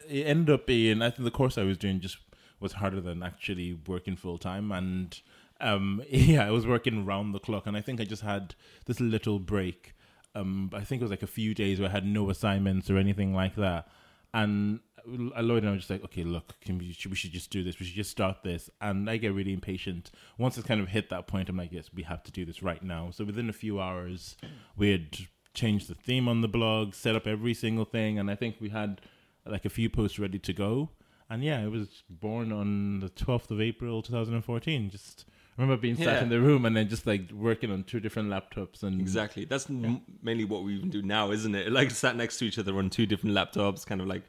it 0.08 0.26
ended 0.26 0.54
up 0.54 0.66
being. 0.66 1.02
I 1.02 1.10
think 1.10 1.24
the 1.24 1.30
course 1.30 1.56
I 1.56 1.64
was 1.64 1.78
doing 1.78 2.00
just 2.00 2.18
was 2.60 2.72
harder 2.72 3.00
than 3.00 3.22
actually 3.22 3.78
working 3.86 4.16
full 4.16 4.38
time, 4.38 4.72
and 4.72 5.20
um, 5.60 6.02
yeah, 6.10 6.46
I 6.46 6.50
was 6.50 6.66
working 6.66 7.04
round 7.04 7.34
the 7.34 7.38
clock, 7.38 7.66
and 7.66 7.76
I 7.76 7.80
think 7.80 8.00
I 8.00 8.04
just 8.04 8.22
had 8.22 8.54
this 8.86 9.00
little 9.00 9.38
break. 9.38 9.94
Um, 10.34 10.70
I 10.74 10.84
think 10.84 11.00
it 11.00 11.04
was 11.04 11.10
like 11.10 11.22
a 11.22 11.28
few 11.28 11.54
days 11.54 11.80
where 11.80 11.88
I 11.88 11.92
had 11.92 12.04
no 12.04 12.28
assignments 12.28 12.90
or 12.90 12.98
anything 12.98 13.34
like 13.34 13.56
that. 13.56 13.88
And 14.34 14.80
Lloyd 15.06 15.62
and 15.62 15.68
I 15.68 15.70
were 15.70 15.78
just 15.78 15.88
like, 15.88 16.04
okay, 16.04 16.24
look, 16.24 16.54
we, 16.68 16.94
we 17.08 17.14
should 17.14 17.32
just 17.32 17.50
do 17.50 17.62
this. 17.62 17.78
We 17.78 17.86
should 17.86 17.94
just 17.94 18.10
start 18.10 18.42
this. 18.42 18.68
And 18.82 19.08
I 19.08 19.16
get 19.16 19.32
really 19.32 19.54
impatient. 19.54 20.10
Once 20.36 20.58
it's 20.58 20.66
kind 20.66 20.80
of 20.80 20.88
hit 20.88 21.08
that 21.08 21.26
point, 21.26 21.48
I'm 21.48 21.56
like, 21.56 21.72
yes, 21.72 21.90
we 21.94 22.02
have 22.02 22.22
to 22.24 22.32
do 22.32 22.44
this 22.44 22.62
right 22.62 22.82
now. 22.82 23.10
So 23.12 23.24
within 23.24 23.48
a 23.48 23.54
few 23.54 23.80
hours, 23.80 24.36
we 24.76 24.90
had 24.90 25.16
changed 25.56 25.88
the 25.88 25.94
theme 25.94 26.28
on 26.28 26.40
the 26.42 26.48
blog, 26.48 26.94
set 26.94 27.16
up 27.16 27.26
every 27.26 27.54
single 27.54 27.84
thing. 27.84 28.18
And 28.20 28.30
I 28.30 28.36
think 28.36 28.56
we 28.60 28.68
had 28.68 29.00
like 29.44 29.64
a 29.64 29.70
few 29.70 29.90
posts 29.90 30.18
ready 30.20 30.38
to 30.38 30.52
go. 30.52 30.90
And 31.28 31.42
yeah, 31.42 31.60
it 31.64 31.70
was 31.72 32.04
born 32.08 32.52
on 32.52 33.00
the 33.00 33.08
12th 33.08 33.50
of 33.50 33.60
April, 33.60 34.00
2014. 34.02 34.90
Just 34.90 35.24
I 35.58 35.62
remember 35.62 35.80
being 35.80 35.96
sat 35.96 36.22
in 36.22 36.28
the 36.28 36.40
room 36.40 36.64
and 36.66 36.76
then 36.76 36.88
just 36.88 37.06
like 37.06 37.32
working 37.32 37.72
on 37.72 37.82
two 37.82 37.98
different 37.98 38.28
laptops 38.28 38.82
and 38.82 39.00
Exactly. 39.00 39.44
That's 39.44 39.68
m- 39.68 40.02
mainly 40.22 40.44
what 40.44 40.62
we 40.62 40.74
even 40.76 40.90
do 40.90 41.02
now, 41.02 41.32
isn't 41.32 41.54
it? 41.54 41.72
Like 41.72 41.90
sat 41.90 42.14
next 42.14 42.36
to 42.38 42.44
each 42.44 42.58
other 42.58 42.76
on 42.78 42.90
two 42.90 43.06
different 43.06 43.34
laptops, 43.34 43.84
kind 43.84 44.00
of 44.00 44.06
like, 44.06 44.22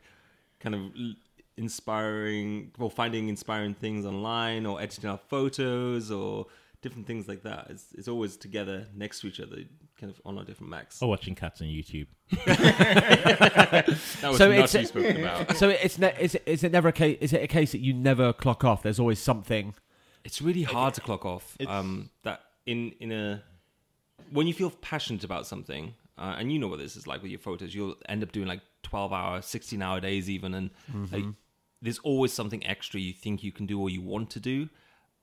kind 0.59 0.73
of 0.73 0.81
l- 0.97 1.13
inspiring, 1.57 2.71
well, 2.77 2.89
finding 2.89 3.29
inspiring 3.29 3.73
things 3.73 4.05
online 4.05 4.65
or 4.65 4.81
editing 4.81 5.09
our 5.09 5.19
photos 5.29 6.09
or 6.11 6.47
different 6.81 7.05
things 7.05 7.27
like 7.27 7.43
that. 7.43 7.67
It's, 7.69 7.87
it's 7.93 8.07
always 8.07 8.37
together 8.37 8.87
next 8.95 9.19
to 9.21 9.27
each 9.27 9.39
other, 9.39 9.57
kind 9.99 10.11
of 10.11 10.21
on 10.25 10.37
our 10.37 10.43
different 10.43 10.69
Macs. 10.69 11.01
or 11.01 11.09
watching 11.09 11.35
cats 11.35 11.61
on 11.61 11.67
YouTube. 11.67 12.07
that 12.91 13.85
was 14.23 14.37
So 14.37 14.49
not 14.49 14.53
it's- 14.57 14.71
to 14.71 14.77
be 14.79 14.85
spoken 14.85 15.17
about. 15.17 15.55
So 15.57 15.69
it's 15.69 15.97
ne- 15.97 16.15
is 16.19 16.35
it, 16.35 16.43
is 16.45 16.63
it 16.63 16.71
never 16.71 16.89
a 16.89 16.93
case? 16.93 17.17
Is 17.21 17.33
it 17.33 17.41
a 17.43 17.47
case 17.47 17.71
that 17.71 17.79
you 17.81 17.93
never 17.93 18.33
clock 18.33 18.63
off? 18.63 18.83
There's 18.83 18.99
always 18.99 19.19
something. 19.19 19.73
It's 20.23 20.41
really 20.41 20.63
hard 20.63 20.93
to 20.95 21.01
clock 21.01 21.25
off. 21.25 21.55
Um, 21.67 22.09
that 22.23 22.41
in 22.65 22.91
in 22.99 23.11
a 23.11 23.41
when 24.31 24.45
you 24.47 24.53
feel 24.53 24.69
passionate 24.71 25.23
about 25.23 25.47
something, 25.47 25.93
uh, 26.17 26.35
and 26.37 26.51
you 26.51 26.59
know 26.59 26.67
what 26.67 26.79
this 26.79 26.95
is 26.95 27.07
like 27.07 27.21
with 27.21 27.31
your 27.31 27.39
photos, 27.39 27.73
you'll 27.73 27.95
end 28.09 28.23
up 28.23 28.31
doing 28.31 28.47
like 28.47 28.61
twelve 28.83 29.13
hour, 29.13 29.41
sixteen 29.41 29.81
hour 29.81 29.99
days 29.99 30.29
even, 30.29 30.53
and 30.53 30.69
like, 31.11 31.23
there's 31.81 31.99
always 31.99 32.33
something 32.33 32.65
extra 32.67 32.99
you 32.99 33.13
think 33.13 33.43
you 33.43 33.51
can 33.51 33.65
do 33.65 33.79
or 33.79 33.89
you 33.89 34.01
want 34.01 34.29
to 34.31 34.39
do, 34.39 34.67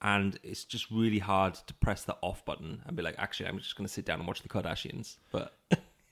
and 0.04 0.38
it's 0.42 0.64
just 0.64 0.90
really 0.90 1.18
hard 1.18 1.54
to 1.54 1.72
press 1.74 2.04
the 2.04 2.14
off 2.20 2.44
button 2.44 2.82
and 2.86 2.94
be 2.94 3.02
like, 3.02 3.14
actually, 3.16 3.48
I'm 3.48 3.58
just 3.58 3.74
going 3.74 3.86
to 3.86 3.92
sit 3.92 4.04
down 4.04 4.18
and 4.18 4.28
watch 4.28 4.42
the 4.42 4.50
Kardashians. 4.50 5.16
But 5.32 5.54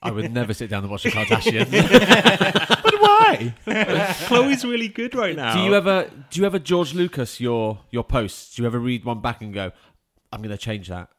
I 0.01 0.09
would 0.09 0.33
never 0.39 0.51
sit 0.55 0.71
down 0.71 0.81
and 0.81 0.91
watch 0.91 1.03
the 1.03 1.11
Kardashians. 1.11 1.69
But 2.83 2.99
why? 2.99 3.55
Khloé's 3.67 4.65
really 4.65 4.87
good 4.87 5.13
right 5.13 5.35
now. 5.35 5.53
do 5.53 5.61
you 5.61 5.75
ever 5.75 6.09
do 6.29 6.39
you 6.39 6.45
ever 6.45 6.59
George 6.59 6.93
Lucas 6.93 7.39
your 7.39 7.79
your 7.91 8.03
posts? 8.03 8.55
Do 8.55 8.63
you 8.63 8.67
ever 8.67 8.79
read 8.79 9.05
one 9.05 9.21
back 9.21 9.41
and 9.41 9.53
go, 9.53 9.71
I'm 10.31 10.41
going 10.41 10.49
to 10.49 10.57
change 10.57 10.87
that? 10.89 11.09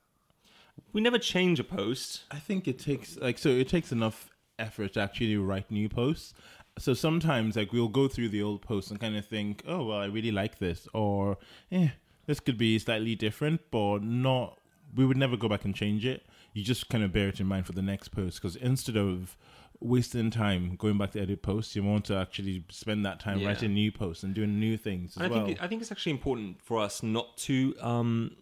We 0.93 1.01
never 1.01 1.19
change 1.19 1.61
a 1.61 1.65
post. 1.65 2.25
I 2.31 2.39
think 2.39 2.67
it 2.67 2.79
takes 2.79 3.17
like 3.17 3.39
so 3.39 3.51
it 3.51 3.69
takes 3.69 3.93
enough 3.93 4.31
effort 4.59 4.95
to 4.95 5.01
actually 5.01 5.37
write 5.37 5.71
new 5.71 5.89
posts. 5.89 6.35
So 6.79 6.93
sometimes 6.93 7.57
like 7.57 7.73
we'll 7.73 7.89
go 7.89 8.09
through 8.09 8.31
the 8.31 8.43
old 8.43 8.63
posts 8.63 8.91
and 8.91 8.99
kind 9.01 9.17
of 9.17 9.25
think, 9.25 9.63
oh 9.67 9.85
well, 9.87 9.99
I 9.99 10.07
really 10.07 10.33
like 10.33 10.59
this, 10.59 10.89
or 10.93 11.39
eh, 11.71 11.91
this 12.27 12.41
could 12.41 12.59
be 12.59 12.79
slightly 12.79 13.15
different, 13.15 13.61
but 13.71 14.03
not. 14.03 14.59
We 14.95 15.05
would 15.05 15.17
never 15.17 15.37
go 15.37 15.49
back 15.49 15.65
and 15.65 15.75
change 15.75 16.05
it. 16.07 16.25
You 16.53 16.63
just 16.63 16.89
kind 16.89 17.03
of 17.03 17.13
bear 17.13 17.29
it 17.29 17.41
in 17.41 17.47
mind 17.47 17.67
for 17.67 17.73
the 17.73 17.83
next 17.83 18.09
post 18.09 18.41
because 18.41 18.55
instead 18.57 18.97
of 18.97 19.37
wasting 19.81 20.31
time 20.31 20.77
going 20.77 20.97
back 20.99 21.11
to 21.13 21.21
edit 21.21 21.43
posts, 21.43 21.75
you 21.75 21.83
want 21.83 22.05
to 22.07 22.17
actually 22.17 22.65
spend 22.71 23.05
that 23.05 23.19
time 23.21 23.39
Yeah. 23.41 23.49
writing 23.49 23.75
new 23.75 23.91
posts 23.91 24.23
and 24.23 24.33
doing 24.35 24.59
new 24.61 24.77
things 24.77 25.17
as 25.17 25.23
I 25.25 25.27
well. 25.27 25.47
think 25.47 25.61
I 25.63 25.67
think 25.67 25.83
it's 25.83 25.91
actually 25.91 26.13
important 26.13 26.63
for 26.63 26.79
us 26.79 27.03
not 27.03 27.37
to 27.39 27.75
um, 27.81 28.37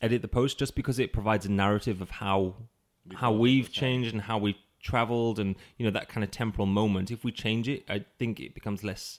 edit 0.00 0.22
the 0.22 0.28
post 0.28 0.58
just 0.58 0.76
because 0.76 0.98
it 1.00 1.12
provides 1.12 1.46
a 1.46 1.50
narrative 1.50 2.00
of 2.00 2.10
how 2.10 2.54
how 3.14 3.32
we've 3.32 3.72
changed 3.72 4.12
and 4.12 4.22
how 4.22 4.38
we've 4.38 4.54
traveled 4.80 5.40
and 5.40 5.56
you 5.78 5.84
know 5.84 5.90
that 5.90 6.08
kind 6.08 6.22
of 6.22 6.30
temporal 6.30 6.66
moment. 6.66 7.10
If 7.10 7.24
we 7.24 7.32
change 7.32 7.68
it, 7.68 7.84
I 7.88 8.04
think 8.18 8.38
it 8.38 8.54
becomes 8.54 8.84
less 8.84 9.18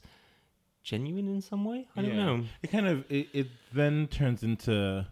genuine 0.90 1.28
in 1.36 1.42
some 1.42 1.64
way. 1.66 1.88
I 1.96 2.02
don't 2.02 2.12
Yeah. 2.18 2.26
know. 2.26 2.36
It 2.64 2.70
kind 2.72 2.88
of 2.88 2.98
it, 3.10 3.28
it 3.34 3.48
then 3.74 4.08
turns 4.08 4.42
into 4.44 5.06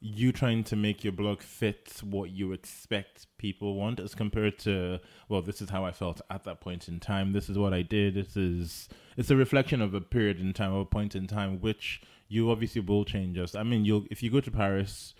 you 0.00 0.30
trying 0.30 0.62
to 0.62 0.76
make 0.76 1.02
your 1.02 1.12
blog 1.12 1.40
fit 1.42 2.00
what 2.04 2.30
you 2.30 2.52
expect 2.52 3.26
people 3.36 3.74
want 3.74 3.98
as 3.98 4.14
compared 4.14 4.56
to 4.60 5.00
well 5.28 5.42
this 5.42 5.60
is 5.60 5.68
how 5.70 5.84
I 5.84 5.90
felt 5.90 6.20
at 6.30 6.44
that 6.44 6.60
point 6.60 6.86
in 6.90 7.00
time 7.00 7.32
this 7.32 7.48
is 7.50 7.58
what 7.58 7.72
I 7.74 7.82
did 7.82 8.14
this 8.14 8.36
is 8.36 8.88
it's 9.16 9.28
a 9.30 9.34
reflection 9.44 9.80
of 9.82 9.94
a 9.94 10.00
period 10.00 10.38
in 10.38 10.52
time 10.52 10.72
or 10.72 10.82
a 10.82 10.86
point 10.98 11.16
in 11.16 11.26
time 11.26 11.60
which 11.60 12.00
you 12.28 12.48
obviously 12.48 12.80
will 12.80 13.04
change 13.04 13.36
us 13.38 13.56
I 13.56 13.64
mean 13.64 13.84
you'll 13.84 14.04
if 14.08 14.22
you 14.22 14.30
go 14.30 14.40
to 14.40 14.52
Paris 14.52 15.14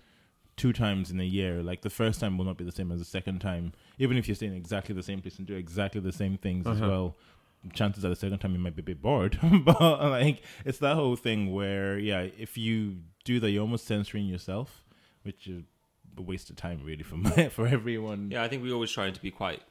two 0.56 0.72
times 0.72 1.10
in 1.10 1.18
a 1.20 1.24
year 1.38 1.60
like 1.70 1.82
the 1.82 1.90
first 1.90 2.20
time 2.20 2.38
will 2.38 2.44
not 2.44 2.56
be 2.56 2.64
the 2.64 2.70
same 2.80 2.92
as 2.92 3.00
the 3.00 3.04
second 3.18 3.40
time 3.40 3.72
even 3.98 4.16
if 4.16 4.28
you're 4.28 4.36
staying 4.36 4.52
in 4.52 4.58
exactly 4.58 4.94
the 4.94 5.02
same 5.02 5.20
place 5.20 5.38
and 5.38 5.46
do 5.48 5.56
exactly 5.56 6.00
the 6.00 6.12
same 6.12 6.36
things 6.38 6.68
as 6.68 6.80
Uh-huh. 6.80 6.88
well 6.88 7.16
chances 7.74 8.04
are 8.04 8.08
the 8.10 8.16
second 8.16 8.38
time 8.38 8.52
you 8.52 8.58
might 8.58 8.76
be 8.76 8.80
a 8.80 8.84
bit 8.84 9.02
bored 9.02 9.38
but 9.64 9.80
like 9.80 10.42
it's 10.64 10.78
that 10.78 10.94
whole 10.94 11.16
thing 11.16 11.52
where 11.52 11.98
yeah 11.98 12.20
if 12.38 12.56
you 12.56 12.96
do 13.24 13.40
that 13.40 13.50
you're 13.50 13.62
almost 13.62 13.86
censoring 13.86 14.26
yourself 14.26 14.84
which 15.22 15.46
is 15.48 15.62
a 16.16 16.22
waste 16.22 16.50
of 16.50 16.56
time 16.56 16.80
really 16.84 17.02
for 17.02 17.16
my, 17.24 17.48
for 17.48 17.66
everyone 17.66 18.30
Yeah, 18.30 18.42
I 18.42 18.48
think 18.48 18.62
we 18.62 18.72
always 18.72 18.90
try 18.90 19.10
to 19.10 19.20
be 19.22 19.30
quite 19.30 19.62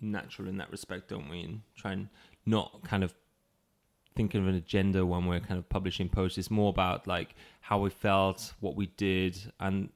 natural 0.00 0.48
in 0.48 0.56
that 0.58 0.70
respect, 0.70 1.08
don't 1.08 1.28
we? 1.28 1.42
And 1.42 1.60
try 1.76 1.92
and 1.92 2.08
not 2.46 2.82
kind 2.84 3.04
of 3.04 3.14
think 4.16 4.34
of 4.34 4.46
an 4.46 4.54
agenda 4.54 5.04
when 5.06 5.26
we're 5.26 5.40
kind 5.40 5.58
of 5.58 5.68
publishing 5.68 6.08
posts. 6.08 6.36
It's 6.38 6.50
more 6.50 6.70
about 6.70 7.06
like 7.06 7.34
how 7.60 7.78
we 7.80 7.90
felt, 7.90 8.52
what 8.60 8.76
we 8.76 8.86
did, 8.96 9.38
and 9.60 9.90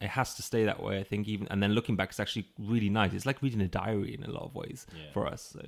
it 0.00 0.08
has 0.08 0.34
to 0.34 0.42
stay 0.42 0.64
that 0.64 0.82
way. 0.82 0.98
I 0.98 1.04
think 1.04 1.28
even 1.28 1.46
and 1.48 1.62
then 1.62 1.72
looking 1.72 1.96
back, 1.96 2.10
it's 2.10 2.20
actually 2.20 2.48
really 2.58 2.90
nice. 2.90 3.12
It's 3.12 3.26
like 3.26 3.40
reading 3.42 3.60
a 3.60 3.68
diary 3.68 4.14
in 4.14 4.24
a 4.24 4.30
lot 4.30 4.42
of 4.44 4.54
ways 4.54 4.86
Yeah. 4.94 5.12
for 5.12 5.26
us. 5.26 5.42
So 5.52 5.64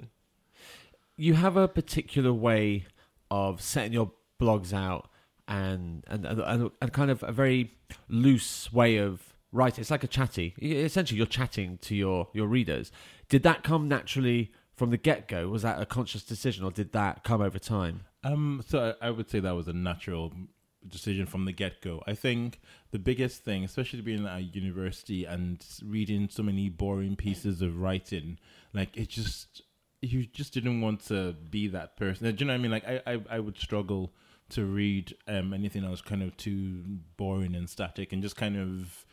You 1.16 1.34
have 1.34 1.56
a 1.56 1.68
particular 1.68 2.32
way 2.32 2.86
of 3.30 3.60
setting 3.60 3.92
your 3.92 4.12
blogs 4.40 4.72
out 4.72 5.08
and 5.48 6.04
and 6.08 6.26
and, 6.26 6.92
kind 6.92 7.10
of 7.10 7.22
a 7.22 7.32
very 7.32 7.72
loose 8.08 8.72
way 8.72 8.96
of 8.98 9.34
writing. 9.52 9.80
It's 9.80 9.90
like 9.90 10.04
a 10.04 10.08
chatty. 10.08 10.54
Essentially, 10.60 11.16
you're 11.18 11.26
chatting 11.26 11.78
to 11.82 11.94
your 11.94 12.28
your 12.32 12.46
readers. 12.46 12.90
Did 13.28 13.42
that 13.44 13.62
come 13.62 13.88
naturally 13.88 14.52
from 14.74 14.90
the 14.90 14.96
get 14.96 15.28
go? 15.28 15.48
Was 15.48 15.62
that 15.62 15.80
a 15.80 15.86
conscious 15.86 16.22
decision, 16.22 16.64
or 16.64 16.70
did 16.70 16.92
that 16.92 17.24
come 17.24 17.40
over 17.40 17.58
time? 17.58 18.02
Um, 18.24 18.62
so 18.66 18.94
I, 19.00 19.08
I 19.08 19.10
would 19.10 19.30
say 19.30 19.40
that 19.40 19.54
was 19.54 19.68
a 19.68 19.72
natural 19.72 20.32
decision 20.86 21.26
from 21.26 21.44
the 21.44 21.52
get 21.52 21.80
go. 21.80 22.02
I 22.06 22.14
think 22.14 22.60
the 22.90 22.98
biggest 22.98 23.44
thing, 23.44 23.64
especially 23.64 24.00
being 24.00 24.26
at 24.26 24.54
university 24.54 25.24
and 25.24 25.64
reading 25.84 26.28
so 26.30 26.42
many 26.42 26.68
boring 26.68 27.16
pieces 27.16 27.62
of 27.62 27.80
writing, 27.80 28.38
like 28.72 28.96
it 28.96 29.08
just 29.08 29.62
you 30.02 30.26
just 30.26 30.52
didn't 30.52 30.80
want 30.80 31.00
to 31.06 31.34
be 31.50 31.68
that 31.68 31.96
person. 31.96 32.34
Do 32.34 32.44
you 32.44 32.46
know 32.46 32.52
what 32.52 32.58
I 32.58 32.62
mean? 32.62 32.70
Like 32.70 32.86
I, 32.86 33.00
I, 33.06 33.20
I 33.30 33.40
would 33.40 33.58
struggle 33.58 34.12
to 34.48 34.64
read 34.64 35.12
um 35.26 35.52
anything 35.52 35.82
that 35.82 35.90
was 35.90 36.02
kind 36.02 36.22
of 36.22 36.36
too 36.36 36.82
boring 37.16 37.56
and 37.56 37.68
static 37.68 38.12
and 38.12 38.22
just 38.22 38.36
kind 38.36 38.56
of 38.56 39.04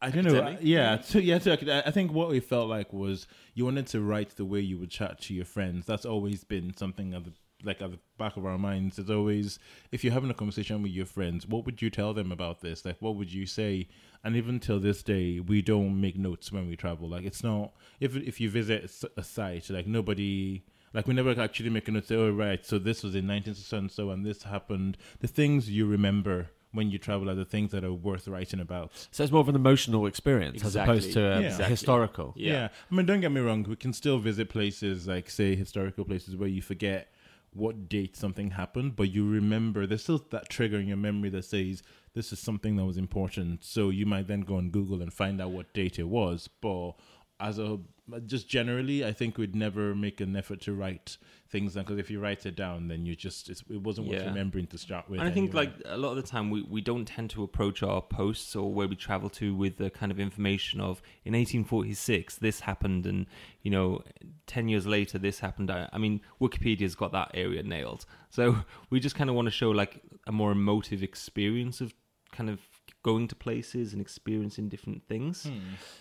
I 0.00 0.10
don't 0.10 0.24
know. 0.24 0.34
Academic? 0.34 0.58
Yeah, 0.62 1.00
so 1.00 1.18
yeah, 1.18 1.38
so 1.38 1.52
I 1.52 1.82
I 1.86 1.90
think 1.90 2.12
what 2.12 2.28
we 2.28 2.40
felt 2.40 2.68
like 2.68 2.92
was 2.92 3.26
you 3.54 3.64
wanted 3.64 3.86
to 3.88 4.00
write 4.00 4.36
the 4.36 4.44
way 4.44 4.60
you 4.60 4.78
would 4.78 4.90
chat 4.90 5.20
to 5.22 5.34
your 5.34 5.44
friends. 5.44 5.86
That's 5.86 6.04
always 6.04 6.44
been 6.44 6.76
something 6.76 7.14
of 7.14 7.24
the 7.24 7.32
like 7.64 7.80
at 7.80 7.90
the 7.90 7.98
back 8.18 8.36
of 8.36 8.44
our 8.44 8.58
minds. 8.58 8.98
It's 8.98 9.10
always 9.10 9.58
if 9.92 10.04
you're 10.04 10.12
having 10.12 10.30
a 10.30 10.34
conversation 10.34 10.82
with 10.82 10.92
your 10.92 11.06
friends, 11.06 11.46
what 11.46 11.64
would 11.64 11.80
you 11.82 11.90
tell 11.90 12.12
them 12.14 12.32
about 12.32 12.60
this? 12.60 12.84
Like, 12.84 12.96
what 13.00 13.16
would 13.16 13.32
you 13.32 13.46
say? 13.46 13.88
And 14.24 14.36
even 14.36 14.60
till 14.60 14.80
this 14.80 15.02
day, 15.02 15.40
we 15.40 15.62
don't 15.62 16.00
make 16.00 16.16
notes 16.18 16.52
when 16.52 16.68
we 16.68 16.76
travel. 16.76 17.08
Like, 17.08 17.24
it's 17.24 17.42
not 17.42 17.72
if 18.00 18.16
if 18.16 18.40
you 18.40 18.50
visit 18.50 18.90
a 19.16 19.22
site, 19.22 19.70
like 19.70 19.86
nobody. 19.86 20.62
Like 20.94 21.06
we 21.06 21.12
never 21.12 21.38
actually 21.38 21.68
make 21.70 21.88
a 21.88 21.90
note. 21.90 22.06
Say, 22.06 22.14
oh 22.16 22.30
right, 22.30 22.64
so 22.64 22.78
this 22.78 23.02
was 23.02 23.14
in 23.14 23.26
19 23.26 23.54
so 23.54 23.76
and 23.76 23.90
so, 23.90 24.10
and 24.10 24.24
this 24.24 24.44
happened. 24.44 24.96
The 25.20 25.26
things 25.26 25.68
you 25.68 25.86
remember 25.86 26.48
when 26.72 26.90
you 26.90 26.98
travel 26.98 27.28
are 27.28 27.34
the 27.34 27.44
things 27.44 27.70
that 27.72 27.84
are 27.84 27.92
worth 27.92 28.28
writing 28.28 28.60
about. 28.60 28.92
So 29.10 29.22
it's 29.22 29.32
more 29.32 29.40
of 29.40 29.48
an 29.48 29.54
emotional 29.56 30.06
experience 30.06 30.64
as 30.64 30.76
opposed 30.76 31.12
to 31.12 31.20
a 31.20 31.40
Yeah. 31.40 31.46
Exactly. 31.46 31.66
historical. 31.66 32.34
Yeah. 32.36 32.52
Yeah. 32.52 32.68
I 32.90 32.94
mean, 32.94 33.06
don't 33.06 33.20
get 33.20 33.32
me 33.32 33.40
wrong. 33.40 33.64
We 33.64 33.76
can 33.76 33.92
still 33.92 34.18
visit 34.18 34.48
places 34.48 35.06
like, 35.06 35.28
say, 35.30 35.54
historical 35.54 36.04
places 36.04 36.36
where 36.36 36.48
you 36.48 36.62
forget 36.62 37.12
what 37.56 37.88
date 37.88 38.16
something 38.16 38.50
happened, 38.52 38.96
but 38.96 39.10
you 39.10 39.28
remember. 39.28 39.86
There's 39.86 40.02
still 40.02 40.24
that 40.30 40.48
trigger 40.48 40.78
in 40.78 40.88
your 40.88 40.96
memory 40.96 41.30
that 41.30 41.44
says 41.44 41.82
this 42.14 42.32
is 42.32 42.38
something 42.38 42.76
that 42.76 42.84
was 42.84 42.96
important. 42.96 43.64
So 43.64 43.90
you 43.90 44.06
might 44.06 44.26
then 44.26 44.40
go 44.40 44.56
on 44.56 44.70
Google 44.70 45.02
and 45.02 45.12
find 45.12 45.40
out 45.40 45.50
what 45.50 45.72
date 45.72 45.98
it 45.98 46.08
was. 46.08 46.48
But 46.60 46.92
as 47.40 47.58
a 47.58 47.78
just 48.26 48.48
generally, 48.48 49.04
I 49.04 49.12
think 49.12 49.36
we'd 49.36 49.56
never 49.56 49.92
make 49.94 50.20
an 50.20 50.36
effort 50.36 50.60
to 50.62 50.72
write 50.72 51.16
things 51.48 51.74
down 51.74 51.82
because 51.82 51.98
if 51.98 52.08
you 52.08 52.20
write 52.20 52.46
it 52.46 52.54
down, 52.54 52.86
then 52.86 53.04
you 53.04 53.16
just 53.16 53.50
it's, 53.50 53.62
it 53.68 53.82
wasn't 53.82 54.06
worth 54.08 54.20
Yeah. 54.22 54.28
remembering 54.28 54.68
to 54.68 54.78
start 54.78 55.10
with. 55.10 55.18
And 55.18 55.28
I 55.28 55.32
think 55.32 55.50
anyway. 55.54 55.66
like 55.74 55.82
a 55.86 55.96
lot 55.98 56.10
of 56.10 56.16
the 56.16 56.22
time 56.22 56.48
we, 56.50 56.62
we 56.62 56.80
don't 56.80 57.04
tend 57.04 57.30
to 57.30 57.42
approach 57.42 57.82
our 57.82 58.00
posts 58.00 58.54
or 58.54 58.72
where 58.72 58.86
we 58.86 58.94
travel 58.94 59.28
to 59.30 59.56
with 59.56 59.76
the 59.76 59.90
kind 59.90 60.12
of 60.12 60.20
information 60.20 60.80
of 60.80 61.02
in 61.24 61.32
1846 61.34 62.36
this 62.36 62.60
happened 62.60 63.06
and 63.06 63.26
you 63.62 63.70
know 63.72 64.02
10 64.46 64.68
years 64.68 64.86
later 64.86 65.18
this 65.18 65.40
happened. 65.40 65.70
I, 65.70 65.88
I 65.92 65.98
mean 65.98 66.20
Wikipedia's 66.40 66.94
got 66.94 67.10
that 67.12 67.32
area 67.34 67.62
nailed. 67.64 68.06
So 68.30 68.56
we 68.90 69.00
just 69.00 69.16
kind 69.16 69.28
of 69.28 69.34
want 69.34 69.46
to 69.46 69.52
show 69.52 69.70
like 69.70 70.00
a 70.28 70.32
more 70.32 70.52
emotive 70.52 71.02
experience 71.02 71.80
of 71.80 71.92
kind 72.30 72.50
of 72.50 72.60
going 73.02 73.26
to 73.28 73.34
places 73.34 73.92
and 73.92 74.00
experiencing 74.00 74.68
different 74.68 75.02
things. 75.08 75.46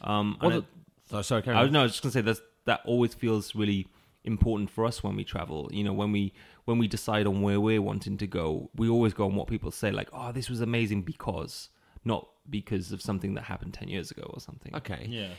Um, 0.02 0.38
Well, 0.40 0.52
and 0.52 0.62
the- 0.62 0.68
oh, 1.12 1.22
sorry, 1.22 1.42
carry 1.42 1.56
I, 1.58 1.62
I 1.62 1.64
was 1.64 1.72
no, 1.72 1.80
I 1.82 1.84
was 1.84 1.92
just 1.94 2.04
gonna 2.04 2.14
say 2.14 2.22
that 2.22 2.40
that 2.66 2.82
always 2.86 3.14
feels 3.14 3.56
really 3.56 3.88
important 4.24 4.70
for 4.70 4.86
us 4.86 5.04
when 5.04 5.16
we 5.16 5.24
travel. 5.24 5.70
You 5.72 5.84
know, 5.84 5.94
when 5.94 6.12
we 6.12 6.34
when 6.66 6.78
we 6.78 6.88
decide 6.88 7.28
on 7.28 7.42
where 7.42 7.60
we're 7.60 7.82
wanting 7.82 8.18
to 8.18 8.28
go, 8.28 8.70
we 8.76 8.90
always 8.90 9.14
go 9.14 9.26
on 9.26 9.36
what 9.36 9.48
people 9.48 9.72
say, 9.72 9.92
like, 9.92 10.10
"Oh, 10.12 10.32
this 10.32 10.50
was 10.50 10.62
amazing 10.62 11.04
because," 11.04 11.70
not 12.04 12.28
because 12.50 12.92
of 12.92 13.02
something 13.02 13.36
that 13.36 13.44
happened 13.44 13.74
ten 13.74 13.88
years 13.88 14.12
ago 14.12 14.30
or 14.34 14.40
something. 14.40 14.76
Okay. 14.76 15.08
Yeah. 15.10 15.30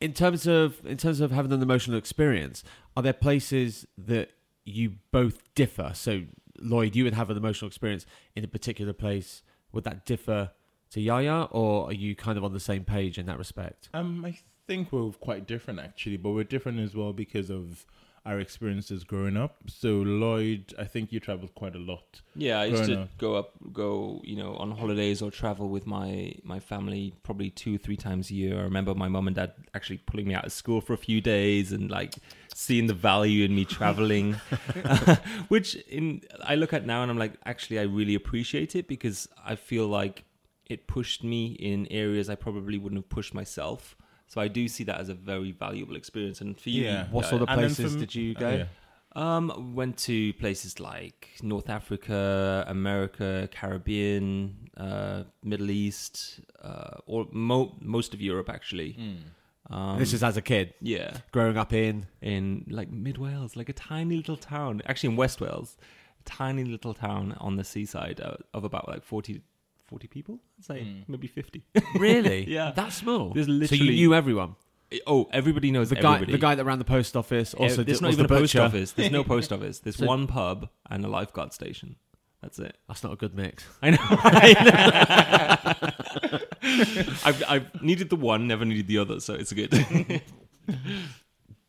In 0.00 0.12
terms 0.12 0.46
of 0.46 0.84
in 0.84 0.96
terms 0.96 1.20
of 1.20 1.30
having 1.30 1.52
an 1.52 1.62
emotional 1.62 1.96
experience, 1.96 2.64
are 2.96 3.02
there 3.02 3.12
places 3.12 3.86
that 3.96 4.30
you 4.64 4.94
both 5.12 5.54
differ? 5.54 5.92
So, 5.94 6.22
Lloyd, 6.58 6.96
you 6.96 7.04
would 7.04 7.14
have 7.14 7.30
an 7.30 7.36
emotional 7.36 7.68
experience 7.68 8.04
in 8.34 8.44
a 8.44 8.48
particular 8.48 8.92
place. 8.92 9.42
Would 9.72 9.84
that 9.84 10.04
differ 10.04 10.50
to 10.90 11.00
Yaya, 11.00 11.44
or 11.50 11.86
are 11.88 11.92
you 11.92 12.14
kind 12.14 12.36
of 12.36 12.44
on 12.44 12.52
the 12.52 12.60
same 12.60 12.84
page 12.84 13.16
in 13.16 13.26
that 13.26 13.38
respect? 13.38 13.88
Um, 13.94 14.24
I 14.24 14.38
think 14.72 14.92
we're 14.92 15.10
quite 15.12 15.46
different 15.46 15.80
actually, 15.80 16.16
but 16.16 16.30
we're 16.30 16.44
different 16.44 16.80
as 16.80 16.94
well 16.94 17.12
because 17.12 17.50
of 17.50 17.86
our 18.24 18.38
experiences 18.38 19.02
growing 19.02 19.36
up. 19.36 19.56
So 19.66 19.88
Lloyd, 19.96 20.72
I 20.78 20.84
think 20.84 21.12
you 21.12 21.20
traveled 21.20 21.54
quite 21.54 21.74
a 21.74 21.78
lot. 21.78 22.22
Yeah, 22.36 22.60
I 22.60 22.66
used 22.66 22.84
to 22.84 22.92
enough. 22.92 23.18
go 23.18 23.34
up, 23.34 23.50
go 23.72 24.20
you 24.24 24.36
know, 24.36 24.54
on 24.56 24.70
holidays 24.70 25.20
or 25.20 25.30
travel 25.30 25.68
with 25.68 25.86
my 25.86 26.34
my 26.42 26.60
family 26.60 27.12
probably 27.22 27.50
two, 27.50 27.76
three 27.76 27.96
times 27.96 28.30
a 28.30 28.34
year. 28.34 28.60
I 28.60 28.62
remember 28.62 28.94
my 28.94 29.08
mum 29.08 29.26
and 29.26 29.36
dad 29.36 29.52
actually 29.74 29.98
pulling 29.98 30.28
me 30.28 30.34
out 30.34 30.46
of 30.46 30.52
school 30.52 30.80
for 30.80 30.92
a 30.94 31.02
few 31.08 31.20
days 31.20 31.72
and 31.72 31.90
like 31.90 32.14
seeing 32.54 32.86
the 32.86 32.94
value 32.94 33.44
in 33.44 33.54
me 33.54 33.64
traveling, 33.64 34.34
which 35.48 35.74
in 35.98 36.22
I 36.42 36.54
look 36.54 36.72
at 36.72 36.86
now 36.86 37.02
and 37.02 37.10
I'm 37.10 37.18
like, 37.18 37.34
actually, 37.44 37.78
I 37.78 37.82
really 37.82 38.14
appreciate 38.14 38.74
it 38.76 38.86
because 38.88 39.28
I 39.44 39.56
feel 39.56 39.86
like 39.88 40.24
it 40.70 40.86
pushed 40.86 41.22
me 41.24 41.48
in 41.48 41.86
areas 41.90 42.30
I 42.30 42.36
probably 42.36 42.78
wouldn't 42.78 43.00
have 43.00 43.10
pushed 43.10 43.34
myself. 43.34 43.96
So 44.32 44.40
I 44.40 44.48
do 44.48 44.62
see 44.66 44.84
that 44.84 44.98
as 44.98 45.08
a 45.10 45.14
very 45.32 45.52
valuable 45.52 45.94
experience. 46.02 46.40
And 46.40 46.50
for 46.58 46.70
you, 46.70 46.84
Yeah. 46.84 47.06
What 47.16 47.26
sort 47.26 47.42
of 47.42 47.48
places 47.48 47.84
for 47.84 47.90
me- 47.98 48.00
did 48.00 48.14
you 48.14 48.28
Oh, 48.38 48.40
go? 48.40 48.50
yeah. 48.60 48.66
um, 49.14 49.74
went 49.80 49.98
to 49.98 50.32
places 50.44 50.80
like 50.80 51.18
North 51.42 51.68
Africa, 51.68 52.64
America, 52.66 53.46
Caribbean, 53.52 54.56
uh, 54.86 55.24
Middle 55.44 55.70
East, 55.70 56.40
uh, 56.62 56.96
or 57.12 57.28
mo- 57.30 57.76
most 57.82 58.14
of 58.14 58.20
Europe 58.22 58.48
actually. 58.48 58.96
Um, 59.70 59.98
this 59.98 60.12
is 60.14 60.22
as 60.22 60.36
a 60.38 60.42
kid 60.42 60.72
yeah, 60.80 61.10
growing 61.30 61.56
up 61.58 61.72
in. 61.74 62.06
in 62.22 62.64
like 62.70 62.90
mid 62.90 63.18
Wales, 63.18 63.54
like 63.54 63.68
a 63.68 63.74
tiny 63.74 64.16
little 64.16 64.38
town. 64.38 64.80
Actually, 64.86 65.10
in 65.10 65.16
West 65.16 65.40
Wales, 65.42 65.76
a 66.20 66.24
tiny 66.24 66.64
little 66.64 66.94
town 66.94 67.36
on 67.38 67.56
the 67.56 67.64
seaside 67.64 68.18
uh, 68.20 68.36
of 68.54 68.64
about 68.64 68.88
like 68.88 69.02
40, 69.04 69.42
40 69.92 70.06
people. 70.08 70.40
I'd 70.58 70.64
say 70.64 70.80
Mm. 70.80 71.04
maybe 71.06 71.26
fifty. 71.26 71.62
Really? 71.98 72.48
Yeah. 72.50 72.72
That 72.74 72.92
small. 72.94 73.34
There's 73.34 73.46
so 73.68 73.74
you 73.74 73.90
knew 73.92 74.14
everyone. 74.14 74.56
oh, 75.06 75.28
everybody 75.32 75.70
knows 75.70 75.90
The 75.90 75.96
guy, 75.96 76.24
the 76.24 76.38
guy 76.38 76.54
that 76.54 76.64
ran 76.64 76.78
the 76.78 76.84
post 76.86 77.14
office. 77.14 77.54
Uh, 77.54 77.64
Also, 77.64 77.82
there's 77.82 77.98
did, 77.98 78.02
not 78.02 78.08
was 78.08 78.16
even 78.16 78.24
a 78.24 78.28
post 78.40 78.56
office. 78.56 78.92
There's 78.92 79.10
no 79.12 79.22
post 79.22 79.52
office. 79.56 79.80
There's 79.80 79.96
So- 79.96 80.06
one 80.06 80.26
pub 80.26 80.70
and 80.88 81.04
a 81.04 81.08
lifeguard 81.08 81.52
station. 81.52 81.96
That's 82.40 82.58
it. 82.58 82.74
That's 82.88 83.04
not 83.04 83.12
a 83.12 83.16
good 83.16 83.34
mix. 83.34 83.64
I 83.82 83.90
know. 83.90 83.98
I 84.00 84.48
know. 86.32 86.40
I've, 87.24 87.42
I've 87.48 87.82
needed 87.82 88.08
the 88.08 88.16
one, 88.16 88.46
never 88.48 88.64
needed 88.64 88.86
the 88.86 88.96
other, 88.98 89.20
so 89.20 89.34
it's 89.34 89.52
a 89.52 89.54
good. 89.54 90.22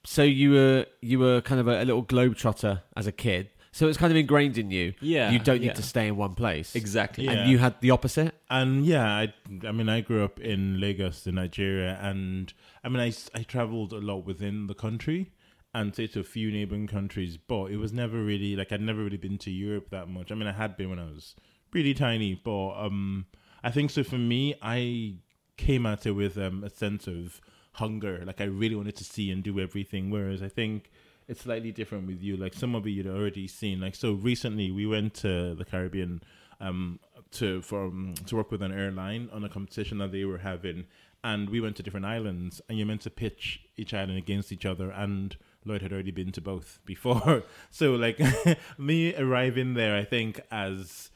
So 0.05 0.23
you 0.23 0.51
were 0.51 0.85
you 1.01 1.19
were 1.19 1.41
kind 1.41 1.59
of 1.61 1.67
a, 1.67 1.81
a 1.83 1.85
little 1.85 2.03
globetrotter 2.05 2.81
as 2.95 3.05
a 3.07 3.11
kid. 3.11 3.49
So 3.73 3.87
it's 3.87 3.97
kind 3.97 4.11
of 4.11 4.17
ingrained 4.17 4.57
in 4.57 4.69
you. 4.71 4.93
yeah, 5.01 5.31
you 5.31 5.39
don't 5.39 5.59
need 5.59 5.67
yeah. 5.67 5.73
to 5.73 5.81
stay 5.83 6.07
in 6.07 6.15
one 6.15 6.35
place. 6.35 6.75
exactly. 6.75 7.25
Yeah. 7.25 7.31
And 7.31 7.51
you 7.51 7.57
had 7.57 7.81
the 7.81 7.89
opposite. 7.91 8.35
And 8.49 8.85
yeah, 8.85 9.05
I, 9.05 9.33
I 9.67 9.71
mean, 9.71 9.89
I 9.89 10.01
grew 10.01 10.23
up 10.23 10.39
in 10.39 10.79
Lagos, 10.79 11.25
in 11.25 11.35
Nigeria, 11.35 11.97
and 11.99 12.53
I 12.83 12.89
mean, 12.89 12.99
I, 12.99 13.07
s- 13.07 13.31
I 13.33 13.41
traveled 13.41 13.91
a 13.91 13.97
lot 13.97 14.25
within 14.25 14.67
the 14.67 14.75
country 14.75 15.31
and 15.73 15.95
say 15.95 16.05
to 16.05 16.19
a 16.19 16.23
few 16.23 16.51
neighboring 16.51 16.85
countries, 16.85 17.35
but 17.37 17.71
it 17.71 17.77
was 17.77 17.91
never 17.91 18.23
really 18.23 18.55
like 18.55 18.71
I'd 18.71 18.79
never 18.81 19.03
really 19.03 19.17
been 19.17 19.39
to 19.39 19.49
Europe 19.51 19.89
that 19.89 20.07
much. 20.07 20.31
I 20.31 20.35
mean, 20.35 20.47
I 20.47 20.53
had 20.53 20.77
been 20.77 20.91
when 20.91 20.99
I 20.99 21.05
was 21.05 21.35
really 21.73 21.95
tiny, 21.95 22.35
but 22.35 22.73
um, 22.73 23.25
I 23.63 23.71
think 23.71 23.89
so 23.89 24.03
for 24.03 24.19
me, 24.19 24.53
I 24.61 25.15
came 25.57 25.87
at 25.87 26.05
it 26.05 26.11
with 26.11 26.37
um, 26.37 26.63
a 26.63 26.69
sense 26.69 27.07
of 27.07 27.41
hunger. 27.73 28.23
Like 28.23 28.39
I 28.39 28.43
really 28.45 28.75
wanted 28.75 28.95
to 28.97 29.03
see 29.03 29.31
and 29.31 29.41
do 29.41 29.59
everything. 29.59 30.11
Whereas 30.11 30.43
I 30.43 30.49
think 30.49 30.91
it's 31.27 31.41
slightly 31.41 31.71
different 31.71 32.07
with 32.07 32.21
you. 32.21 32.37
Like 32.37 32.53
some 32.53 32.75
of 32.75 32.85
you 32.85 32.93
you'd 32.93 33.07
already 33.07 33.47
seen. 33.47 33.81
Like 33.81 33.95
so 33.95 34.13
recently, 34.13 34.71
we 34.71 34.85
went 34.85 35.13
to 35.15 35.55
the 35.55 35.65
Caribbean 35.65 36.21
um, 36.59 36.99
to 37.31 37.61
for 37.61 37.85
um, 37.85 38.15
to 38.25 38.35
work 38.35 38.51
with 38.51 38.61
an 38.61 38.71
airline 38.71 39.29
on 39.31 39.43
a 39.43 39.49
competition 39.49 39.97
that 39.99 40.11
they 40.11 40.25
were 40.25 40.39
having, 40.39 40.85
and 41.23 41.49
we 41.49 41.59
went 41.59 41.75
to 41.77 41.83
different 41.83 42.05
islands, 42.05 42.61
and 42.67 42.77
you're 42.77 42.87
meant 42.87 43.01
to 43.01 43.09
pitch 43.09 43.61
each 43.75 43.93
island 43.93 44.17
against 44.17 44.51
each 44.51 44.65
other, 44.65 44.91
and 44.91 45.37
Lloyd 45.65 45.81
had 45.81 45.93
already 45.93 46.11
been 46.11 46.31
to 46.33 46.41
both 46.41 46.79
before, 46.85 47.43
so 47.69 47.93
like 47.93 48.19
me 48.77 49.15
arriving 49.15 49.73
there, 49.73 49.95
I 49.95 50.05
think 50.05 50.39
as 50.51 51.11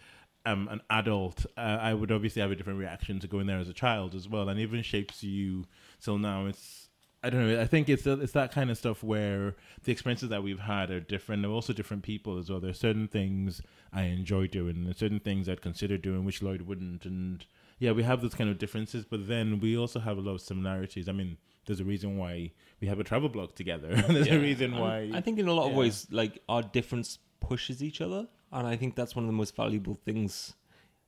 um, 0.45 0.67
an 0.69 0.81
adult, 0.89 1.45
uh, 1.57 1.77
I 1.81 1.93
would 1.93 2.11
obviously 2.11 2.41
have 2.41 2.51
a 2.51 2.55
different 2.55 2.79
reaction 2.79 3.19
to 3.19 3.27
going 3.27 3.47
there 3.47 3.59
as 3.59 3.69
a 3.69 3.73
child 3.73 4.15
as 4.15 4.27
well, 4.27 4.49
and 4.49 4.59
even 4.59 4.81
shapes 4.81 5.23
you 5.23 5.65
till 6.01 6.17
now. 6.17 6.45
It's 6.45 6.86
I 7.23 7.29
don't 7.31 7.47
know. 7.47 7.59
I 7.59 7.65
think 7.65 7.89
it's 7.89 8.05
it's 8.05 8.33
that 8.33 8.51
kind 8.51 8.69
of 8.69 8.77
stuff 8.77 9.03
where 9.03 9.55
the 9.83 9.91
experiences 9.91 10.29
that 10.29 10.43
we've 10.43 10.59
had 10.59 10.91
are 10.91 10.99
different. 10.99 11.41
They're 11.41 11.51
also 11.51 11.73
different 11.73 12.03
people 12.03 12.37
as 12.37 12.49
well. 12.49 12.59
There's 12.59 12.79
certain 12.79 13.07
things 13.07 13.61
I 13.91 14.03
enjoy 14.03 14.47
doing, 14.47 14.85
and 14.85 14.95
certain 14.95 15.19
things 15.19 15.49
I'd 15.49 15.61
consider 15.61 15.97
doing 15.97 16.25
which 16.25 16.43
Lloyd 16.43 16.61
wouldn't. 16.61 17.05
And 17.05 17.43
yeah, 17.79 17.91
we 17.91 18.03
have 18.03 18.21
those 18.21 18.35
kind 18.35 18.49
of 18.49 18.59
differences, 18.59 19.03
but 19.03 19.27
then 19.27 19.59
we 19.59 19.75
also 19.77 19.99
have 19.99 20.17
a 20.17 20.21
lot 20.21 20.33
of 20.35 20.41
similarities. 20.41 21.09
I 21.09 21.11
mean, 21.11 21.37
there's 21.65 21.79
a 21.79 21.83
reason 21.85 22.17
why 22.17 22.51
we 22.79 22.87
have 22.87 22.99
a 22.99 23.03
travel 23.03 23.29
blog 23.29 23.55
together. 23.55 23.95
there's 24.07 24.27
Yeah. 24.27 24.35
a 24.35 24.39
reason 24.39 24.77
why. 24.77 25.09
I 25.13 25.21
think 25.21 25.39
in 25.39 25.47
a 25.47 25.53
lot 25.53 25.69
of 25.69 25.75
ways, 25.75 26.07
like 26.11 26.39
our 26.47 26.61
difference 26.61 27.17
pushes 27.39 27.81
each 27.81 27.99
other, 27.99 28.27
and 28.51 28.67
I 28.67 28.75
think 28.77 28.95
that's 28.95 29.15
one 29.15 29.25
of 29.25 29.27
the 29.27 29.33
most 29.33 29.55
valuable 29.55 29.99
things 30.05 30.53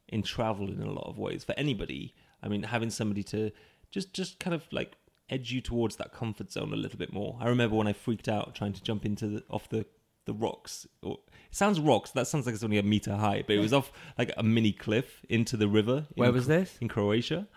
in 0.08 0.24
travel. 0.24 0.70
In 0.70 0.82
a 0.82 0.92
lot 0.92 1.08
of 1.08 1.20
ways, 1.20 1.44
for 1.44 1.54
anybody, 1.58 2.16
I 2.42 2.48
mean, 2.48 2.64
having 2.64 2.90
somebody 2.90 3.22
to 3.26 3.52
just 3.92 4.14
just 4.14 4.40
kind 4.40 4.54
of 4.56 4.64
like 4.72 4.96
edge 5.30 5.52
you 5.52 5.62
towards 5.62 5.96
that 5.98 6.14
comfort 6.14 6.52
zone 6.52 6.74
a 6.74 6.76
little 6.76 6.98
bit 6.98 7.14
more. 7.14 7.38
I 7.40 7.48
remember 7.48 7.76
when 7.76 7.88
I 7.88 7.94
freaked 7.94 8.28
out 8.28 8.56
trying 8.56 8.74
to 8.74 8.84
jump 8.84 9.06
into 9.06 9.28
the 9.28 9.44
off 9.50 9.70
the 9.70 9.86
the 10.26 10.34
rocks. 10.34 10.88
Or, 11.02 11.18
it 11.50 11.56
sounds 11.56 11.80
rocks. 11.80 12.12
That 12.12 12.28
sounds 12.28 12.46
like 12.46 12.54
it's 12.54 12.64
only 12.64 12.78
a 12.78 12.84
meter 12.84 13.16
high, 13.16 13.44
but 13.46 13.56
it 13.56 13.60
was 13.60 13.74
off 13.74 13.92
like 14.18 14.32
a 14.38 14.44
mini 14.44 14.72
cliff 14.72 15.26
into 15.28 15.58
the 15.58 15.68
river. 15.68 16.06
in 16.16 16.22
Where 16.22 16.32
was 16.32 16.48
this? 16.48 16.78
In 16.80 16.88
Croatia, 16.88 17.48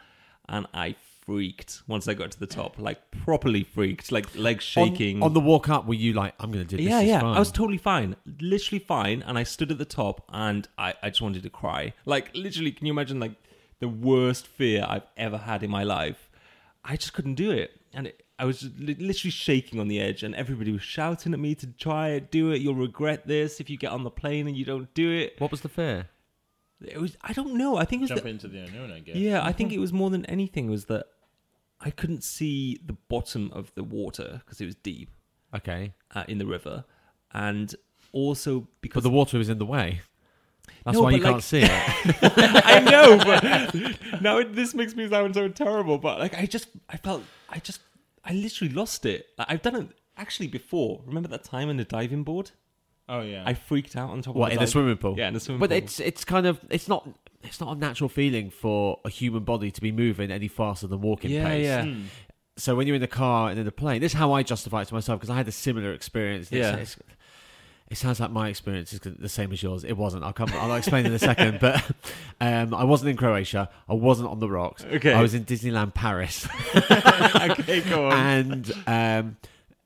and 0.49 0.67
I 0.73 0.97
freaked 1.25 1.83
once 1.87 2.09
I 2.09 2.15
got 2.15 2.31
to 2.33 2.41
the 2.41 2.47
top, 2.47 2.79
like 2.79 3.11
properly 3.11 3.63
freaked, 3.63 4.11
like 4.11 4.35
legs 4.35 4.65
shaking. 4.65 5.19
On, 5.19 5.25
on 5.25 5.35
the 5.35 5.41
walk 5.41 5.69
up, 5.69 5.87
were 5.87 5.95
you 5.95 6.15
like, 6.15 6.35
I'm 6.41 6.51
going 6.51 6.67
to 6.67 6.77
do 6.77 6.83
this? 6.83 6.91
yeah, 6.91 7.01
yeah. 7.01 7.21
fine. 7.21 7.37
I 7.37 7.39
was 7.39 7.53
totally 7.53 7.79
fine, 7.79 8.17
literally 8.41 8.81
fine, 8.81 9.23
and 9.23 9.39
I 9.39 9.43
stood 9.43 9.71
at 9.71 9.79
the 9.79 9.85
top, 9.85 10.25
and 10.33 10.67
I, 10.79 10.95
I 11.03 11.11
just 11.11 11.23
wanted 11.23 11.43
to 11.43 11.51
cry. 11.51 11.93
Like 12.07 12.31
literally, 12.35 12.73
can 12.73 12.87
you 12.87 12.93
imagine 12.93 13.21
like 13.21 13.35
the 13.81 13.89
worst 13.89 14.47
fear 14.47 14.87
I've 14.89 15.07
ever 15.17 15.39
had 15.39 15.63
in 15.63 15.71
my 15.71 15.85
life? 15.85 16.31
I 16.85 16.97
just 16.97 17.13
couldn't 17.13 17.35
do 17.37 17.51
it, 17.51 17.81
and 17.93 18.09
it, 18.09 18.25
I 18.39 18.45
was 18.45 18.69
literally 18.79 19.31
shaking 19.31 19.79
on 19.79 19.89
the 19.89 20.01
edge, 20.01 20.23
and 20.23 20.35
everybody 20.35 20.73
was 20.73 20.83
shouting 20.83 21.33
at 21.33 21.39
me 21.39 21.55
to 21.57 21.67
try 21.69 22.09
it, 22.11 22.31
do 22.33 22.51
it. 22.51 22.61
You'll 22.61 22.75
regret 22.75 23.27
this 23.27 23.61
if 23.61 23.71
you 23.71 23.77
get 23.77 23.93
on 23.93 24.03
the 24.03 24.11
plane 24.11 24.49
and 24.49 24.57
you 24.57 24.65
don't 24.65 24.93
do 24.95 25.11
it. 25.13 25.35
What 25.39 25.51
was 25.53 25.61
the 25.61 25.69
fear? 25.69 26.09
It 26.85 27.01
was 27.01 27.17
I 27.23 27.33
don't 27.33 27.55
know. 27.55 27.77
I 27.77 27.85
think 27.85 28.01
it 28.01 28.05
was 28.05 28.09
Jump 28.11 28.23
the, 28.25 28.29
into 28.29 28.49
the 28.49 28.59
unknown, 28.65 28.91
I 28.91 28.99
guess. 28.99 29.15
yeah, 29.15 29.45
I 29.45 29.53
think 29.53 29.73
it 29.77 29.79
was 29.79 29.93
more 29.93 30.11
than 30.11 30.25
anything 30.27 30.69
was 30.69 30.87
that 30.87 31.07
I 31.81 31.91
couldn't 31.91 32.25
see 32.25 32.81
the 32.85 32.95
bottom 32.95 33.51
of 33.53 33.73
the 33.77 33.85
water 33.85 34.41
because 34.45 34.61
it 34.61 34.67
was 34.67 34.75
deep 34.75 35.11
Okay. 35.55 35.95
uh, 36.15 36.25
in 36.27 36.39
the 36.39 36.47
river, 36.47 36.85
and 37.33 37.73
also 38.13 38.61
But 38.61 38.81
because 38.81 39.03
the 39.05 39.11
water 39.11 39.39
was 39.39 39.49
in 39.49 39.59
the 39.59 39.67
way. 39.67 40.01
That's 40.85 40.97
No, 40.97 41.03
why 41.03 41.11
you 41.13 41.19
like- 41.19 41.31
can't 41.33 41.43
see 41.43 41.61
it. 41.63 41.71
I 42.65 42.81
know, 42.81 43.19
but 43.19 44.21
now 44.23 44.39
it, 44.39 44.55
this 44.55 44.75
makes 44.75 44.95
me 44.97 45.09
sound 45.09 45.35
so 45.35 45.49
terrible. 45.49 45.99
But 45.99 46.19
like, 46.19 46.35
I 46.35 46.47
just, 46.47 46.69
I 46.89 46.97
felt, 46.97 47.23
I 47.49 47.59
just, 47.59 47.81
I 48.25 48.33
literally 48.33 48.73
lost 48.73 49.07
it. 49.07 49.27
Like, 49.39 49.47
I've 49.51 49.63
done 49.63 49.77
it 49.77 49.89
actually 50.17 50.49
before. 50.49 51.03
Remember 51.07 51.29
that 51.29 51.45
time 51.45 51.69
in 51.71 51.77
the 51.77 51.85
diving 51.85 52.25
board? 52.25 52.51
Oh 53.09 53.21
yeah. 53.21 53.43
I 53.47 53.55
freaked 53.55 53.97
out 53.97 54.11
on 54.11 54.23
top 54.23 54.35
of 54.35 54.35
that. 54.35 54.41
what 54.41 54.47
of 54.49 54.53
in 54.53 54.59
the 54.61 54.65
the 54.65 54.71
swimming 54.71 54.97
pool? 54.97 55.15
Yeah, 55.19 55.29
in 55.29 55.35
the 55.35 55.41
swimming 55.41 55.61
But 55.61 55.71
pool. 55.71 55.77
But 55.79 55.85
it's 55.85 56.01
it's 56.01 56.25
kind 56.25 56.47
of 56.47 56.61
it's 56.71 56.89
not 56.89 57.09
it's 57.43 57.61
not 57.61 57.77
a 57.77 57.79
natural 57.79 58.09
feeling 58.09 58.51
for 58.51 59.01
a 59.05 59.11
human 59.11 59.43
body 59.45 59.71
to 59.73 59.81
be 59.81 59.91
moving 59.93 60.31
any 60.31 60.49
faster 60.49 60.87
than 60.87 61.01
walking 61.01 61.31
yeah, 61.33 61.45
pace. 61.45 61.65
yeah. 61.65 61.85
Hmm. 61.85 62.03
So 62.57 62.75
when 62.77 62.87
you're 62.87 62.95
in 62.97 63.03
the 63.03 63.09
car 63.09 63.51
and 63.51 63.59
in 63.59 63.65
the 63.65 63.73
plane, 63.73 64.01
this 64.01 64.13
is 64.13 64.19
how 64.19 64.33
I 64.33 64.43
justify 64.43 64.83
it 64.83 64.89
to 64.89 64.95
myself 64.95 65.19
because 65.19 65.31
I 65.31 65.37
had 65.37 65.49
a 65.49 65.53
similar 65.53 65.93
experience. 65.93 66.53
It's- 66.53 66.97
Yeah. 66.99 67.15
It 67.93 67.97
sounds 67.99 68.21
like 68.21 68.31
my 68.31 68.49
experience 68.49 68.95
is 68.95 69.01
the 69.01 69.29
same 69.29 69.53
as 69.53 69.63
yours. 69.63 69.85
It 69.85 69.99
wasn't. 69.99 70.25
I'll 70.25 70.33
come. 70.33 70.49
I'll 70.55 70.75
explain 70.77 71.05
in 71.05 71.13
a 71.13 71.19
second. 71.19 71.59
But 71.61 71.85
um, 72.41 72.73
I 72.73 72.85
wasn't 72.85 73.11
in 73.11 73.19
Croatia. 73.19 73.69
I 73.87 73.93
wasn't 73.93 74.31
on 74.31 74.39
the 74.39 74.49
rocks. 74.49 74.83
Okay. 74.83 75.13
I 75.13 75.21
was 75.21 75.35
in 75.35 75.45
Disneyland 75.45 75.93
Paris. 75.93 76.49
okay, 76.75 77.83
go 77.83 78.07
on. 78.07 78.13
and 78.15 78.73
um, 78.87 79.37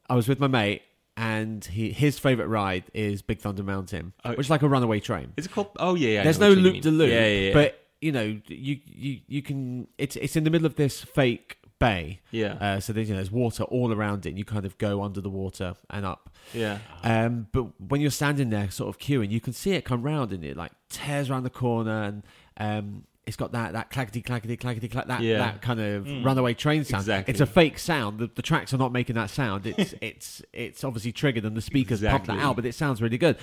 I 0.09 0.15
was 0.15 0.29
with 0.29 0.39
my 0.39 0.47
mate, 0.47 0.83
and 1.17 1.65
he 1.65 1.91
his 1.91 2.17
favorite 2.17 2.47
ride 2.47 2.85
is 2.95 3.23
Big 3.23 3.41
Thunder 3.41 3.65
Mountain, 3.65 4.13
Oh. 4.25 4.31
which 4.31 4.47
is 4.47 4.51
like 4.51 4.63
a 4.63 4.69
runaway 4.69 5.01
train. 5.01 5.33
Is 5.37 5.47
it 5.47 5.53
called? 5.53 5.71
Oh 5.81 5.97
yeah, 5.97 6.11
yeah. 6.11 6.23
There's 6.23 6.39
no 6.39 6.51
loop 6.51 6.83
de 6.83 6.93
loop, 6.93 7.11
Yeah, 7.11 7.27
yeah, 7.27 7.41
yeah. 7.49 7.53
but 7.55 7.83
you 8.01 8.13
know, 8.13 8.39
you, 8.47 8.79
you 8.87 9.21
you 9.27 9.43
can. 9.43 9.89
It's 9.99 10.15
it's 10.15 10.37
in 10.37 10.45
the 10.45 10.51
middle 10.51 10.67
of 10.67 10.77
this 10.77 11.03
fake 11.03 11.59
bay. 11.79 12.21
Yeah. 12.31 12.55
Uh, 12.55 12.81
so 12.81 12.93
there's, 12.93 13.09
you 13.09 13.15
know, 13.15 13.19
there's 13.19 13.31
water 13.31 13.65
all 13.65 13.93
around 13.93 14.27
it, 14.27 14.31
and 14.31 14.39
you 14.39 14.45
kind 14.45 14.65
of 14.67 14.77
go 14.79 15.03
under 15.03 15.21
the 15.21 15.31
water 15.31 15.75
and 15.91 16.05
up. 16.07 16.35
yeah. 16.55 16.79
Um, 17.03 17.49
but 17.53 17.81
when 17.81 18.01
you're 18.01 18.11
standing 18.11 18.51
there, 18.51 18.71
sort 18.71 18.89
of 18.89 18.99
queuing, 18.99 19.31
you 19.31 19.41
can 19.41 19.53
see 19.53 19.73
it 19.73 19.85
come 19.85 20.03
round, 20.03 20.33
and 20.33 20.45
it 20.45 20.57
like 20.57 20.73
tears 20.89 21.31
around 21.31 21.43
the 21.45 21.51
corner, 21.51 22.03
and 22.05 22.23
um, 22.59 23.05
it's 23.27 23.37
got 23.37 23.53
that 23.53 23.73
that 23.73 23.91
clackety 23.91 24.23
clackety 24.23 24.57
clackety 24.57 24.89
clack 24.89 25.09
that 25.09 25.21
Yeah. 25.21 25.39
that 25.39 25.61
kind 25.63 25.81
of 25.81 26.07
runaway 26.25 26.55
train 26.55 26.85
sound. 26.85 27.03
Exactly. 27.03 27.33
It's 27.33 27.41
a 27.41 27.47
fake 27.47 27.79
sound. 27.79 28.21
The, 28.21 28.31
the 28.35 28.43
tracks 28.43 28.73
are 28.73 28.79
not 28.79 28.93
making 28.93 29.17
that 29.17 29.31
sound. 29.31 29.67
It's 29.67 29.95
it's 30.01 30.43
it's 30.53 30.85
obviously 30.85 31.13
triggered, 31.13 31.45
and 31.45 31.57
the 31.57 31.61
speakers 31.63 32.03
pump 32.03 32.27
that 32.27 32.39
out, 32.39 32.57
but 32.57 32.65
it 32.65 32.75
sounds 32.75 33.03
really 33.03 33.19
good. 33.19 33.37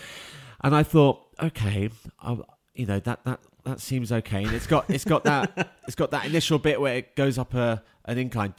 And 0.62 0.74
I 0.74 0.84
thought, 0.84 1.22
okay, 1.42 1.90
I'll, 2.22 2.46
you 2.74 2.86
know 2.86 3.00
that 3.00 3.26
that 3.26 3.40
that 3.66 3.80
seems 3.80 4.12
okay, 4.12 4.44
and 4.44 4.54
it's 4.54 4.68
got 4.68 4.90
it's 4.90 5.06
got 5.06 5.24
that 5.24 5.72
it's 5.88 5.96
got 5.96 6.12
that 6.12 6.26
initial 6.26 6.60
bit 6.60 6.80
where 6.82 6.96
it 6.96 7.16
goes 7.16 7.38
up 7.38 7.54
a 7.54 7.84
an 8.06 8.18
incline. 8.18 8.54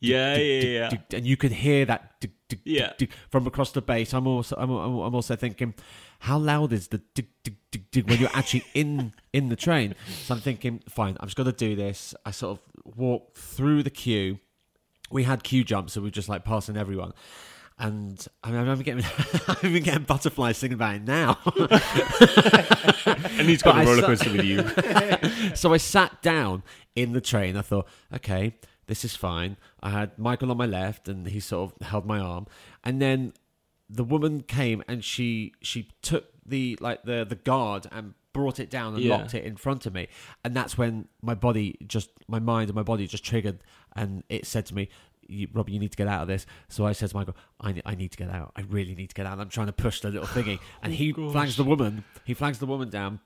Yeah, 0.00 0.36
yeah, 0.36 0.90
yeah. 0.90 0.98
and 1.16 1.26
you 1.26 1.36
can 1.38 1.52
hear 1.52 1.86
that 1.86 2.26
Yeah. 2.64 2.92
from 3.30 3.46
across 3.46 3.72
the 3.72 3.80
bass. 3.80 4.12
I'm 4.12 4.26
also 4.26 4.56
I'm, 4.58 4.70
I'm 4.70 5.14
also 5.14 5.36
thinking, 5.36 5.74
how 6.18 6.38
loud 6.38 6.72
is 6.72 6.88
the 6.88 7.00
when 8.04 8.18
you're 8.18 8.30
actually 8.34 8.64
in 8.74 9.12
in 9.32 9.48
the 9.48 9.56
train? 9.56 9.94
So 10.24 10.34
I'm 10.34 10.40
thinking, 10.40 10.82
fine, 10.88 11.16
I'm 11.20 11.28
just 11.28 11.36
gonna 11.36 11.52
do 11.52 11.76
this. 11.76 12.14
I 12.26 12.30
sort 12.32 12.58
of 12.58 12.96
walk 12.96 13.36
through 13.36 13.84
the 13.84 13.90
queue. 13.90 14.38
We 15.10 15.24
had 15.24 15.42
queue 15.42 15.64
jumps, 15.64 15.94
so 15.94 16.00
we 16.02 16.08
are 16.08 16.10
just 16.12 16.28
like 16.28 16.44
passing 16.44 16.76
everyone. 16.76 17.12
And 17.80 18.24
I 18.44 18.50
mean, 18.50 18.68
I'm 18.68 18.82
getting, 18.82 19.04
I'm 19.48 19.56
even 19.62 19.82
getting 19.82 20.04
butterflies 20.04 20.58
thinking 20.58 20.74
about 20.74 20.96
it 20.96 21.02
now. 21.04 21.38
And 23.06 23.48
he's 23.48 23.62
got 23.62 23.74
But 23.74 23.78
I 23.78 23.82
a 23.82 23.86
roller 23.86 24.02
coaster 24.02 24.30
with 24.30 24.44
you. 24.44 25.54
so 25.56 25.72
I 25.72 25.78
sat 25.78 26.20
down 26.22 26.62
in 26.94 27.12
the 27.12 27.20
train. 27.22 27.56
I 27.56 27.62
thought, 27.62 27.88
okay, 28.14 28.54
this 28.86 29.04
is 29.04 29.16
fine. 29.16 29.56
I 29.82 29.90
had 29.90 30.18
Michael 30.18 30.50
on 30.50 30.58
my 30.58 30.66
left, 30.66 31.08
and 31.08 31.26
he 31.26 31.40
sort 31.40 31.72
of 31.72 31.86
held 31.86 32.04
my 32.06 32.18
arm. 32.18 32.46
And 32.84 33.00
then 33.00 33.32
the 33.88 34.04
woman 34.04 34.42
came, 34.42 34.82
and 34.86 35.02
she 35.02 35.54
she 35.62 35.88
took 36.02 36.26
the 36.44 36.76
like 36.80 37.04
the 37.04 37.24
the 37.28 37.36
guard 37.36 37.86
and 37.90 38.14
brought 38.32 38.60
it 38.60 38.70
down 38.70 38.94
and 38.94 39.02
Yeah. 39.02 39.16
locked 39.16 39.34
it 39.34 39.44
in 39.44 39.56
front 39.56 39.86
of 39.86 39.94
me. 39.94 40.08
And 40.44 40.54
that's 40.54 40.76
when 40.78 41.08
my 41.22 41.34
body 41.34 41.78
just 41.86 42.10
my 42.28 42.38
mind 42.38 42.68
and 42.68 42.76
my 42.76 42.82
body 42.82 43.06
just 43.06 43.24
triggered, 43.24 43.60
and 43.96 44.22
it 44.28 44.46
said 44.46 44.66
to 44.66 44.74
me. 44.74 44.88
You, 45.30 45.48
Robbie, 45.52 45.72
you 45.72 45.78
need 45.78 45.92
to 45.92 45.96
get 45.96 46.08
out 46.08 46.22
of 46.22 46.28
this. 46.28 46.46
So 46.68 46.86
I 46.86 46.92
said 46.92 47.10
to 47.10 47.16
Michael, 47.16 47.36
I, 47.60 47.80
I 47.84 47.94
need 47.94 48.10
to 48.12 48.18
get 48.18 48.30
out. 48.30 48.52
I 48.56 48.62
really 48.62 48.94
need 48.94 49.08
to 49.08 49.14
get 49.14 49.26
out. 49.26 49.38
I'm 49.38 49.48
trying 49.48 49.68
to 49.68 49.72
push 49.72 50.00
the 50.00 50.10
little 50.10 50.26
thingy. 50.26 50.58
And 50.82 50.92
oh, 50.92 50.96
he 50.96 51.12
flags 51.12 51.56
the 51.56 51.64
woman. 51.64 52.04
He 52.24 52.34
flags 52.34 52.58
the 52.58 52.66
woman 52.66 52.90
down. 52.90 53.20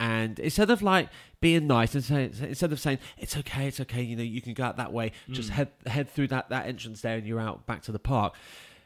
And 0.00 0.38
instead 0.38 0.70
of 0.70 0.80
like 0.80 1.10
being 1.42 1.66
nice 1.66 1.94
and 1.94 2.02
say, 2.02 2.30
instead 2.42 2.72
of 2.72 2.80
saying 2.80 2.98
it's 3.18 3.36
okay, 3.36 3.66
it's 3.68 3.80
okay, 3.80 4.02
you 4.02 4.16
know, 4.16 4.22
you 4.22 4.40
can 4.40 4.54
go 4.54 4.64
out 4.64 4.78
that 4.78 4.92
way, 4.94 5.12
hmm. 5.26 5.34
just 5.34 5.50
head 5.50 5.68
head 5.86 6.08
through 6.08 6.28
that 6.28 6.48
that 6.48 6.66
entrance 6.66 7.02
there, 7.02 7.18
and 7.18 7.26
you're 7.26 7.38
out 7.38 7.66
back 7.66 7.82
to 7.82 7.92
the 7.92 7.98
park. 7.98 8.34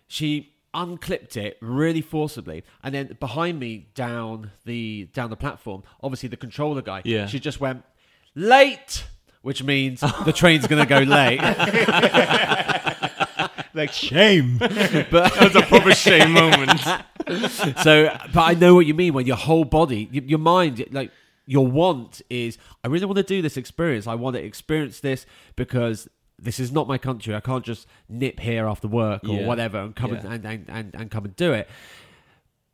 She 0.08 0.54
unclipped 0.74 1.36
it 1.36 1.56
really 1.60 2.00
forcibly, 2.00 2.64
and 2.82 2.92
then 2.92 3.16
behind 3.20 3.60
me 3.60 3.86
down 3.94 4.50
the 4.64 5.08
down 5.12 5.30
the 5.30 5.36
platform, 5.36 5.84
obviously 6.02 6.28
the 6.28 6.36
controller 6.36 6.82
guy, 6.82 7.02
Yeah. 7.04 7.26
she 7.26 7.38
just 7.38 7.60
went 7.60 7.84
late, 8.34 9.04
which 9.42 9.62
means 9.62 10.00
the 10.24 10.32
train's 10.32 10.66
gonna 10.66 10.84
go 10.84 10.98
late. 10.98 11.38
Like 13.74 13.92
shame. 13.92 14.58
but 14.58 15.10
That's 15.10 15.54
a 15.56 15.62
proper 15.62 15.92
shame 15.92 16.32
moment. 16.32 16.80
so, 17.82 18.16
but 18.32 18.40
I 18.42 18.54
know 18.54 18.74
what 18.76 18.86
you 18.86 18.94
mean 18.94 19.12
when 19.14 19.26
your 19.26 19.36
whole 19.36 19.64
body, 19.64 20.08
y- 20.12 20.22
your 20.24 20.38
mind, 20.38 20.84
like 20.92 21.10
your 21.46 21.66
want 21.66 22.22
is, 22.30 22.56
I 22.84 22.88
really 22.88 23.04
want 23.06 23.16
to 23.16 23.22
do 23.24 23.42
this 23.42 23.56
experience. 23.56 24.06
I 24.06 24.14
want 24.14 24.36
to 24.36 24.42
experience 24.44 25.00
this 25.00 25.26
because 25.56 26.08
this 26.38 26.60
is 26.60 26.70
not 26.72 26.86
my 26.88 26.98
country. 26.98 27.34
I 27.34 27.40
can't 27.40 27.64
just 27.64 27.86
nip 28.08 28.40
here 28.40 28.66
after 28.66 28.88
work 28.88 29.24
or 29.24 29.40
Yeah. 29.40 29.46
whatever 29.46 29.78
and 29.80 29.94
come 29.96 30.14
Yeah. 30.14 30.26
and, 30.26 30.44
and, 30.46 30.64
and, 30.68 30.94
and 30.94 31.10
come 31.10 31.24
and 31.24 31.34
do 31.36 31.52
it. 31.52 31.68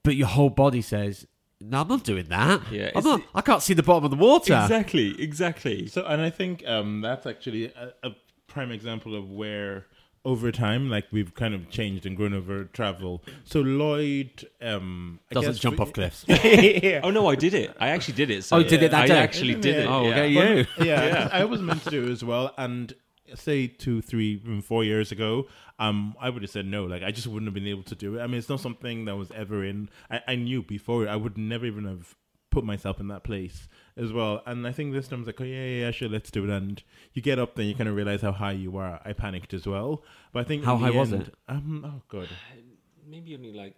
But 0.03 0.17
your 0.17 0.29
whole 0.29 0.51
body 0.51 0.83
says, 0.83 1.27
no, 1.61 1.83
I'm 1.83 1.89
not 1.89 2.05
doing 2.05 2.27
that. 2.29 2.61
Yeah, 2.71 2.85
I'm 2.95 2.99
it's 2.99 3.05
not, 3.07 3.21
the- 3.21 3.27
I 3.35 3.41
can't 3.43 3.63
see 3.63 3.75
the 3.75 3.83
bottom 3.83 4.05
of 4.05 4.11
the 4.11 4.17
water. 4.17 4.55
exactly, 4.63 5.21
exactly. 5.21 5.87
So, 5.89 6.05
and 6.07 6.21
I 6.23 6.31
think 6.31 6.67
um, 6.67 7.01
that's 7.03 7.27
actually 7.27 7.67
a, 7.67 7.93
a 8.03 8.11
prime 8.47 8.71
example 8.71 9.15
of 9.15 9.31
where 9.31 9.87
over 10.25 10.53
time, 10.53 10.91
like 10.91 11.07
we've 11.11 11.35
kind 11.35 11.55
of 11.55 11.71
changed 11.71 12.05
and 12.07 12.17
grown 12.17 12.35
over 12.35 12.65
travel. 12.65 13.23
So 13.45 13.61
Lloyd 13.61 14.47
um, 14.61 15.21
I 15.31 15.35
Doesn't 15.35 15.53
guess 15.53 15.59
jump 15.61 15.79
we- 15.79 15.83
off 15.87 15.93
cliffs. 15.93 16.25
yeah. 16.29 17.01
Oh 17.03 17.11
no, 17.11 17.27
I 17.29 17.35
did 17.37 17.55
it. 17.55 17.75
I 17.81 17.89
actually 17.89 18.15
did 18.15 18.31
it. 18.31 18.45
So 18.45 18.57
Oh, 18.57 18.59
you 18.59 18.69
did 18.69 18.83
it 18.83 18.91
that 18.91 19.05
I 19.05 19.07
day? 19.07 19.19
actually 19.19 19.55
did 19.55 19.77
it. 19.77 19.87
Oh, 19.89 20.03
yeah. 20.05 20.11
okay, 20.11 20.29
you. 20.29 20.67
yeah, 20.85 21.29
I 21.33 21.45
was 21.45 21.61
meant 21.63 21.83
to 21.85 21.91
do 21.91 22.05
it 22.07 22.11
as 22.11 22.23
well. 22.25 22.53
And 22.59 22.93
say 23.35 23.67
two, 23.69 24.03
three, 24.03 24.33
even 24.45 24.61
four 24.61 24.85
years 24.85 25.13
ago, 25.13 25.47
um, 25.79 26.15
I 26.21 26.29
would 26.31 26.43
have 26.43 26.51
said 26.51 26.67
no. 26.67 26.85
Like 26.85 27.03
I 27.03 27.11
just 27.13 27.27
wouldn't 27.27 27.47
have 27.47 27.55
been 27.55 27.67
able 27.67 27.85
to 27.85 27.95
do 27.95 28.19
it. 28.19 28.23
I 28.23 28.27
mean, 28.27 28.37
it's 28.39 28.49
not 28.49 28.61
something 28.61 29.07
that 29.07 29.17
was 29.17 29.31
ever 29.31 29.65
in. 29.65 29.89
I, 30.11 30.21
I 30.29 30.35
knew 30.35 30.63
before. 30.63 31.09
I 31.09 31.17
would 31.17 31.39
never 31.39 31.65
even 31.65 31.85
have 31.87 32.15
put 32.51 32.65
myself 32.65 32.99
in 33.01 33.09
that 33.09 33.23
place 33.25 33.69
as 33.97 34.13
well. 34.13 34.43
And 34.47 34.67
I 34.67 34.73
think 34.73 34.93
this 34.93 35.09
time 35.09 35.19
I 35.19 35.21
was 35.21 35.27
like, 35.29 35.41
oh 35.41 35.45
yeah, 35.45 35.65
yeah, 35.65 35.81
yeah, 35.87 35.91
sure, 35.91 36.09
let's 36.09 36.31
do 36.31 36.45
it. 36.45 36.51
And 36.51 36.83
you 37.13 37.23
get 37.23 37.39
up, 37.39 37.55
then 37.55 37.67
you 37.67 37.75
kind 37.75 37.89
of 37.89 37.95
realize 37.97 38.23
how 38.23 38.33
high 38.33 38.53
you 38.53 38.77
are. 38.77 39.01
I 39.05 39.13
panicked 39.13 39.55
as 39.55 39.67
well, 39.67 40.03
but 40.33 40.41
I 40.41 40.45
think 40.45 40.65
How 40.65 40.75
in 40.77 40.83
the 40.83 40.93
high 40.93 40.99
was 40.99 41.13
it? 41.13 41.35
Um, 41.49 41.85
oh 41.87 42.03
god, 42.09 42.29
Maybe 43.07 43.35
only 43.35 43.53
like 43.53 43.75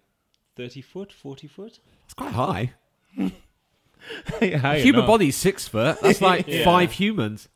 thirty 0.57 0.83
foot, 0.83 1.13
forty 1.13 1.47
foot. 1.47 1.79
It's 2.05 2.15
quite 2.15 2.33
high. 2.33 2.73
high 4.41 4.79
Human 4.81 5.01
enough. 5.01 5.07
body's 5.07 5.37
six 5.37 5.69
foot. 5.69 5.99
That's 6.01 6.21
like 6.31 6.47
Yeah. 6.47 6.65
five 6.65 6.93
humans. 6.93 7.49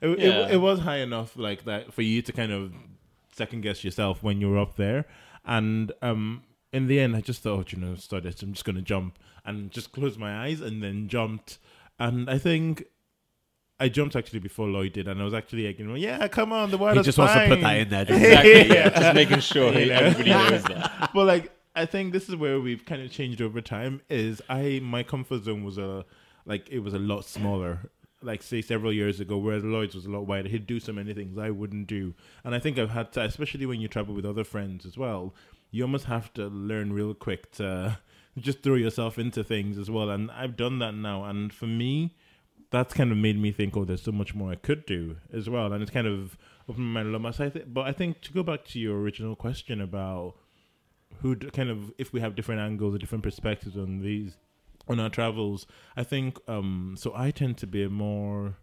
It, 0.00 0.08
it- 0.10 0.18
Yeah. 0.20 0.48
it, 0.50 0.56
was 0.58 0.80
high 0.80 0.98
enough 0.98 1.36
like 1.36 1.64
that 1.64 1.92
for 1.92 2.02
you 2.02 2.22
to 2.22 2.32
kind 2.32 2.52
of 2.52 2.72
second 3.32 3.62
guess 3.62 3.84
yourself 3.84 4.22
when 4.22 4.40
you 4.40 4.50
were 4.50 4.58
up 4.58 4.76
there. 4.76 5.06
And 5.44 5.92
um, 6.02 6.42
in 6.72 6.86
the 6.86 7.00
end, 7.00 7.16
I 7.16 7.20
just 7.20 7.42
thought, 7.42 7.72
you 7.72 7.78
know, 7.78 7.94
start 7.96 8.24
it. 8.26 8.42
I'm 8.42 8.52
just 8.52 8.64
going 8.64 8.76
to 8.76 8.82
jump 8.82 9.18
and 9.44 9.70
just 9.70 9.92
closed 9.92 10.18
my 10.18 10.44
eyes 10.44 10.60
and 10.60 10.82
then 10.82 11.08
jumped. 11.08 11.58
And 11.98 12.28
I 12.28 12.38
think 12.38 12.84
I 13.80 13.88
jumped 13.88 14.16
actually 14.16 14.38
before 14.40 14.68
Lloyd 14.68 14.92
did, 14.92 15.08
and 15.08 15.20
I 15.20 15.24
was 15.24 15.34
actually 15.34 15.66
like, 15.66 15.78
you 15.78 15.84
know, 15.86 15.94
yeah, 15.94 16.26
come 16.28 16.52
on, 16.52 16.70
the 16.70 16.78
water's 16.78 16.98
He 16.98 17.02
just 17.08 17.18
wants 17.18 17.34
to 17.34 17.48
put 17.48 17.60
that 17.60 17.76
in 17.78 17.88
there. 17.88 18.02
Exactly. 18.08 18.68
yeah. 18.74 18.88
Just 18.90 19.14
making 19.14 19.40
sure 19.40 19.72
You 19.72 19.86
know? 19.86 19.94
everybody 19.94 20.30
knows 20.30 20.62
that. 20.64 21.10
but 21.14 21.24
like 21.26 21.52
I 21.76 21.86
think 21.86 22.12
this 22.12 22.28
is 22.28 22.36
where 22.36 22.60
we've 22.60 22.84
kind 22.84 23.02
of 23.02 23.10
changed 23.10 23.42
over 23.42 23.60
time. 23.60 24.00
Is 24.08 24.40
I 24.48 24.80
my 24.82 25.02
comfort 25.02 25.42
zone 25.44 25.64
was 25.64 25.76
a 25.78 26.04
like 26.46 26.68
it 26.70 26.78
was 26.80 26.94
a 26.94 26.98
lot 26.98 27.24
smaller. 27.24 27.90
Like 28.22 28.42
say 28.42 28.62
several 28.62 28.90
years 28.92 29.20
ago, 29.20 29.36
whereas 29.36 29.64
Lloyd's 29.64 29.94
was 29.94 30.06
a 30.06 30.10
lot 30.10 30.26
wider. 30.26 30.48
He'd 30.48 30.66
do 30.66 30.80
so 30.80 30.92
many 30.94 31.12
things 31.12 31.36
I 31.36 31.50
wouldn't 31.50 31.86
do, 31.88 32.14
and 32.42 32.54
I 32.54 32.58
think 32.58 32.78
I've 32.78 32.90
had 32.90 33.12
to, 33.12 33.22
especially 33.22 33.66
when 33.66 33.80
you 33.82 33.88
travel 33.88 34.14
with 34.14 34.24
other 34.24 34.44
friends 34.44 34.86
as 34.86 34.96
well. 34.96 35.34
You 35.70 35.82
almost 35.82 36.06
have 36.06 36.32
to 36.34 36.46
learn 36.46 36.92
real 36.94 37.12
quick 37.12 37.52
to 37.56 37.98
just 38.38 38.62
throw 38.62 38.74
yourself 38.74 39.18
into 39.18 39.44
things 39.44 39.78
as 39.78 39.90
well. 39.90 40.10
And 40.10 40.30
I've 40.30 40.56
done 40.56 40.78
that 40.80 40.94
now, 40.94 41.24
and 41.24 41.52
for 41.52 41.66
me, 41.66 42.16
that's 42.70 42.94
kind 42.94 43.12
of 43.12 43.18
made 43.18 43.40
me 43.40 43.52
think, 43.52 43.76
oh, 43.76 43.84
there's 43.84 44.02
so 44.02 44.12
much 44.12 44.34
more 44.34 44.50
I 44.50 44.56
could 44.56 44.84
do 44.86 45.16
as 45.32 45.48
well, 45.48 45.72
and 45.72 45.82
it's 45.82 45.90
kind 45.90 46.06
of 46.06 46.36
opened 46.68 46.86
my 46.86 47.02
mind 47.02 47.14
a 47.14 47.18
lot. 47.18 47.72
But 47.72 47.82
I 47.82 47.92
think 47.92 48.20
to 48.22 48.32
go 48.32 48.42
back 48.42 48.64
to 48.66 48.78
your 48.78 48.98
original 49.00 49.36
question 49.36 49.80
about 49.80 50.34
who 51.20 51.34
d- 51.34 51.50
kind 51.50 51.70
of 51.70 51.92
if 51.98 52.12
we 52.12 52.20
have 52.20 52.34
different 52.34 52.60
angles 52.60 52.94
or 52.94 52.98
different 52.98 53.22
perspectives 53.22 53.76
on 53.76 54.00
these 54.00 54.36
on 54.88 54.98
our 55.00 55.08
travels, 55.08 55.66
I 55.96 56.02
think 56.02 56.38
um 56.48 56.96
so 56.98 57.12
I 57.14 57.30
tend 57.30 57.58
to 57.58 57.66
be 57.66 57.82
a 57.82 57.88
more 57.88 58.56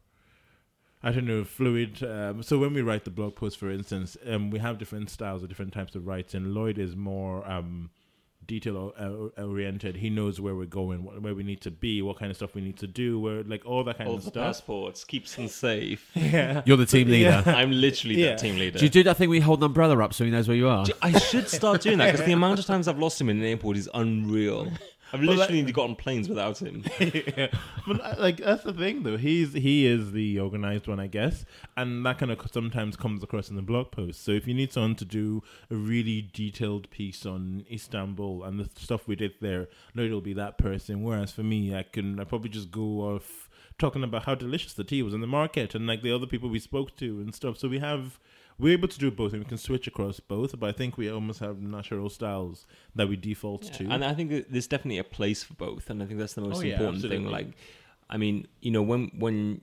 I 1.03 1.11
don't 1.11 1.25
know 1.25 1.43
fluid. 1.43 2.03
Um, 2.03 2.43
so 2.43 2.59
when 2.59 2.73
we 2.73 2.81
write 2.81 3.05
the 3.05 3.11
blog 3.11 3.35
post, 3.35 3.57
for 3.57 3.71
instance, 3.71 4.17
um, 4.27 4.51
we 4.51 4.59
have 4.59 4.77
different 4.77 5.09
styles 5.09 5.43
or 5.43 5.47
different 5.47 5.73
types 5.73 5.95
of 5.95 6.05
writing. 6.05 6.53
Lloyd 6.53 6.77
is 6.77 6.95
more 6.95 7.49
um, 7.49 7.89
detail 8.59 8.93
uh, 8.99 9.41
oriented. 9.41 9.95
He 9.95 10.09
knows 10.09 10.41
where 10.41 10.53
we're 10.55 10.65
going, 10.65 11.03
what, 11.05 11.21
where 11.21 11.33
we 11.33 11.43
need 11.43 11.61
to 11.61 11.71
be, 11.71 12.01
what 12.01 12.17
kind 12.19 12.29
of 12.29 12.35
stuff 12.37 12.53
we 12.53 12.61
need 12.61 12.77
to 12.79 12.87
do, 12.87 13.17
where 13.19 13.43
like 13.43 13.65
all 13.65 13.83
that 13.85 13.97
kind 13.97 14.09
All 14.09 14.15
of 14.17 14.23
the 14.25 14.31
stuff. 14.31 14.45
passports 14.45 15.03
keeps 15.05 15.35
them 15.35 15.47
safe. 15.47 16.09
Yeah. 16.31 16.61
You're 16.65 16.77
the 16.77 16.85
team 16.85 17.07
leader. 17.09 17.43
I'm 17.45 17.71
literally 17.71 18.15
Yeah. 18.21 18.31
that 18.31 18.39
team 18.39 18.57
leader. 18.57 18.77
Do 18.79 18.85
you 18.85 18.89
do 18.91 19.03
that 19.03 19.17
thing 19.17 19.29
where 19.29 19.37
you 19.37 19.41
hold 19.43 19.59
an 19.59 19.65
umbrella 19.65 20.01
up 20.03 20.13
so 20.13 20.23
he 20.25 20.31
knows 20.31 20.47
where 20.47 20.57
you 20.57 20.67
are? 20.67 20.85
I 21.01 21.17
should 21.17 21.47
start 21.49 21.81
doing 21.81 21.97
that 21.99 22.11
because 22.11 22.25
the 22.25 22.33
amount 22.33 22.59
of 22.59 22.65
times 22.65 22.87
I've 22.87 22.99
lost 22.99 23.19
him 23.21 23.29
in 23.29 23.37
an 23.37 23.43
airport 23.43 23.77
is 23.77 23.89
unreal. 23.93 24.69
I've 25.13 25.19
Well, 25.21 25.35
literally 25.37 25.71
got 25.71 25.89
on 25.89 25.95
planes 25.95 26.29
without 26.29 26.59
him. 26.61 26.83
yeah. 26.99 27.47
But 27.87 27.99
uh, 28.01 28.15
like 28.19 28.37
that's 28.37 28.63
the 28.63 28.73
thing 28.73 29.03
though. 29.03 29.17
He's 29.17 29.53
he 29.53 29.85
is 29.85 30.11
the 30.11 30.39
organized 30.39 30.87
one, 30.87 30.99
I 30.99 31.07
guess, 31.07 31.45
and 31.75 32.05
that 32.05 32.19
kind 32.19 32.31
of 32.31 32.39
sometimes 32.51 32.95
comes 32.95 33.23
across 33.23 33.49
in 33.49 33.55
the 33.55 33.61
blog 33.61 33.91
post. 33.91 34.23
So 34.23 34.31
if 34.31 34.47
you 34.47 34.53
need 34.53 34.71
someone 34.71 34.95
to 34.95 35.05
do 35.05 35.41
a 35.69 35.75
really 35.75 36.21
detailed 36.21 36.89
piece 36.91 37.25
on 37.25 37.65
Istanbul 37.71 38.43
and 38.43 38.59
the 38.59 38.69
stuff 38.79 39.07
we 39.07 39.15
did 39.15 39.33
there, 39.41 39.67
no, 39.95 40.03
it'll 40.03 40.21
be 40.21 40.33
that 40.33 40.57
person. 40.57 41.03
Whereas 41.03 41.31
for 41.31 41.43
me, 41.43 41.75
I 41.75 41.83
can 41.83 42.19
I 42.19 42.23
probably 42.23 42.49
just 42.49 42.71
go 42.71 43.01
off 43.01 43.49
talking 43.77 44.03
about 44.03 44.23
how 44.25 44.35
delicious 44.35 44.73
the 44.73 44.83
tea 44.83 45.01
was 45.01 45.13
in 45.13 45.21
the 45.21 45.27
market 45.27 45.73
and 45.75 45.87
like 45.87 46.03
the 46.03 46.13
other 46.13 46.27
people 46.27 46.49
we 46.49 46.59
spoke 46.59 46.95
to 46.97 47.19
and 47.19 47.33
stuff. 47.35 47.57
So 47.57 47.67
we 47.67 47.79
have. 47.79 48.19
We're 48.61 48.73
able 48.73 48.87
to 48.87 48.99
do 48.99 49.09
both, 49.09 49.33
and 49.33 49.41
we 49.43 49.49
can 49.49 49.57
switch 49.57 49.87
across 49.87 50.19
both. 50.19 50.59
But 50.59 50.69
I 50.69 50.71
think 50.71 50.95
we 50.95 51.09
almost 51.09 51.39
have 51.39 51.59
natural 51.59 52.09
styles 52.09 52.67
that 52.95 53.09
we 53.09 53.15
default 53.15 53.63
to. 53.73 53.87
And 53.89 54.05
I 54.05 54.13
think 54.13 54.29
that 54.29 54.51
there's 54.51 54.67
definitely 54.67 54.99
a 54.99 55.03
place 55.03 55.43
for 55.43 55.55
both, 55.55 55.89
and 55.89 56.01
I 56.03 56.05
think 56.05 56.19
that's 56.19 56.35
the 56.35 56.41
most 56.41 56.59
Oh, 56.59 56.61
yeah, 56.61 56.73
important 56.73 57.01
thing. 57.01 57.25
Like, 57.25 57.47
I 58.07 58.17
mean, 58.17 58.47
you 58.61 58.69
know, 58.69 58.83
when 58.83 59.11
when 59.17 59.61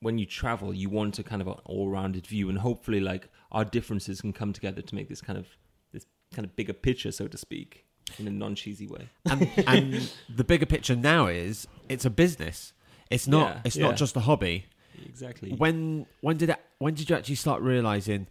when 0.00 0.18
you 0.18 0.26
travel, 0.26 0.74
you 0.74 0.90
want 0.90 1.20
a 1.20 1.22
kind 1.22 1.40
of 1.40 1.46
an 1.46 1.54
all-rounded 1.64 2.26
view, 2.26 2.48
and 2.48 2.58
hopefully, 2.58 2.98
like 2.98 3.28
our 3.52 3.64
differences 3.64 4.20
can 4.20 4.32
come 4.32 4.52
together 4.52 4.82
to 4.82 4.94
make 4.94 5.08
this 5.08 5.20
kind 5.20 5.38
of 5.38 5.46
this 5.92 6.06
kind 6.34 6.44
of 6.44 6.56
bigger 6.56 6.72
picture, 6.72 7.12
so 7.12 7.28
to 7.28 7.38
speak, 7.38 7.86
in 8.18 8.26
a 8.26 8.30
non-cheesy 8.30 8.88
way. 8.88 9.08
and, 9.30 9.48
and 9.68 10.12
the 10.28 10.42
bigger 10.42 10.66
picture 10.66 10.96
now 10.96 11.26
is 11.28 11.68
it's 11.88 12.04
a 12.04 12.10
business. 12.10 12.72
It's 13.08 13.28
not. 13.28 13.54
Yeah, 13.54 13.60
it's 13.64 13.76
yeah. 13.76 13.86
not 13.86 13.96
just 13.96 14.16
a 14.16 14.20
hobby. 14.20 14.66
Exactly. 15.06 15.52
When 15.52 16.06
when 16.20 16.36
did 16.36 16.50
it, 16.50 16.60
when 16.78 16.94
did 16.94 17.10
you 17.10 17.16
actually 17.16 17.36
start 17.36 17.62
realizing 17.62 18.26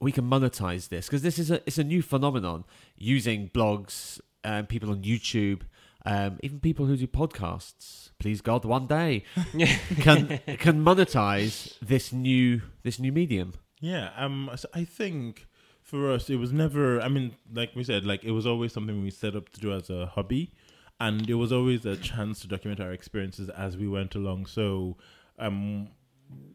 we 0.00 0.12
can 0.12 0.24
monetize 0.24 0.88
this? 0.88 1.06
Because 1.06 1.22
this 1.22 1.38
is 1.38 1.50
a 1.50 1.62
it's 1.66 1.78
a 1.78 1.84
new 1.84 2.02
phenomenon 2.02 2.64
using 2.96 3.48
blogs, 3.50 4.20
um, 4.44 4.66
people 4.66 4.90
on 4.90 5.02
YouTube, 5.02 5.62
um, 6.04 6.38
even 6.42 6.60
people 6.60 6.86
who 6.86 6.96
do 6.96 7.06
podcasts. 7.06 8.10
Please 8.18 8.40
God, 8.40 8.64
one 8.64 8.86
day 8.86 9.24
can 10.00 10.40
can 10.58 10.84
monetize 10.84 11.76
this 11.80 12.12
new 12.12 12.62
this 12.82 12.98
new 12.98 13.12
medium. 13.12 13.54
Yeah, 13.80 14.10
um, 14.16 14.48
so 14.54 14.68
I 14.72 14.84
think 14.84 15.46
for 15.82 16.10
us 16.12 16.30
it 16.30 16.36
was 16.36 16.52
never. 16.52 17.00
I 17.00 17.08
mean, 17.08 17.34
like 17.52 17.70
we 17.74 17.84
said, 17.84 18.04
like 18.06 18.24
it 18.24 18.30
was 18.30 18.46
always 18.46 18.72
something 18.72 19.02
we 19.02 19.10
set 19.10 19.34
up 19.36 19.48
to 19.50 19.60
do 19.60 19.72
as 19.72 19.90
a 19.90 20.06
hobby, 20.06 20.52
and 21.00 21.28
it 21.28 21.34
was 21.34 21.52
always 21.52 21.84
a 21.84 21.96
chance 21.96 22.40
to 22.40 22.48
document 22.48 22.80
our 22.80 22.92
experiences 22.92 23.48
as 23.50 23.76
we 23.76 23.88
went 23.88 24.14
along. 24.14 24.46
So, 24.46 24.96
um, 25.38 25.88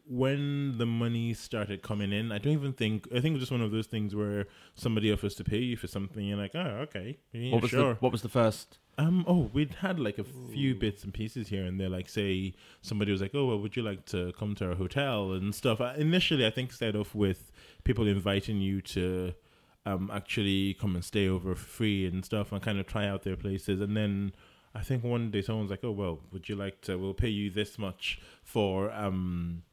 when 0.08 0.78
the 0.78 0.86
money 0.86 1.34
started 1.34 1.82
coming 1.82 2.12
in, 2.12 2.32
I 2.32 2.38
don't 2.38 2.54
even 2.54 2.72
think. 2.72 3.06
I 3.14 3.20
think 3.20 3.26
it 3.26 3.32
was 3.34 3.42
just 3.42 3.52
one 3.52 3.60
of 3.60 3.70
those 3.70 3.86
things 3.86 4.14
where 4.14 4.46
somebody 4.74 5.12
offers 5.12 5.34
to 5.36 5.44
pay 5.44 5.58
you 5.58 5.76
for 5.76 5.86
something, 5.86 6.24
you're 6.24 6.38
like, 6.38 6.54
oh, 6.54 6.86
okay, 6.88 7.18
yeah, 7.32 7.52
what 7.52 7.62
was 7.62 7.70
sure. 7.70 7.94
the 7.94 8.00
what 8.00 8.12
was 8.12 8.22
the 8.22 8.28
first? 8.28 8.78
Um. 8.96 9.24
Oh, 9.28 9.50
we'd 9.52 9.74
had 9.74 10.00
like 10.00 10.18
a 10.18 10.24
few 10.24 10.74
bits 10.74 11.04
and 11.04 11.12
pieces 11.12 11.48
here 11.48 11.64
and 11.64 11.78
there. 11.78 11.90
Like, 11.90 12.08
say 12.08 12.54
somebody 12.80 13.12
was 13.12 13.20
like, 13.20 13.32
"Oh, 13.34 13.46
well, 13.46 13.60
would 13.60 13.76
you 13.76 13.82
like 13.82 14.06
to 14.06 14.32
come 14.38 14.54
to 14.56 14.70
our 14.70 14.74
hotel 14.74 15.32
and 15.32 15.54
stuff?" 15.54 15.80
Uh, 15.80 15.92
initially, 15.96 16.46
I 16.46 16.50
think 16.50 16.72
started 16.72 16.98
off 16.98 17.14
with 17.14 17.52
people 17.84 18.06
inviting 18.08 18.60
you 18.60 18.80
to 18.82 19.34
um 19.86 20.10
actually 20.12 20.74
come 20.74 20.94
and 20.94 21.04
stay 21.04 21.28
over 21.28 21.54
free 21.54 22.06
and 22.06 22.24
stuff, 22.24 22.50
and 22.50 22.62
kind 22.62 22.80
of 22.80 22.86
try 22.86 23.06
out 23.06 23.22
their 23.22 23.36
places. 23.36 23.80
And 23.80 23.96
then 23.96 24.32
I 24.74 24.80
think 24.82 25.04
one 25.04 25.30
day 25.30 25.42
someone's 25.42 25.70
like, 25.70 25.84
"Oh, 25.84 25.92
well, 25.92 26.20
would 26.32 26.48
you 26.48 26.56
like 26.56 26.80
to? 26.82 26.96
We'll 26.98 27.14
pay 27.14 27.28
you 27.28 27.50
this 27.50 27.78
much 27.78 28.20
for 28.42 28.90
um." 28.90 29.64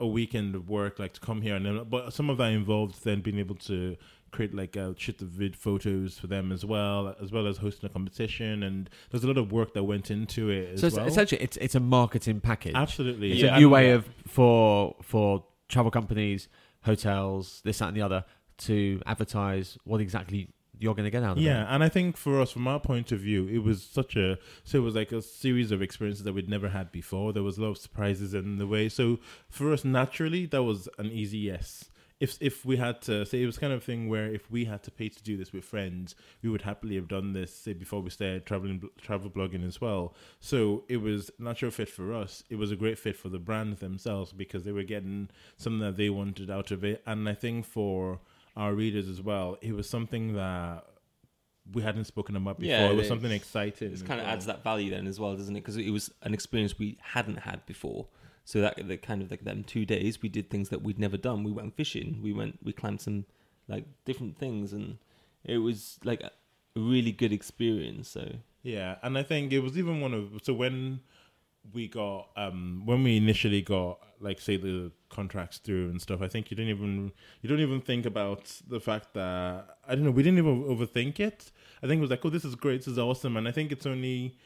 A 0.00 0.06
weekend 0.06 0.54
of 0.54 0.68
work 0.68 0.98
like 0.98 1.12
to 1.14 1.20
come 1.20 1.40
here 1.42 1.54
and 1.56 1.64
then 1.64 1.84
but 1.88 2.12
some 2.12 2.28
of 2.28 2.36
that 2.38 2.52
involved 2.52 3.02
then 3.04 3.20
being 3.20 3.38
able 3.38 3.54
to 3.54 3.96
create 4.30 4.52
like 4.54 4.76
uh, 4.76 4.92
shoot 4.98 5.16
the 5.18 5.24
vid 5.24 5.56
photos 5.56 6.18
for 6.18 6.26
them 6.26 6.52
as 6.52 6.64
well 6.66 7.16
as 7.22 7.32
well 7.32 7.46
as 7.46 7.56
hosting 7.58 7.88
a 7.88 7.92
competition 7.92 8.62
and 8.62 8.90
there's 9.10 9.24
a 9.24 9.26
lot 9.26 9.38
of 9.38 9.50
work 9.52 9.72
that 9.72 9.84
went 9.84 10.10
into 10.10 10.50
it 10.50 10.74
as 10.74 10.80
So 10.80 10.86
it's, 10.88 10.96
well 10.96 11.06
essentially, 11.06 11.40
it's 11.40 11.56
it's 11.58 11.74
a 11.74 11.80
marketing 11.80 12.40
package. 12.40 12.74
absolutely 12.74 13.32
It's 13.32 13.40
Yeah. 13.40 13.56
a 13.56 13.58
new 13.58 13.66
And- 13.66 13.72
way 13.72 13.90
of 13.92 14.06
for 14.26 14.96
for 15.02 15.44
travel 15.68 15.90
companies, 15.90 16.48
hotels, 16.84 17.62
this 17.64 17.78
that 17.78 17.88
and 17.88 17.96
the 17.96 18.02
other 18.02 18.24
to 18.58 19.00
advertise 19.06 19.78
what 19.84 20.00
exactly 20.00 20.48
you're 20.78 20.94
going 20.94 21.04
to 21.04 21.10
get 21.10 21.22
out 21.22 21.32
of 21.32 21.38
it, 21.38 21.42
yeah 21.42 21.66
and 21.68 21.82
i 21.82 21.88
think 21.88 22.16
for 22.16 22.40
us 22.40 22.50
from 22.50 22.66
our 22.68 22.80
point 22.80 23.12
of 23.12 23.20
view 23.20 23.48
it 23.48 23.62
was 23.62 23.82
such 23.82 24.16
a 24.16 24.38
so 24.64 24.78
it 24.78 24.82
was 24.82 24.94
like 24.94 25.12
a 25.12 25.22
series 25.22 25.70
of 25.70 25.82
experiences 25.82 26.24
that 26.24 26.32
we'd 26.32 26.48
never 26.48 26.68
had 26.70 26.92
before. 26.92 27.32
There 27.32 27.42
was 27.42 27.58
a 27.58 27.62
lot 27.62 27.68
of 27.68 27.78
surprises 27.78 28.34
in 28.34 28.58
the 28.58 28.66
way. 28.66 28.88
So 28.88 29.18
for 29.48 29.72
us 29.72 29.84
naturally 29.84 30.46
that 30.46 30.62
was 30.62 30.88
an 30.98 31.06
easy 31.06 31.38
yes. 31.38 31.86
If 32.18 32.38
if 32.40 32.64
we 32.64 32.78
had 32.78 33.02
to 33.02 33.26
say 33.26 33.42
it 33.42 33.46
was 33.46 33.58
kind 33.58 33.72
of 33.72 33.84
thing 33.84 34.08
where 34.08 34.32
if 34.32 34.50
we 34.50 34.64
had 34.64 34.82
to 34.84 34.90
pay 34.90 35.10
to 35.10 35.22
do 35.22 35.36
this 35.36 35.52
with 35.52 35.64
friends 35.64 36.14
we 36.42 36.48
would 36.48 36.62
happily 36.62 36.94
have 36.94 37.08
done 37.08 37.32
this 37.34 37.54
say 37.54 37.74
before 37.74 38.00
we 38.00 38.10
started 38.10 38.46
traveling 38.46 38.82
travel 39.00 39.30
blogging 39.30 39.66
as 39.66 39.80
well. 39.80 40.14
So 40.40 40.84
it 40.88 40.98
was 40.98 41.30
natural 41.38 41.70
fit 41.70 41.90
for 41.90 42.14
us. 42.14 42.42
It 42.48 42.56
was 42.56 42.70
a 42.70 42.76
great 42.76 42.98
fit 42.98 43.16
for 43.16 43.28
the 43.28 43.38
brands 43.38 43.80
themselves 43.80 44.32
because 44.32 44.64
they 44.64 44.72
were 44.72 44.82
getting 44.82 45.28
something 45.56 45.80
that 45.80 45.96
they 45.96 46.10
wanted 46.10 46.50
out 46.50 46.70
of 46.70 46.84
it. 46.84 47.02
And 47.06 47.28
i 47.28 47.34
think 47.34 47.66
for 47.66 48.20
our 48.56 48.74
readers 48.74 49.08
as 49.08 49.20
well 49.20 49.56
it 49.60 49.72
was 49.72 49.88
something 49.88 50.34
that 50.34 50.84
we 51.72 51.82
hadn't 51.82 52.04
spoken 52.04 52.36
about 52.36 52.58
before 52.58 52.70
Yeah, 52.72 52.90
it 52.90 52.96
was 52.96 53.08
something 53.08 53.30
exciting 53.30 53.92
It 53.92 54.04
kind 54.04 54.20
of 54.20 54.26
adds 54.26 54.46
that 54.46 54.62
value 54.62 54.90
then 54.90 55.06
as 55.06 55.18
well, 55.18 55.36
doesn't 55.36 55.56
it? 55.56 55.60
Because 55.60 55.76
it 55.76 55.90
was 55.90 56.10
an 56.22 56.32
experience 56.32 56.78
we 56.78 56.98
hadn't 57.02 57.40
had 57.40 57.64
before. 57.66 58.06
So 58.44 58.60
that 58.60 58.86
the 58.86 58.96
kind 58.96 59.22
of 59.22 59.30
like 59.30 59.42
them 59.44 59.64
two 59.64 59.84
days, 59.84 60.22
we 60.22 60.28
did 60.28 60.48
things 60.50 60.68
that 60.68 60.82
we'd 60.82 60.98
never 60.98 61.16
done. 61.16 61.42
We 61.42 61.50
went 61.50 61.76
fishing. 61.76 62.20
We 62.22 62.32
went, 62.32 62.60
we 62.62 62.72
climbed 62.72 63.00
some 63.00 63.24
like 63.66 63.86
different 64.04 64.38
things, 64.38 64.72
and 64.72 64.98
it 65.44 65.58
was 65.58 65.98
like 66.04 66.22
a 66.22 66.30
really 66.76 67.10
good 67.10 67.32
experience. 67.32 68.08
So 68.08 68.36
Yeah, 68.62 68.96
and 69.02 69.18
I 69.18 69.24
think 69.24 69.52
it 69.52 69.60
was 69.60 69.76
even 69.76 70.00
one 70.00 70.14
of 70.14 70.40
so 70.44 70.52
when 70.54 71.00
we 71.72 71.88
got 71.88 72.28
um 72.36 72.82
when 72.84 73.02
we 73.02 73.16
initially 73.16 73.62
got 73.62 73.98
like 74.20 74.40
say 74.40 74.56
the 74.56 74.92
contracts 75.20 75.58
through 75.64 75.86
and 75.90 75.98
stuff, 76.06 76.20
I 76.26 76.28
think 76.32 76.42
you 76.50 76.56
didn't 76.58 76.74
even 76.76 77.12
you 77.40 77.48
don't 77.50 77.64
even 77.68 77.80
think 77.90 78.04
about 78.06 78.42
the 78.74 78.80
fact 78.88 79.06
that 79.14 79.78
I 79.88 79.94
don't 79.94 80.04
know, 80.04 80.16
we 80.18 80.22
didn't 80.26 80.38
even 80.44 80.64
overthink 80.74 81.14
it. 81.28 81.38
I 81.82 81.86
think 81.86 81.98
it 81.98 82.06
was 82.06 82.10
like, 82.14 82.24
oh, 82.26 82.30
this 82.36 82.44
is 82.50 82.54
great, 82.64 82.78
this 82.80 82.92
is 82.94 82.98
awesome, 83.08 83.36
and 83.38 83.46
I 83.50 83.52
think 83.56 83.72
it's 83.72 83.86
only 83.94 84.36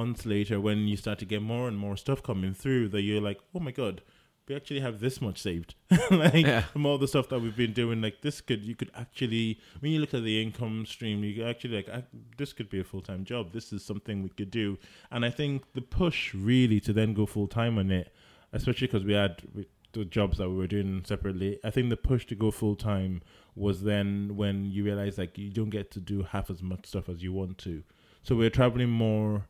months 0.00 0.22
later 0.34 0.56
when 0.66 0.78
you 0.90 0.96
start 1.04 1.18
to 1.18 1.24
get 1.34 1.40
more 1.42 1.66
and 1.70 1.76
more 1.84 1.96
stuff 2.04 2.22
coming 2.22 2.54
through 2.62 2.84
that 2.92 3.02
you're 3.02 3.26
like, 3.30 3.40
oh 3.54 3.60
my 3.60 3.72
god. 3.82 4.02
We 4.50 4.56
actually 4.56 4.80
have 4.80 4.98
this 4.98 5.20
much 5.20 5.38
saved, 5.48 5.74
like 6.10 6.46
Yeah. 6.46 6.62
from 6.72 6.86
all 6.86 6.96
the 6.96 7.06
stuff 7.14 7.28
that 7.28 7.40
we've 7.42 7.54
been 7.64 7.74
doing. 7.74 8.00
Like 8.00 8.22
this 8.22 8.40
could, 8.40 8.62
you 8.64 8.74
could 8.80 8.90
actually, 8.94 9.60
when 9.80 9.92
you 9.92 10.00
look 10.00 10.14
at 10.14 10.22
the 10.24 10.40
income 10.44 10.86
stream, 10.86 11.22
you 11.22 11.44
actually 11.44 11.76
like, 11.76 11.88
I, 11.96 12.00
this 12.38 12.54
could 12.54 12.70
be 12.70 12.80
a 12.80 12.84
full 12.92 13.02
time 13.02 13.22
job. 13.32 13.52
This 13.52 13.74
is 13.74 13.84
something 13.84 14.22
we 14.22 14.30
could 14.38 14.50
do. 14.50 14.78
And 15.10 15.20
I 15.26 15.30
think 15.38 15.54
the 15.74 15.82
push 15.82 16.32
really 16.32 16.80
to 16.86 16.94
then 16.94 17.12
go 17.12 17.26
full 17.26 17.46
time 17.46 17.76
on 17.76 17.90
it, 17.90 18.08
especially 18.54 18.86
because 18.86 19.04
we 19.04 19.12
had 19.12 19.42
we, 19.54 19.66
the 19.92 20.04
jobs 20.04 20.38
that 20.38 20.48
we 20.50 20.56
were 20.56 20.66
doing 20.66 21.02
separately. 21.06 21.58
I 21.64 21.70
think 21.70 21.88
the 21.90 21.96
push 21.96 22.26
to 22.26 22.34
go 22.34 22.50
full 22.50 22.76
time 22.76 23.22
was 23.56 23.82
then 23.82 24.36
when 24.36 24.66
you 24.66 24.84
realize 24.84 25.18
like 25.18 25.36
you 25.38 25.50
don't 25.50 25.70
get 25.70 25.90
to 25.92 26.00
do 26.00 26.22
half 26.22 26.50
as 26.50 26.62
much 26.62 26.86
stuff 26.86 27.08
as 27.08 27.22
you 27.22 27.32
want 27.32 27.58
to. 27.58 27.82
So 28.22 28.36
we're 28.36 28.50
traveling 28.50 28.90
more. 28.90 29.46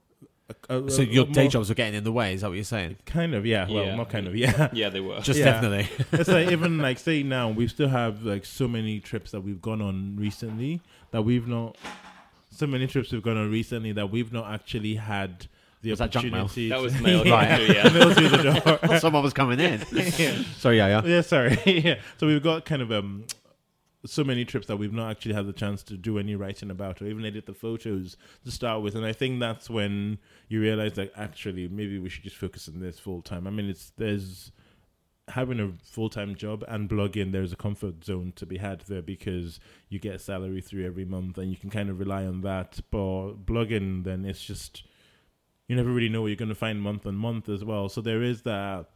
a- 0.70 0.76
a- 0.84 0.90
So 0.90 1.02
your 1.02 1.24
lot 1.26 1.34
day 1.34 1.48
jobs 1.48 1.70
are 1.70 1.74
getting 1.74 1.94
in 1.94 2.04
the 2.04 2.12
way. 2.12 2.32
Is 2.32 2.40
that 2.40 2.48
what 2.48 2.54
you're 2.54 2.64
saying? 2.64 2.96
Kind 3.04 3.34
of, 3.34 3.44
yeah. 3.44 3.68
Well, 3.70 3.84
Yeah. 3.84 3.96
not 3.96 4.08
kind 4.08 4.26
of, 4.26 4.34
yeah. 4.34 4.70
yeah, 4.72 4.88
they 4.88 5.00
were. 5.00 5.20
Just 5.20 5.38
Yeah. 5.40 5.44
definitely. 5.46 5.88
it's 6.18 6.28
like 6.30 6.50
even 6.50 6.78
like 6.88 6.98
say 6.98 7.22
now 7.22 7.50
we 7.50 7.68
still 7.68 7.88
have 7.88 8.22
like 8.24 8.46
so 8.46 8.66
many 8.66 8.98
trips 9.00 9.32
that 9.32 9.42
we've 9.42 9.60
gone 9.60 9.82
on 9.82 10.16
recently 10.16 10.80
that 11.10 11.22
we've 11.22 11.46
not 11.46 11.76
so 12.50 12.66
many 12.66 12.86
trips 12.86 13.12
we've 13.12 13.22
gone 13.22 13.36
on 13.36 13.50
recently 13.50 13.92
that 13.92 14.10
we've 14.10 14.32
not 14.32 14.50
actually 14.50 14.94
had 14.94 15.46
the 15.82 15.90
Was 15.90 15.98
that 16.00 16.10
junk 16.10 16.32
mail? 16.32 16.44
opportunity. 16.44 16.68
that 16.70 16.76
to- 16.76 16.82
was 16.82 17.00
mail. 17.00 17.24
Right. 17.24 17.50
right. 17.68 17.68
Yeah. 17.76 17.88
Mail 17.92 18.14
through 18.14 18.28
the 18.28 18.78
door. 18.90 18.98
Someone 18.98 19.22
was 19.22 19.32
coming 19.32 19.60
in. 19.60 19.82
yeah. 19.92 20.42
Sorry, 20.58 20.76
yeah, 20.78 20.88
yeah. 20.88 21.02
yeah, 21.04 21.20
sorry. 21.20 21.58
yeah. 21.66 22.00
So 22.18 22.26
we've 22.26 22.42
got 22.42 22.64
kind 22.64 22.82
of 22.82 22.90
um 22.92 23.24
so 24.06 24.22
many 24.24 24.44
trips 24.44 24.66
that 24.68 24.76
we've 24.76 24.92
not 24.92 25.10
actually 25.10 25.34
had 25.34 25.46
the 25.46 25.52
chance 25.52 25.82
to 25.82 25.96
do 25.96 26.18
any 26.18 26.36
writing 26.36 26.70
about 26.70 27.02
or 27.02 27.06
even 27.06 27.24
edit 27.24 27.46
the 27.46 27.52
photos 27.54 28.16
to 28.44 28.50
start 28.50 28.80
with. 28.80 28.94
And 28.94 29.04
I 29.04 29.12
think 29.12 29.40
that's 29.40 29.68
when 29.68 30.18
you 30.48 30.60
realize 30.60 30.94
that 30.94 31.12
actually 31.16 31.68
maybe 31.68 31.98
we 31.98 32.08
should 32.08 32.22
just 32.22 32.36
focus 32.36 32.68
on 32.68 32.80
this 32.80 32.98
full 32.98 33.22
time. 33.22 33.46
I 33.46 33.50
mean 33.50 33.68
it's 33.68 33.92
there's 33.96 34.52
having 35.28 35.60
a 35.60 35.72
full 35.84 36.08
time 36.08 36.34
job 36.36 36.64
and 36.68 36.88
blogging, 36.88 37.32
there's 37.32 37.52
a 37.52 37.56
comfort 37.56 38.02
zone 38.04 38.32
to 38.36 38.46
be 38.46 38.56
had 38.58 38.80
there 38.88 39.02
because 39.02 39.60
you 39.88 39.98
get 39.98 40.14
a 40.14 40.18
salary 40.18 40.60
through 40.60 40.86
every 40.86 41.04
month 41.04 41.36
and 41.36 41.50
you 41.50 41.56
can 41.56 41.68
kind 41.70 41.90
of 41.90 41.98
rely 41.98 42.24
on 42.24 42.40
that. 42.42 42.80
But 42.90 43.44
blogging, 43.44 44.04
then 44.04 44.24
it's 44.24 44.42
just 44.42 44.84
you 45.68 45.76
never 45.76 45.90
really 45.90 46.08
know 46.08 46.22
what 46.22 46.28
you're 46.28 46.36
going 46.36 46.48
to 46.48 46.54
find 46.54 46.80
month 46.82 47.06
on 47.06 47.14
month 47.14 47.48
as 47.48 47.62
well. 47.64 47.88
So 47.88 48.00
there 48.00 48.22
is 48.22 48.42
that 48.42 48.86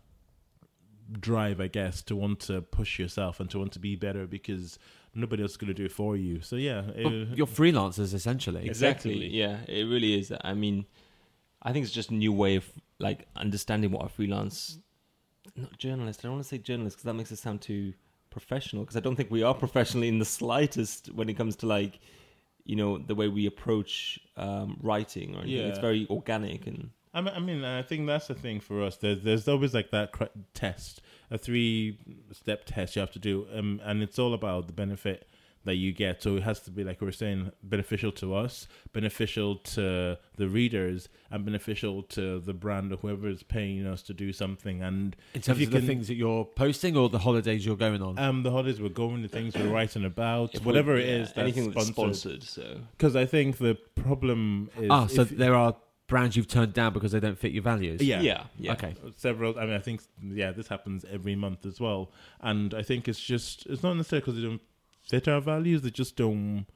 drive, 1.20 1.60
I 1.60 1.68
guess, 1.68 2.02
to 2.02 2.16
want 2.16 2.40
to 2.40 2.62
push 2.62 2.98
yourself 2.98 3.38
and 3.40 3.50
to 3.50 3.58
want 3.58 3.72
to 3.72 3.78
be 3.78 3.96
better 3.96 4.26
because 4.26 4.78
nobody 5.14 5.42
else 5.42 5.52
is 5.52 5.56
going 5.58 5.68
to 5.68 5.74
do 5.74 5.84
it 5.84 5.92
for 5.92 6.16
you. 6.16 6.40
So 6.40 6.56
yeah, 6.56 6.82
Well, 6.96 7.22
it- 7.22 7.36
you're 7.36 7.46
freelancers 7.46 8.14
essentially. 8.14 8.64
Exactly. 8.66 9.26
Exactly. 9.26 9.28
Yeah, 9.38 9.58
it 9.68 9.84
really 9.84 10.18
is. 10.18 10.32
I 10.42 10.54
mean, 10.54 10.86
I 11.62 11.72
think 11.72 11.84
it's 11.84 11.92
just 11.94 12.10
a 12.10 12.14
new 12.14 12.32
way 12.32 12.56
of 12.56 12.64
like 12.98 13.26
understanding 13.36 13.90
what 13.90 14.06
a 14.06 14.08
freelance, 14.08 14.78
not 15.54 15.76
journalist. 15.78 16.20
I 16.20 16.22
don't 16.24 16.32
want 16.32 16.44
to 16.44 16.48
say 16.48 16.58
journalist 16.58 16.96
because 16.96 17.04
that 17.04 17.14
makes 17.14 17.30
it 17.30 17.36
sound 17.38 17.60
too 17.60 17.92
professional. 18.30 18.84
Because 18.84 18.96
I 18.96 19.00
don't 19.00 19.16
think 19.16 19.30
we 19.30 19.42
are 19.42 19.54
professional 19.54 20.04
in 20.04 20.18
the 20.18 20.24
slightest 20.24 21.08
when 21.12 21.28
it 21.28 21.34
comes 21.34 21.56
to 21.56 21.66
like, 21.66 22.00
you 22.64 22.76
know, 22.76 22.98
the 22.98 23.14
way 23.14 23.28
we 23.28 23.46
approach 23.46 24.18
um, 24.36 24.78
writing 24.82 25.36
or. 25.36 25.44
Yeah. 25.44 25.62
It's 25.62 25.78
very 25.78 26.06
organic 26.10 26.66
and 26.66 26.90
I 27.14 27.20
mean, 27.20 27.34
I 27.34 27.40
mean, 27.40 27.64
I 27.64 27.82
think 27.82 28.06
that's 28.06 28.28
the 28.28 28.34
thing 28.34 28.60
for 28.60 28.82
us. 28.82 28.96
There's 28.96 29.22
there's 29.22 29.46
always 29.46 29.74
like 29.74 29.90
that 29.90 30.12
cr- 30.12 30.24
test, 30.54 31.02
a 31.30 31.36
three 31.36 31.98
step 32.32 32.64
test 32.64 32.96
you 32.96 33.00
have 33.00 33.10
to 33.12 33.18
do, 33.18 33.46
um, 33.54 33.80
and 33.84 34.02
it's 34.02 34.18
all 34.18 34.32
about 34.32 34.66
the 34.66 34.72
benefit 34.72 35.28
that 35.64 35.76
you 35.76 35.92
get. 35.92 36.22
So 36.22 36.36
it 36.36 36.42
has 36.42 36.60
to 36.62 36.70
be 36.70 36.82
like 36.84 37.00
we 37.00 37.04
were 37.06 37.12
saying, 37.12 37.52
beneficial 37.62 38.10
to 38.12 38.34
us, 38.34 38.66
beneficial 38.92 39.56
to 39.56 40.18
the 40.36 40.48
readers, 40.48 41.08
and 41.30 41.44
beneficial 41.44 42.02
to 42.04 42.40
the 42.40 42.52
brand 42.52 42.92
or 42.92 42.96
whoever 42.96 43.28
is 43.28 43.42
paying 43.42 43.86
us 43.86 44.02
to 44.02 44.14
do 44.14 44.32
something. 44.32 44.82
And 44.82 45.14
In 45.34 45.38
If 45.40 45.44
terms 45.44 45.60
you 45.60 45.66
of 45.66 45.72
the 45.72 45.80
things 45.82 46.08
that 46.08 46.14
you're 46.14 46.44
posting 46.44 46.96
or 46.96 47.08
the 47.08 47.18
holidays 47.20 47.64
you're 47.64 47.76
going 47.76 48.02
on. 48.02 48.18
um, 48.18 48.42
the 48.42 48.50
holidays 48.50 48.80
we're 48.80 48.88
going, 48.88 49.22
the 49.22 49.28
things 49.28 49.54
we're 49.54 49.68
writing 49.72 50.04
about, 50.04 50.54
if 50.54 50.60
we- 50.60 50.66
whatever 50.66 50.96
it 50.96 51.06
yeah, 51.06 51.12
is, 51.14 51.28
that's 51.28 51.38
anything 51.38 51.70
that's 51.70 51.86
sponsored. 51.86 52.42
sponsored. 52.42 52.42
So 52.42 52.80
Because 52.92 53.14
I 53.16 53.24
think 53.26 53.58
the 53.58 53.76
problem 53.94 54.70
is 54.78 54.88
ah, 54.90 55.06
so 55.06 55.22
if- 55.22 55.30
there 55.30 55.54
are 55.54 55.76
brands 56.08 56.36
you've 56.36 56.48
turned 56.48 56.74
down 56.74 56.92
because 56.92 57.12
they 57.12 57.20
don't 57.20 57.38
fit 57.38 57.52
your 57.52 57.62
values. 57.62 58.02
Yeah. 58.02 58.20
yeah, 58.20 58.44
yeah. 58.58 58.72
Okay. 58.72 58.94
several. 59.16 59.58
I 59.58 59.64
mean, 59.64 59.74
I 59.74 59.78
think 59.78 60.02
yeah, 60.22 60.50
this 60.50 60.66
happens 60.68 61.04
every 61.10 61.36
month 61.36 61.64
as 61.64 61.80
well, 61.80 62.10
and 62.40 62.74
I 62.74 62.82
think 62.82 63.08
it's 63.08 63.20
just 63.20 63.64
it's 63.66 63.82
not 63.82 63.94
necessarily 63.96 64.20
because 64.20 64.36
they 64.36 64.42
don't 64.42 64.60
fit 65.02 65.28
our 65.28 65.40
values; 65.40 65.82
they 65.82 65.90
just 65.90 66.16
don't. 66.16 66.66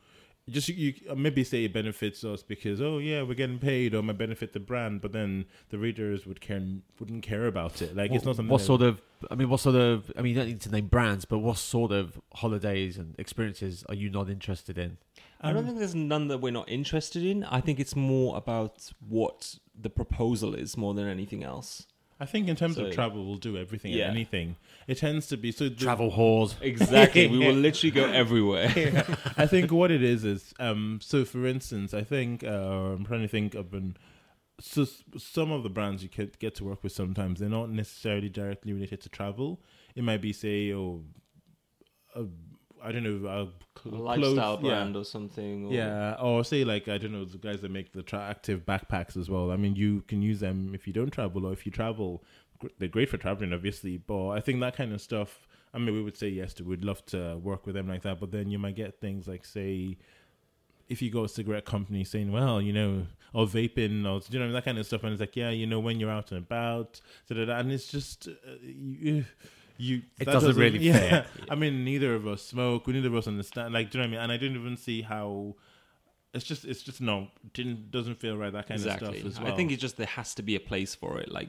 Just 0.49 0.69
you, 0.69 0.95
you 0.97 1.15
maybe 1.17 1.43
say 1.43 1.65
it 1.65 1.73
benefits 1.73 2.23
us 2.23 2.45
because 2.45 2.81
oh 2.81 2.99
yeah 2.99 3.23
we're 3.23 3.35
getting 3.35 3.59
paid 3.59 3.97
or 3.97 4.03
might 4.03 4.17
benefit 4.17 4.53
the 4.53 4.61
brand, 4.61 5.01
but 5.01 5.13
then 5.13 5.47
the 5.71 5.79
readers 5.79 6.25
would 6.25 6.41
care 6.41 6.63
wouldn't 7.01 7.25
care 7.25 7.47
about 7.47 7.83
it. 7.83 7.97
Like 7.97 8.13
it's 8.13 8.25
not 8.25 8.37
something. 8.37 8.53
What 8.53 8.61
sort 8.61 8.83
of? 8.83 9.03
I 9.29 9.35
mean, 9.35 9.49
what 9.49 9.59
sort 9.59 9.75
of? 9.75 10.13
I 10.17 10.23
mean, 10.23 10.35
you 10.35 10.39
don't 10.39 10.49
need 10.49 10.61
to 10.61 10.71
name 10.71 10.87
brands, 10.87 11.25
but 11.25 11.39
what 11.39 11.59
sort 11.59 11.91
of 11.91 12.21
holidays 12.33 12.97
and 12.97 13.17
experiences 13.19 13.85
are 13.89 13.97
you 13.97 14.09
not 14.09 14.31
interested 14.31 14.79
in? 14.79 14.99
I 15.41 15.49
don't 15.49 15.59
um, 15.59 15.67
think 15.67 15.79
there's 15.79 15.95
none 15.95 16.29
that 16.29 16.39
we're 16.39 16.53
not 16.53 16.69
interested 16.69 17.25
in. 17.25 17.45
I 17.45 17.61
think 17.61 17.81
it's 17.81 17.97
more 17.97 18.37
about 18.37 18.91
what 19.07 19.57
the 19.79 19.91
proposal 19.91 20.55
is 20.55 20.77
more 20.77 20.95
than 20.95 21.09
anything 21.09 21.43
else. 21.43 21.87
I 22.19 22.25
think 22.27 22.49
in 22.49 22.57
terms 22.57 22.77
So- 22.77 22.87
of 22.87 22.95
travel, 22.95 23.27
we'll 23.27 23.37
do 23.37 23.57
everything 23.59 23.93
Yeah. 23.93 24.05
and 24.09 24.17
anything. 24.17 24.57
It 24.87 24.99
tends 24.99 25.27
to 25.29 25.37
be 25.37 25.53
so 25.53 25.69
the- 25.69 25.75
Travel 25.75 26.13
whores. 26.13 26.55
Exactly. 26.63 27.27
we 27.27 27.39
will 27.39 27.53
literally 27.67 27.91
go 27.91 28.05
everywhere. 28.11 28.69
I 29.37 29.47
think 29.47 29.71
what 29.73 29.91
it 29.91 30.03
is 30.03 30.25
is 30.25 30.55
um 30.59 30.99
so 31.03 31.25
for 31.25 31.47
instance 31.47 31.93
I 31.93 32.03
think 32.05 32.43
uh, 32.45 32.95
I'm 32.95 33.05
trying 33.05 33.23
to 33.23 33.29
think 33.29 33.55
of 33.55 33.75
an 33.75 33.97
so 34.61 34.87
some 35.19 35.51
of 35.53 35.63
the 35.63 35.69
brands 35.69 36.03
you 36.03 36.09
could 36.09 36.39
get 36.39 36.55
to 36.55 36.65
work 36.65 36.83
with 36.83 36.93
sometimes 36.93 37.41
they're 37.41 37.49
not 37.51 37.69
necessarily 37.69 38.31
directly 38.31 38.73
related 38.73 39.03
to 39.03 39.11
travel 39.11 39.61
it 39.95 40.03
might 40.03 40.23
be 40.23 40.33
say 40.33 40.73
oh 40.73 41.05
a, 42.15 42.25
I 42.87 42.93
don't 42.93 43.03
know 43.03 43.29
a, 43.29 43.43
A 43.43 43.49
cl- 43.83 44.03
lifestyle 44.03 44.33
clothes- 44.57 44.63
yeah. 44.65 44.69
brand 44.71 44.97
or 44.97 45.05
something. 45.05 45.67
Or, 45.67 45.73
Yeah, 45.73 46.15
or 46.21 46.45
say 46.45 46.65
like 46.65 46.89
I 46.89 46.99
don't 46.99 47.13
know 47.13 47.25
the 47.25 47.39
guys 47.39 47.61
that 47.63 47.71
make 47.71 47.93
the 47.93 48.03
tra- 48.03 48.21
active 48.35 48.65
backpacks 48.65 49.17
as 49.17 49.29
well. 49.29 49.51
I 49.51 49.57
mean, 49.57 49.77
you 49.77 50.03
can 50.09 50.23
use 50.23 50.41
them 50.41 50.73
if 50.75 50.87
you 50.87 50.93
don't 50.93 51.11
travel 51.11 51.47
or 51.47 51.53
if 51.53 51.67
you 51.67 51.73
travel. 51.73 52.23
gr- 52.59 52.69
They're 52.79 52.89
great 52.89 53.09
for 53.09 53.19
traveling, 53.19 53.53
obviously, 53.53 53.97
but 53.99 54.29
I 54.31 54.41
think 54.41 54.61
that 54.61 54.77
kind 54.77 54.93
of 54.93 55.01
stuff. 55.01 55.47
I 55.75 55.79
mean, 55.79 55.95
we 55.95 56.03
would 56.03 56.17
say 56.17 56.29
yes, 56.29 56.55
to 56.55 56.65
we'd 56.65 56.85
love 56.85 57.05
to 57.07 57.37
work 57.37 57.67
with 57.67 57.75
them 57.75 57.87
like 57.89 58.03
that. 58.03 58.19
But 58.21 58.31
then 58.33 58.51
you 58.51 58.59
might 58.59 58.77
get 58.77 58.99
things 59.01 59.29
like 59.29 59.45
say, 59.45 59.99
if 60.89 61.03
you 61.03 61.11
go 61.11 61.19
to 61.21 61.25
a 61.25 61.29
cigarette 61.29 61.65
company 61.67 62.03
saying, 62.05 62.31
well, 62.33 62.63
you 62.63 62.73
know, 62.73 63.07
or 63.35 63.45
vaping 63.47 64.07
or 64.07 64.23
you 64.31 64.39
know 64.39 64.51
that 64.53 64.65
kind 64.65 64.79
of 64.79 64.87
stuff, 64.87 65.03
and 65.03 65.13
it's 65.13 65.21
like, 65.21 65.37
yeah, 65.37 65.51
you 65.51 65.67
know, 65.67 65.81
when 65.81 65.99
you're 66.01 66.11
out 66.11 66.31
and 66.33 66.39
about, 66.45 67.01
da-da-da, 67.29 67.59
and 67.59 67.73
it's 67.73 67.89
just 67.89 68.29
uh, 68.29 68.33
you. 68.63 69.25
You, 69.79 70.03
It 70.19 70.25
that 70.25 70.33
doesn't 70.33 70.57
really 70.57 70.79
yeah. 70.79 71.23
fit. 71.23 71.27
I 71.51 71.55
mean, 71.55 71.85
neither 71.85 72.15
of 72.15 72.27
us 72.27 72.43
smoke. 72.43 72.87
We 72.87 72.93
neither 72.93 73.09
of 73.09 73.15
us 73.17 73.27
understand. 73.27 73.75
Like, 73.75 73.91
do 73.91 73.99
you 73.99 74.05
know 74.05 74.09
what 74.09 74.09
I 74.09 74.17
mean? 74.17 74.23
And 74.23 74.33
I 74.33 74.37
didn't 74.37 74.59
even 74.59 74.77
see 74.77 75.03
how. 75.03 75.57
It's 76.35 76.45
just, 76.45 76.67
it's 76.67 76.83
just 76.83 77.01
no, 77.01 77.29
didn't 77.55 77.91
doesn't 77.91 78.17
feel 78.17 78.37
right. 78.37 78.53
That 78.53 78.69
kind 78.69 78.79
exactly. 78.79 79.09
of 79.09 79.15
stuff 79.17 79.27
as 79.27 79.41
well. 79.41 79.53
I 79.53 79.57
think 79.57 79.73
it's 79.73 79.81
just 79.81 79.97
there 79.97 80.07
has 80.07 80.35
to 80.35 80.43
be 80.43 80.55
a 80.55 80.61
place 80.61 80.95
for 80.95 81.19
it. 81.19 81.31
Like, 81.31 81.49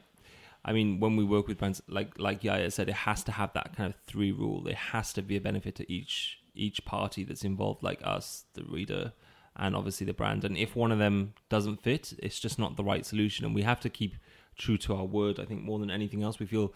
I 0.64 0.72
mean, 0.72 0.98
when 0.98 1.16
we 1.16 1.24
work 1.24 1.46
with 1.46 1.58
brands, 1.58 1.82
like 1.88 2.18
like 2.18 2.42
Yaya 2.42 2.70
said, 2.70 2.88
it 2.88 2.94
has 2.94 3.22
to 3.24 3.32
have 3.32 3.52
that 3.52 3.76
kind 3.76 3.92
of 3.92 4.00
three 4.06 4.32
rule. 4.32 4.62
There 4.62 4.74
has 4.74 5.12
to 5.14 5.22
be 5.22 5.36
a 5.36 5.40
benefit 5.40 5.74
to 5.76 5.92
each 5.92 6.38
each 6.54 6.84
party 6.84 7.22
that's 7.24 7.44
involved, 7.44 7.82
like 7.82 8.00
us, 8.02 8.44
the 8.54 8.64
reader, 8.64 9.12
and 9.56 9.76
obviously 9.76 10.06
the 10.06 10.12
brand. 10.12 10.44
And 10.44 10.56
if 10.56 10.74
one 10.74 10.92
of 10.92 10.98
them 10.98 11.34
doesn't 11.48 11.82
fit, 11.82 12.14
it's 12.22 12.40
just 12.40 12.58
not 12.58 12.76
the 12.76 12.84
right 12.84 13.04
solution. 13.04 13.44
And 13.44 13.54
we 13.54 13.62
have 13.62 13.80
to 13.80 13.90
keep 13.90 14.16
true 14.56 14.78
to 14.78 14.94
our 14.94 15.04
word. 15.04 15.38
I 15.38 15.44
think 15.44 15.62
more 15.62 15.78
than 15.78 15.90
anything 15.90 16.22
else, 16.22 16.38
we 16.38 16.46
feel 16.46 16.72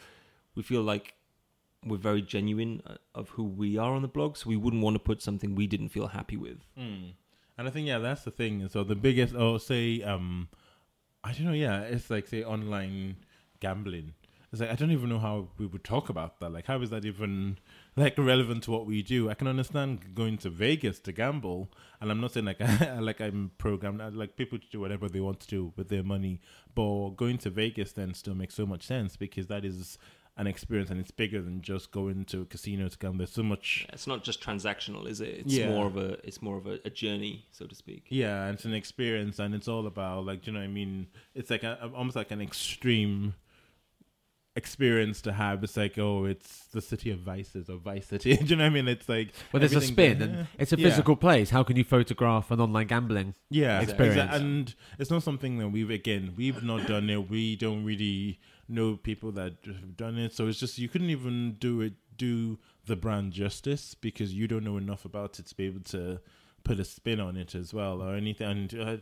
we 0.55 0.63
feel 0.63 0.83
like 0.83 1.15
we're 1.85 1.97
very 1.97 2.23
genuine 2.23 2.83
uh, 2.87 2.95
of 3.15 3.31
who 3.31 3.45
we 3.45 3.77
are 3.77 3.93
on 3.93 4.03
the 4.03 4.09
blog, 4.09 4.37
so 4.37 4.49
we 4.49 4.57
wouldn't 4.57 4.83
want 4.83 4.95
to 4.95 5.01
put 5.01 5.23
something 5.23 5.55
we 5.55 5.67
didn't 5.67 5.89
feel 5.89 6.09
happy 6.09 6.37
with. 6.37 6.59
Mm. 6.79 7.13
And 7.59 7.69
I 7.69 7.71
think 7.71 7.87
yeah, 7.87 7.99
that's 7.99 8.23
the 8.23 8.31
thing. 8.31 8.69
So 8.69 8.85
the 8.85 8.95
biggest, 8.95 9.35
oh, 9.35 9.59
say, 9.59 10.03
um, 10.03 10.49
I 11.25 11.33
don't 11.33 11.45
know. 11.45 11.53
Yeah, 11.53 11.83
it's 11.83 12.11
like 12.11 12.27
say 12.27 12.43
online 12.43 13.17
gambling. 13.61 14.15
It's 14.53 14.61
like 14.61 14.71
I 14.71 14.75
don't 14.75 14.91
even 14.91 15.09
know 15.09 15.19
how 15.19 15.49
we 15.59 15.67
would 15.67 15.83
talk 15.83 16.09
about 16.09 16.39
that. 16.41 16.53
Like, 16.53 16.67
how 16.67 16.81
is 16.83 16.91
that 16.91 17.05
even 17.05 17.59
like 17.97 18.19
relevant 18.19 18.65
to 18.65 18.71
what 18.71 18.87
we 18.87 19.03
do? 19.03 19.31
I 19.31 19.35
can 19.35 19.47
understand 19.47 20.15
going 20.15 20.37
to 20.39 20.51
Vegas 20.51 20.99
to 21.01 21.13
gamble, 21.13 21.71
and 22.01 22.11
I'm 22.11 22.21
not 22.21 22.33
saying 22.33 22.47
like 22.47 22.61
like 23.01 23.21
I'm 23.21 23.53
programmed. 23.59 24.01
Like 24.15 24.37
people 24.37 24.59
to 24.59 24.67
do 24.71 24.81
whatever 24.81 25.09
they 25.09 25.21
want 25.21 25.41
to 25.41 25.49
do 25.49 25.73
with 25.77 25.89
their 25.89 26.03
money, 26.03 26.41
but 26.75 27.11
going 27.11 27.39
to 27.39 27.51
Vegas 27.51 27.93
then 27.93 28.15
still 28.15 28.35
makes 28.35 28.55
so 28.55 28.67
much 28.67 28.87
sense 28.87 29.17
because 29.17 29.47
that 29.47 29.65
is 29.65 29.99
an 30.39 30.47
experience 30.47 30.89
and 30.91 30.99
it's 30.99 31.11
bigger 31.11 31.43
than 31.43 31.61
just 31.61 31.91
going 31.93 32.25
to 32.25 32.41
a 32.41 32.45
casino 32.47 32.89
to 32.89 32.97
gamble. 32.99 33.19
There's 33.19 33.33
so 33.33 33.43
much 33.43 33.87
It's 33.93 34.07
not 34.07 34.25
just 34.25 34.41
transactional, 34.43 35.07
is 35.07 35.21
it? 35.21 35.41
It's 35.41 35.55
Yeah. 35.55 35.69
more 35.69 35.87
of 35.87 35.97
a 35.99 36.27
it's 36.27 36.41
more 36.41 36.57
of 36.57 36.67
a, 36.67 36.79
a 36.85 36.91
journey, 36.91 37.47
so 37.53 37.67
to 37.67 37.75
speak. 37.75 38.07
Yeah, 38.09 38.45
and 38.47 38.55
it's 38.55 38.65
an 38.65 38.73
experience, 38.75 39.39
and 39.39 39.55
it's 39.55 39.69
all 39.69 39.87
about 39.87 40.25
like, 40.25 40.43
do 40.43 40.51
you 40.51 40.55
know 40.55 40.61
what 40.61 40.71
I 40.71 40.73
mean? 40.73 41.09
It's 41.35 41.51
like 41.51 41.63
a, 41.65 41.91
almost 41.95 42.17
like 42.17 42.31
an 42.31 42.41
extreme 42.41 43.35
experience 44.55 45.23
to 45.23 45.33
have. 45.33 45.65
It's 45.65 45.77
like, 45.77 45.99
oh, 45.99 46.25
it's 46.27 46.67
the 46.73 46.81
city 46.83 47.11
of 47.11 47.21
vices 47.21 47.71
or 47.71 47.79
Vice 47.79 48.07
City. 48.07 48.37
do 48.39 48.45
you 48.45 48.57
know 48.57 48.65
what 48.65 48.71
I 48.71 48.75
mean? 48.75 48.89
It's 48.89 49.09
like, 49.09 49.33
Well, 49.53 49.61
there's 49.61 49.75
a 49.75 49.81
spin, 49.81 50.19
yeah. 50.19 50.25
and 50.25 50.47
it's 50.59 50.73
a 50.73 50.79
Yeah. 50.79 50.89
physical 50.91 51.17
place. 51.17 51.51
How 51.51 51.63
can 51.63 51.77
you 51.77 51.85
photograph 51.85 52.51
an 52.51 52.61
online 52.61 52.87
gambling? 52.87 53.35
yeah, 53.51 53.81
experience. 53.81 54.31
exa- 54.31 54.35
and 54.35 54.75
it's 54.99 55.11
not 55.11 55.23
something 55.23 55.59
that 55.59 55.69
we've 55.69 55.91
again 55.91 56.35
we've 56.37 56.63
not 56.63 56.87
done 56.87 57.09
it. 57.11 57.29
We 57.31 57.57
don't 57.57 57.85
really 57.85 58.41
know 58.73 58.97
people 58.97 59.31
that 59.33 59.55
have 59.67 59.97
done 59.97 60.19
it, 60.19 60.33
so 60.35 60.47
it's 60.49 60.59
just 60.59 60.79
you 60.79 60.89
couldn't 60.89 61.11
even 61.11 61.57
do 61.61 61.81
it 61.81 61.95
do 62.19 62.59
the 62.87 62.97
brand 62.97 63.33
justice 63.33 63.95
because 63.95 64.35
you 64.35 64.47
don't 64.47 64.65
know 64.65 64.77
enough 64.77 65.05
about 65.05 65.39
it 65.39 65.47
to 65.47 65.55
be 65.57 65.65
able 65.67 65.81
to 65.81 66.21
put 66.65 66.79
a 66.79 66.85
spin 66.85 67.21
on 67.21 67.37
it 67.37 67.55
as 67.55 67.73
well 67.73 68.03
or 68.03 68.15
anything. 68.15 68.49
And 68.49 68.75
uh, 68.79 68.97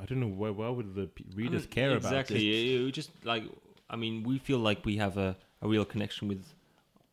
I 0.00 0.04
don't 0.04 0.20
know 0.20 0.26
why. 0.28 0.50
Why 0.50 0.68
would 0.68 0.94
the 0.94 1.08
readers 1.34 1.62
Um, 1.64 1.68
care 1.70 1.96
exactly. 1.96 2.36
about 2.36 2.42
it? 2.42 2.42
You- 2.66 2.80
you 2.86 2.92
just 2.92 3.10
like 3.24 3.44
I 3.88 3.96
mean, 3.96 4.22
we 4.24 4.38
feel 4.38 4.58
like 4.58 4.84
we 4.84 4.96
have 4.96 5.16
a, 5.16 5.36
a 5.62 5.68
real 5.68 5.84
connection 5.84 6.26
with 6.28 6.44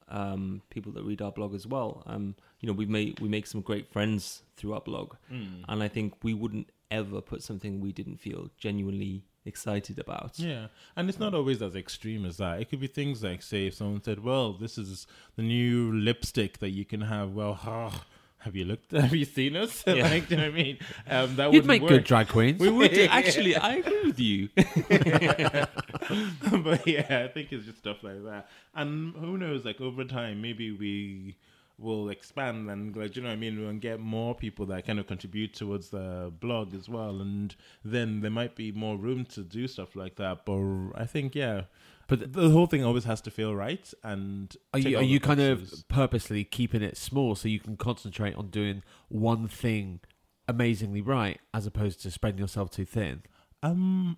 um, 0.09 0.61
people 0.69 0.91
that 0.93 1.03
read 1.03 1.21
our 1.21 1.31
blog 1.31 1.53
as 1.55 1.65
well. 1.65 2.03
Um, 2.05 2.35
you 2.59 2.67
know, 2.67 2.73
we 2.73 2.85
made 2.85 3.19
we 3.19 3.29
make 3.29 3.47
some 3.47 3.61
great 3.61 3.91
friends 3.91 4.43
through 4.57 4.73
our 4.73 4.81
blog, 4.81 5.15
Mm. 5.31 5.63
and 5.67 5.83
I 5.83 5.87
think 5.87 6.23
we 6.23 6.33
wouldn't 6.33 6.69
ever 6.91 7.21
put 7.21 7.41
something 7.41 7.79
we 7.79 7.91
didn't 7.91 8.17
feel 8.17 8.49
genuinely 8.57 9.23
excited 9.45 9.99
about. 9.99 10.39
Yeah, 10.39 10.67
and 10.95 11.09
it's 11.09 11.19
not 11.19 11.33
always 11.33 11.61
as 11.61 11.75
extreme 11.75 12.25
as 12.25 12.37
that. 12.37 12.61
It 12.61 12.69
could 12.69 12.79
be 12.79 12.87
things 12.87 13.23
like, 13.23 13.41
say, 13.41 13.67
if 13.67 13.75
someone 13.75 14.03
said, 14.03 14.23
"Well, 14.23 14.53
this 14.53 14.77
is 14.77 15.07
the 15.35 15.43
new 15.43 15.91
lipstick 15.91 16.59
that 16.59 16.69
you 16.69 16.85
can 16.85 17.01
have." 17.01 17.33
Well, 17.33 17.59
ah, 17.65 18.05
have 18.39 18.55
you 18.55 18.65
looked? 18.65 18.91
Have 18.91 19.15
you 19.15 19.25
seen 19.25 19.55
us? 19.55 19.83
Yeah. 19.87 20.09
like, 20.09 20.27
do 20.27 20.35
you 20.35 20.41
know 20.41 20.49
what 20.49 20.59
I 20.59 20.63
mean? 20.63 20.77
Um, 21.09 21.35
that 21.37 21.51
would 21.51 21.65
make 21.65 21.87
good 21.87 22.03
drag 22.03 22.27
queens. 22.27 22.59
We 22.59 22.69
would 22.69 22.93
do, 22.93 23.07
actually. 23.09 23.55
I 23.55 23.75
agree 23.75 24.03
with 24.03 24.19
you. 24.19 24.49
but 24.55 26.85
yeah, 26.87 27.23
I 27.23 27.27
think 27.33 27.51
it's 27.51 27.65
just 27.65 27.79
stuff 27.79 28.03
like 28.03 28.23
that. 28.25 28.49
And 28.75 29.15
who 29.15 29.37
knows? 29.37 29.63
Like 29.63 29.79
over 29.79 30.03
time, 30.03 30.41
maybe 30.41 30.71
we 30.71 31.35
will 31.77 32.09
expand 32.09 32.69
and 32.69 32.95
like 32.95 33.15
you 33.15 33.21
know 33.21 33.29
what 33.29 33.33
I 33.33 33.37
mean? 33.37 33.57
And 33.65 33.81
get 33.81 33.99
more 33.99 34.35
people 34.35 34.65
that 34.67 34.85
kind 34.85 34.99
of 34.99 35.07
contribute 35.07 35.53
towards 35.53 35.89
the 35.89 36.31
blog 36.39 36.73
as 36.73 36.87
well 36.87 37.21
and 37.21 37.55
then 37.83 38.21
there 38.21 38.31
might 38.31 38.55
be 38.55 38.71
more 38.71 38.97
room 38.97 39.25
to 39.25 39.41
do 39.41 39.67
stuff 39.67 39.95
like 39.95 40.15
that 40.15 40.45
but 40.45 40.91
I 40.95 41.05
think 41.05 41.35
yeah. 41.35 41.63
But 42.07 42.33
the 42.33 42.49
whole 42.49 42.67
thing 42.67 42.83
always 42.83 43.05
has 43.05 43.21
to 43.21 43.31
feel 43.31 43.55
right 43.55 43.91
and 44.03 44.55
Are 44.73 44.79
you 44.79 44.97
are 44.97 45.03
you 45.03 45.19
kind 45.19 45.39
of 45.39 45.73
purposely 45.87 46.43
keeping 46.43 46.81
it 46.81 46.97
small 46.97 47.35
so 47.35 47.47
you 47.47 47.59
can 47.59 47.77
concentrate 47.77 48.35
on 48.35 48.47
doing 48.49 48.83
one 49.07 49.47
thing 49.47 50.01
amazingly 50.47 51.01
right 51.01 51.39
as 51.53 51.65
opposed 51.65 52.01
to 52.01 52.11
spreading 52.11 52.39
yourself 52.39 52.71
too 52.71 52.85
thin? 52.85 53.23
Um, 53.63 54.17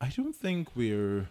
I 0.00 0.08
don't 0.08 0.34
think 0.34 0.76
we're 0.76 1.28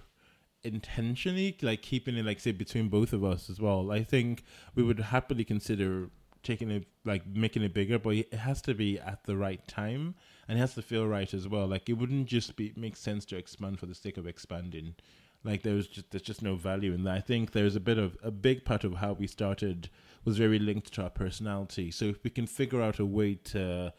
intentionally 0.65 1.57
like 1.61 1.81
keeping 1.81 2.17
it 2.17 2.25
like 2.25 2.39
say 2.39 2.51
between 2.51 2.89
both 2.89 3.13
of 3.13 3.23
us 3.23 3.49
as 3.49 3.59
well. 3.59 3.91
I 3.91 4.03
think 4.03 4.43
we 4.73 4.83
would 4.83 4.99
happily 4.99 5.43
consider 5.43 6.09
taking 6.43 6.71
it 6.71 6.85
like 7.03 7.25
making 7.27 7.63
it 7.63 7.73
bigger, 7.73 7.99
but 7.99 8.15
it 8.15 8.33
has 8.33 8.61
to 8.63 8.73
be 8.73 8.99
at 8.99 9.23
the 9.25 9.35
right 9.35 9.67
time 9.67 10.15
and 10.47 10.57
it 10.57 10.61
has 10.61 10.75
to 10.75 10.81
feel 10.81 11.07
right 11.07 11.33
as 11.33 11.47
well. 11.47 11.67
Like 11.67 11.89
it 11.89 11.93
wouldn't 11.93 12.27
just 12.27 12.55
be 12.55 12.73
make 12.75 12.95
sense 12.95 13.25
to 13.25 13.37
expand 13.37 13.79
for 13.79 13.85
the 13.85 13.95
sake 13.95 14.17
of 14.17 14.27
expanding. 14.27 14.95
Like 15.43 15.63
there's 15.63 15.87
just 15.87 16.11
there's 16.11 16.23
just 16.23 16.41
no 16.41 16.55
value 16.55 16.93
in 16.93 17.03
that. 17.03 17.15
I 17.17 17.21
think 17.21 17.51
there's 17.51 17.75
a 17.75 17.79
bit 17.79 17.97
of 17.97 18.17
a 18.23 18.31
big 18.31 18.65
part 18.65 18.83
of 18.83 18.95
how 18.95 19.13
we 19.13 19.27
started 19.27 19.89
was 20.23 20.37
very 20.37 20.59
linked 20.59 20.93
to 20.93 21.03
our 21.03 21.09
personality. 21.09 21.91
So 21.91 22.05
if 22.05 22.23
we 22.23 22.29
can 22.29 22.47
figure 22.47 22.81
out 22.81 22.99
a 22.99 23.05
way 23.05 23.35
to 23.35 23.93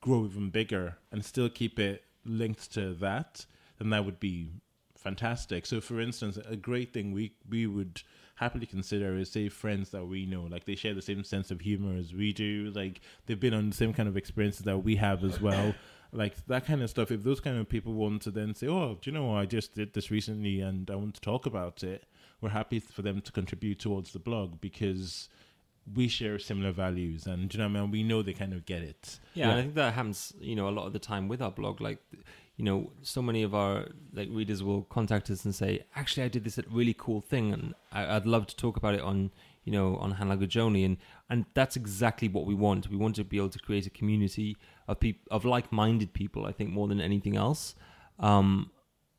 grow 0.00 0.24
even 0.24 0.50
bigger 0.50 0.96
and 1.10 1.24
still 1.24 1.48
keep 1.48 1.78
it 1.78 2.04
linked 2.24 2.72
to 2.74 2.94
that, 2.94 3.46
then 3.78 3.90
that 3.90 4.04
would 4.04 4.20
be 4.20 4.52
fantastic. 5.08 5.66
So, 5.66 5.80
for 5.80 6.00
instance, 6.00 6.38
a 6.48 6.56
great 6.56 6.92
thing 6.92 7.12
we 7.12 7.32
we 7.48 7.66
would 7.66 8.02
happily 8.36 8.66
consider 8.66 9.16
is 9.16 9.30
say 9.30 9.48
friends 9.48 9.90
that 9.90 10.04
we 10.06 10.24
know, 10.26 10.42
like 10.42 10.64
they 10.64 10.76
share 10.76 10.94
the 10.94 11.02
same 11.02 11.24
sense 11.24 11.50
of 11.50 11.60
humor 11.60 11.96
as 11.96 12.14
we 12.14 12.32
do, 12.32 12.70
like 12.74 13.00
they've 13.26 13.40
been 13.40 13.54
on 13.54 13.70
the 13.70 13.76
same 13.76 13.92
kind 13.92 14.08
of 14.08 14.16
experiences 14.16 14.64
that 14.64 14.78
we 14.78 14.96
have 14.96 15.24
as 15.24 15.40
well. 15.40 15.74
Like 16.12 16.34
that 16.46 16.64
kind 16.64 16.82
of 16.82 16.88
stuff. 16.88 17.10
If 17.10 17.22
those 17.22 17.40
kind 17.40 17.58
of 17.58 17.68
people 17.68 17.92
want 17.92 18.22
to 18.22 18.30
then 18.30 18.54
say, 18.54 18.66
"Oh, 18.66 18.98
do 19.00 19.10
you 19.10 19.14
know 19.16 19.26
what? 19.26 19.38
I 19.38 19.46
just 19.46 19.74
did 19.74 19.92
this 19.92 20.10
recently, 20.10 20.60
and 20.60 20.90
I 20.90 20.94
want 20.94 21.14
to 21.14 21.20
talk 21.20 21.46
about 21.46 21.82
it," 21.82 22.04
we're 22.40 22.50
happy 22.50 22.80
for 22.80 23.02
them 23.02 23.20
to 23.20 23.32
contribute 23.32 23.78
towards 23.78 24.12
the 24.12 24.18
blog 24.18 24.60
because 24.60 25.28
we 25.94 26.08
share 26.08 26.38
similar 26.38 26.72
values, 26.72 27.26
and 27.26 27.52
you 27.52 27.58
know 27.58 27.66
I 27.66 27.68
mean. 27.68 27.90
We 27.90 28.02
know 28.02 28.22
they 28.22 28.32
kind 28.32 28.52
of 28.52 28.64
get 28.64 28.82
it. 28.82 29.18
Yeah, 29.34 29.50
and 29.50 29.58
I 29.58 29.62
think 29.62 29.74
that 29.74 29.94
happens, 29.94 30.32
you 30.40 30.56
know, 30.56 30.68
a 30.68 30.74
lot 30.78 30.86
of 30.86 30.92
the 30.92 30.98
time 30.98 31.28
with 31.28 31.42
our 31.42 31.50
blog. 31.50 31.80
Like, 31.80 31.98
you 32.58 32.64
know, 32.64 32.90
so 33.02 33.22
many 33.22 33.44
of 33.44 33.54
our 33.54 33.86
like 34.12 34.28
readers 34.30 34.64
will 34.64 34.82
contact 34.82 35.30
us 35.30 35.44
and 35.44 35.54
say, 35.54 35.86
actually, 35.94 36.24
I 36.24 36.28
did 36.28 36.42
this 36.42 36.58
really 36.70 36.94
cool 36.98 37.20
thing, 37.20 37.52
and 37.52 37.72
I, 37.92 38.16
I'd 38.16 38.26
love 38.26 38.48
to 38.48 38.56
talk 38.56 38.76
about 38.76 38.94
it 38.94 39.00
on 39.00 39.30
you 39.64 39.72
know 39.72 39.96
on 39.96 40.12
Only, 40.56 40.82
and 40.82 40.96
and 41.30 41.46
that's 41.54 41.76
exactly 41.76 42.28
what 42.28 42.46
we 42.46 42.54
want. 42.54 42.90
We 42.90 42.96
want 42.96 43.14
to 43.16 43.24
be 43.24 43.36
able 43.36 43.50
to 43.50 43.60
create 43.60 43.86
a 43.86 43.90
community 43.90 44.56
of 44.88 44.98
people 44.98 45.22
of 45.30 45.44
like-minded 45.44 46.12
people. 46.12 46.46
I 46.46 46.52
think 46.52 46.70
more 46.70 46.88
than 46.88 47.00
anything 47.00 47.36
else. 47.36 47.76
Um, 48.18 48.72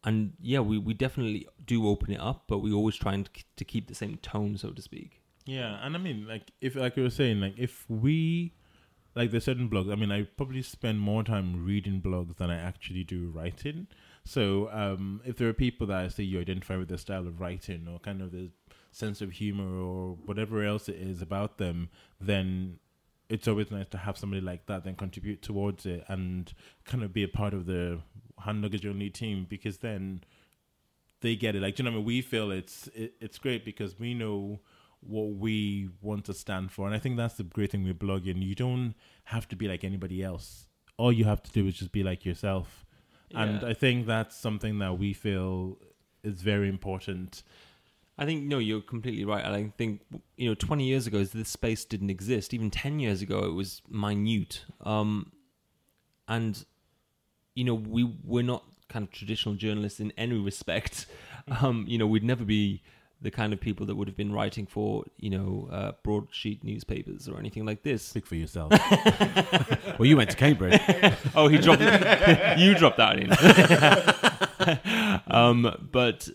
and 0.03 0.33
yeah, 0.41 0.59
we, 0.59 0.77
we 0.77 0.93
definitely 0.93 1.47
do 1.65 1.87
open 1.87 2.11
it 2.11 2.19
up, 2.19 2.43
but 2.47 2.59
we 2.59 2.73
always 2.73 2.95
try 2.97 3.13
and 3.13 3.29
to 3.55 3.65
keep 3.65 3.87
the 3.87 3.95
same 3.95 4.17
tone, 4.17 4.57
so 4.57 4.71
to 4.71 4.81
speak. 4.81 5.21
Yeah, 5.45 5.79
and 5.81 5.95
I 5.95 5.99
mean, 5.99 6.27
like 6.27 6.51
if 6.59 6.75
like 6.75 6.97
you 6.97 7.03
were 7.03 7.09
saying, 7.09 7.39
like 7.39 7.55
if 7.57 7.89
we 7.89 8.53
like 9.15 9.31
there's 9.31 9.45
certain 9.45 9.69
blogs. 9.69 9.91
I 9.91 9.95
mean, 9.95 10.11
I 10.11 10.23
probably 10.23 10.61
spend 10.61 10.99
more 10.99 11.23
time 11.23 11.65
reading 11.65 12.01
blogs 12.01 12.37
than 12.37 12.49
I 12.49 12.57
actually 12.57 13.03
do 13.03 13.31
writing. 13.33 13.87
So 14.23 14.69
um, 14.71 15.21
if 15.25 15.37
there 15.37 15.49
are 15.49 15.53
people 15.53 15.87
that 15.87 15.97
I 15.97 16.07
see 16.07 16.23
you 16.23 16.39
identify 16.39 16.77
with 16.77 16.89
their 16.89 16.97
style 16.97 17.27
of 17.27 17.39
writing 17.39 17.87
or 17.91 17.99
kind 17.99 18.21
of 18.21 18.31
the 18.31 18.51
sense 18.91 19.21
of 19.21 19.31
humor 19.31 19.81
or 19.81 20.17
whatever 20.25 20.63
else 20.63 20.89
it 20.89 20.97
is 20.97 21.21
about 21.21 21.57
them, 21.57 21.89
then 22.19 22.79
it's 23.29 23.47
always 23.47 23.71
nice 23.71 23.87
to 23.89 23.97
have 23.97 24.17
somebody 24.17 24.41
like 24.41 24.65
that 24.65 24.83
then 24.83 24.95
contribute 24.95 25.41
towards 25.41 25.85
it 25.85 26.03
and 26.07 26.53
kind 26.85 27.03
of 27.03 27.13
be 27.13 27.23
a 27.23 27.27
part 27.27 27.53
of 27.53 27.67
the 27.67 27.99
hand 28.39 28.61
luggage 28.61 28.85
only 28.85 29.09
team 29.09 29.45
because 29.47 29.77
then 29.77 30.21
they 31.21 31.35
get 31.35 31.55
it. 31.55 31.61
Like, 31.61 31.77
you 31.77 31.85
know, 31.85 31.91
I 31.91 31.95
mean, 31.95 32.05
we 32.05 32.21
feel 32.21 32.51
it's 32.51 32.87
it, 32.95 33.13
it's 33.19 33.37
great 33.37 33.65
because 33.65 33.99
we 33.99 34.13
know 34.13 34.59
what 35.01 35.35
we 35.35 35.89
want 36.01 36.25
to 36.25 36.33
stand 36.33 36.71
for, 36.71 36.85
and 36.85 36.95
I 36.95 36.99
think 36.99 37.17
that's 37.17 37.35
the 37.35 37.43
great 37.43 37.71
thing 37.71 37.85
with 37.85 37.99
blogging. 37.99 38.41
You 38.41 38.55
don't 38.55 38.95
have 39.25 39.47
to 39.49 39.55
be 39.55 39.67
like 39.67 39.83
anybody 39.83 40.23
else. 40.23 40.67
All 40.97 41.11
you 41.11 41.25
have 41.25 41.41
to 41.43 41.51
do 41.51 41.67
is 41.67 41.75
just 41.75 41.91
be 41.91 42.03
like 42.03 42.25
yourself, 42.25 42.85
and 43.33 43.63
I 43.63 43.73
think 43.73 44.05
that's 44.05 44.35
something 44.35 44.79
that 44.79 44.97
we 44.97 45.13
feel 45.13 45.77
is 46.23 46.41
very 46.41 46.67
important. 46.67 47.43
I 48.17 48.25
think 48.25 48.43
no, 48.43 48.57
you're 48.57 48.81
completely 48.81 49.23
right. 49.23 49.45
I 49.45 49.71
think 49.77 50.01
you 50.35 50.49
know, 50.49 50.55
20 50.55 50.83
years 50.83 51.07
ago, 51.07 51.23
this 51.23 51.47
space 51.47 51.85
didn't 51.85 52.09
exist. 52.09 52.53
Even 52.53 52.69
10 52.69 52.99
years 52.99 53.21
ago, 53.21 53.45
it 53.45 53.53
was 53.53 53.81
minute. 53.89 54.65
Um, 54.81 55.31
and 56.27 56.65
you 57.55 57.63
know, 57.63 57.75
we 57.75 58.03
we're 58.23 58.43
not 58.43 58.65
kind 58.89 59.03
of 59.03 59.11
traditional 59.11 59.55
journalists 59.55 59.99
in 59.99 60.11
any 60.17 60.37
respect. 60.37 61.05
Um, 61.63 61.85
you 61.87 61.97
know, 61.97 62.05
we'd 62.05 62.23
never 62.23 62.45
be 62.45 62.83
the 63.21 63.31
kind 63.31 63.51
of 63.53 63.59
people 63.59 63.85
that 63.85 63.95
would 63.95 64.07
have 64.07 64.15
been 64.17 64.31
writing 64.31 64.65
for 64.65 65.03
you 65.17 65.29
know 65.29 65.67
uh, 65.71 65.91
broadsheet 66.03 66.63
newspapers 66.63 67.27
or 67.27 67.37
anything 67.39 67.65
like 67.65 67.83
this. 67.83 68.03
Speak 68.03 68.25
for 68.25 68.35
yourself. 68.35 68.71
Well, 69.99 70.05
you 70.05 70.15
went 70.15 70.29
to 70.29 70.37
Cambridge. 70.37 70.79
oh, 71.35 71.49
he 71.49 71.57
dropped. 71.57 71.81
you 72.57 72.73
dropped 72.75 72.97
that 72.97 73.19
in. 73.19 73.33
um, 75.27 75.89
but 75.91 76.29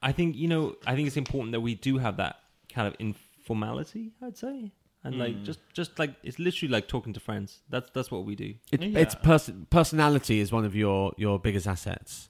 I 0.00 0.12
think 0.12 0.36
you 0.36 0.46
know. 0.48 0.76
I 0.86 0.94
think 0.94 1.06
it's 1.08 1.16
important 1.16 1.52
that 1.52 1.60
we 1.60 1.74
do 1.74 1.98
have 1.98 2.16
that 2.18 2.36
kind 2.72 2.86
of 2.86 2.94
informality. 3.00 4.12
I'd 4.22 4.36
say, 4.36 4.70
and 5.04 5.18
like 5.18 5.42
just 5.42 5.58
just 5.72 5.98
like 5.98 6.14
it's 6.22 6.38
literally 6.38 6.70
like 6.70 6.86
talking 6.88 7.12
to 7.14 7.20
friends. 7.20 7.60
That's 7.70 7.90
that's 7.90 8.10
what 8.10 8.24
we 8.24 8.36
do. 8.36 8.54
It, 8.70 8.82
Yeah. 8.82 9.00
It's 9.00 9.14
pers- 9.16 9.50
personality 9.70 10.38
is 10.40 10.52
one 10.52 10.64
of 10.64 10.74
your 10.76 11.12
your 11.16 11.38
biggest 11.40 11.66
assets. 11.66 12.28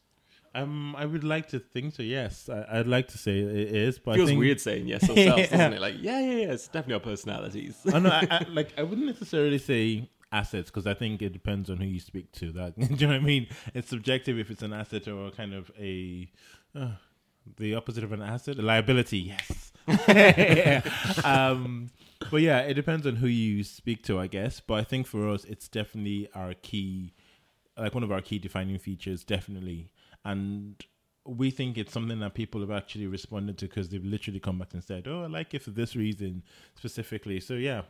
Um, 0.55 0.95
I 0.97 1.07
would 1.07 1.25
like 1.25 1.49
to 1.49 1.59
think 1.59 1.95
so. 1.95 2.03
Yes, 2.03 2.49
I, 2.49 2.67
I'd 2.81 2.87
like 2.87 3.09
to 3.09 3.19
say 3.19 3.39
it 3.41 3.51
is, 3.75 3.99
but 3.99 4.13
I 4.13 4.17
Feels 4.17 4.29
think, 4.31 4.41
weird 4.41 4.61
saying 4.61 4.87
yes 4.87 5.03
ourselves, 5.09 5.19
Yeah. 5.21 5.47
doesn't 5.47 5.73
it? 5.75 5.81
Like 5.81 5.95
yeah, 6.01 6.21
yeah, 6.21 6.33
yeah. 6.47 6.53
It's 6.53 6.67
definitely 6.67 6.95
our 6.95 7.01
personalities. 7.01 7.77
I 7.93 7.99
know, 7.99 8.11
I, 8.11 8.27
I, 8.31 8.47
like 8.51 8.73
I 8.79 8.83
wouldn't 8.83 9.07
necessarily 9.07 9.59
say 9.59 10.09
assets 10.31 10.71
because 10.71 10.87
I 10.87 10.95
think 10.95 11.21
it 11.23 11.33
depends 11.33 11.69
on 11.71 11.77
who 11.79 11.85
you 11.87 12.01
speak 12.01 12.33
to. 12.33 12.53
That 12.53 12.79
do 12.79 12.85
you 12.87 13.07
know 13.07 13.15
what 13.15 13.17
I 13.17 13.25
mean? 13.25 13.47
It's 13.75 13.89
subjective 13.89 14.39
if 14.39 14.51
it's 14.51 14.63
an 14.63 14.73
asset 14.73 15.09
or 15.09 15.31
kind 15.31 15.55
of 15.55 15.71
a 15.79 16.31
uh, 16.75 16.93
the 17.57 17.75
opposite 17.75 18.05
of 18.05 18.13
an 18.13 18.23
asset, 18.23 18.59
a 18.59 18.63
liability. 18.63 19.35
Yes. 19.89 21.25
um, 21.25 21.91
but 22.31 22.41
yeah, 22.41 22.61
it 22.61 22.75
depends 22.75 23.07
on 23.07 23.17
who 23.17 23.27
you 23.27 23.65
speak 23.65 24.03
to, 24.05 24.19
I 24.19 24.27
guess. 24.27 24.61
But 24.61 24.75
I 24.75 24.85
think 24.85 25.07
for 25.07 25.29
us, 25.29 25.45
it's 25.45 25.69
definitely 25.69 26.29
our 26.35 26.55
key, 26.55 27.15
like 27.77 27.95
one 27.95 28.03
of 28.03 28.13
our 28.13 28.21
key 28.21 28.39
defining 28.39 28.79
features, 28.79 29.25
definitely, 29.25 29.91
and. 30.25 30.75
We 31.25 31.53
think 31.53 31.79
it's 31.79 31.93
something 31.93 32.19
that 32.19 32.35
people 32.35 32.61
have 32.63 32.73
actually 32.73 33.07
responded 33.07 33.57
to 33.59 33.69
because 33.69 33.89
they've 33.91 34.05
literally 34.05 34.41
come 34.41 34.59
back 34.59 34.75
and 34.75 34.83
said, 34.83 35.07
"Oh, 35.07 35.23
I 35.23 35.29
like 35.29 35.55
it 35.55 35.63
for 35.63 35.71
this 35.71 35.95
reason 35.95 36.43
specifically." 36.75 37.39
So 37.39 37.55
yeah, 37.55 37.83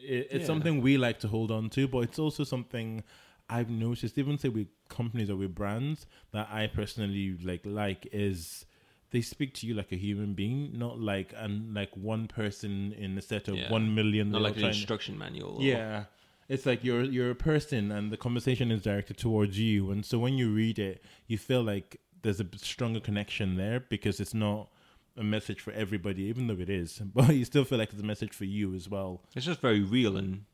it, 0.00 0.28
it's 0.30 0.42
Yeah. 0.42 0.46
something 0.46 0.80
we 0.80 0.96
like 0.96 1.18
to 1.20 1.26
hold 1.28 1.50
on 1.50 1.68
to, 1.70 1.88
but 1.88 1.98
it's 2.06 2.20
also 2.20 2.44
something 2.44 3.02
I've 3.50 3.68
noticed, 3.70 4.16
even 4.18 4.38
say 4.38 4.50
with 4.50 4.68
companies 4.88 5.30
or 5.30 5.34
with 5.34 5.52
brands 5.52 6.06
that 6.30 6.48
I 6.48 6.68
personally 6.68 7.36
like 7.42 7.62
like 7.66 8.06
is 8.12 8.66
they 9.10 9.20
speak 9.20 9.54
to 9.54 9.66
you 9.66 9.74
like 9.74 9.90
a 9.90 9.96
human 9.96 10.34
being, 10.34 10.78
not 10.78 11.00
like 11.00 11.34
and 11.36 11.74
like 11.74 11.90
one 11.96 12.28
person 12.28 12.92
in 12.92 13.18
a 13.18 13.20
set 13.20 13.48
of 13.48 13.56
Yeah. 13.56 13.68
one 13.68 13.96
million. 13.96 14.30
Not 14.30 14.42
like 14.42 14.58
an 14.58 14.66
instruction 14.66 15.18
manual. 15.18 15.56
yeah. 15.60 16.04
It's 16.48 16.66
like 16.66 16.84
you're 16.84 17.02
you're 17.02 17.30
a 17.30 17.36
person 17.36 17.90
and 17.90 18.10
the 18.10 18.16
conversation 18.16 18.70
is 18.70 18.82
directed 18.82 19.16
towards 19.18 19.58
you 19.58 19.90
and 19.90 20.04
so 20.04 20.18
when 20.18 20.38
you 20.38 20.52
read 20.52 20.78
it 20.78 21.02
you 21.26 21.38
feel 21.38 21.62
like 21.62 22.00
there's 22.22 22.40
a 22.40 22.46
stronger 22.56 23.00
connection 23.00 23.56
there 23.56 23.80
because 23.80 24.20
it's 24.20 24.34
not 24.34 24.68
a 25.16 25.24
message 25.24 25.60
for 25.60 25.72
everybody 25.72 26.24
even 26.24 26.46
though 26.46 26.58
it 26.60 26.70
is 26.70 27.00
but 27.14 27.34
you 27.34 27.44
still 27.44 27.64
feel 27.64 27.78
like 27.78 27.90
it's 27.92 28.02
a 28.02 28.04
message 28.04 28.32
for 28.32 28.44
you 28.44 28.74
as 28.74 28.88
well. 28.88 29.22
It's 29.34 29.46
just 29.46 29.60
very 29.60 29.80
real 29.80 30.16
and 30.16 30.44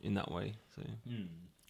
in 0.00 0.14
that 0.14 0.30
way. 0.30 0.54
So 0.74 0.82
hmm. 1.08 1.24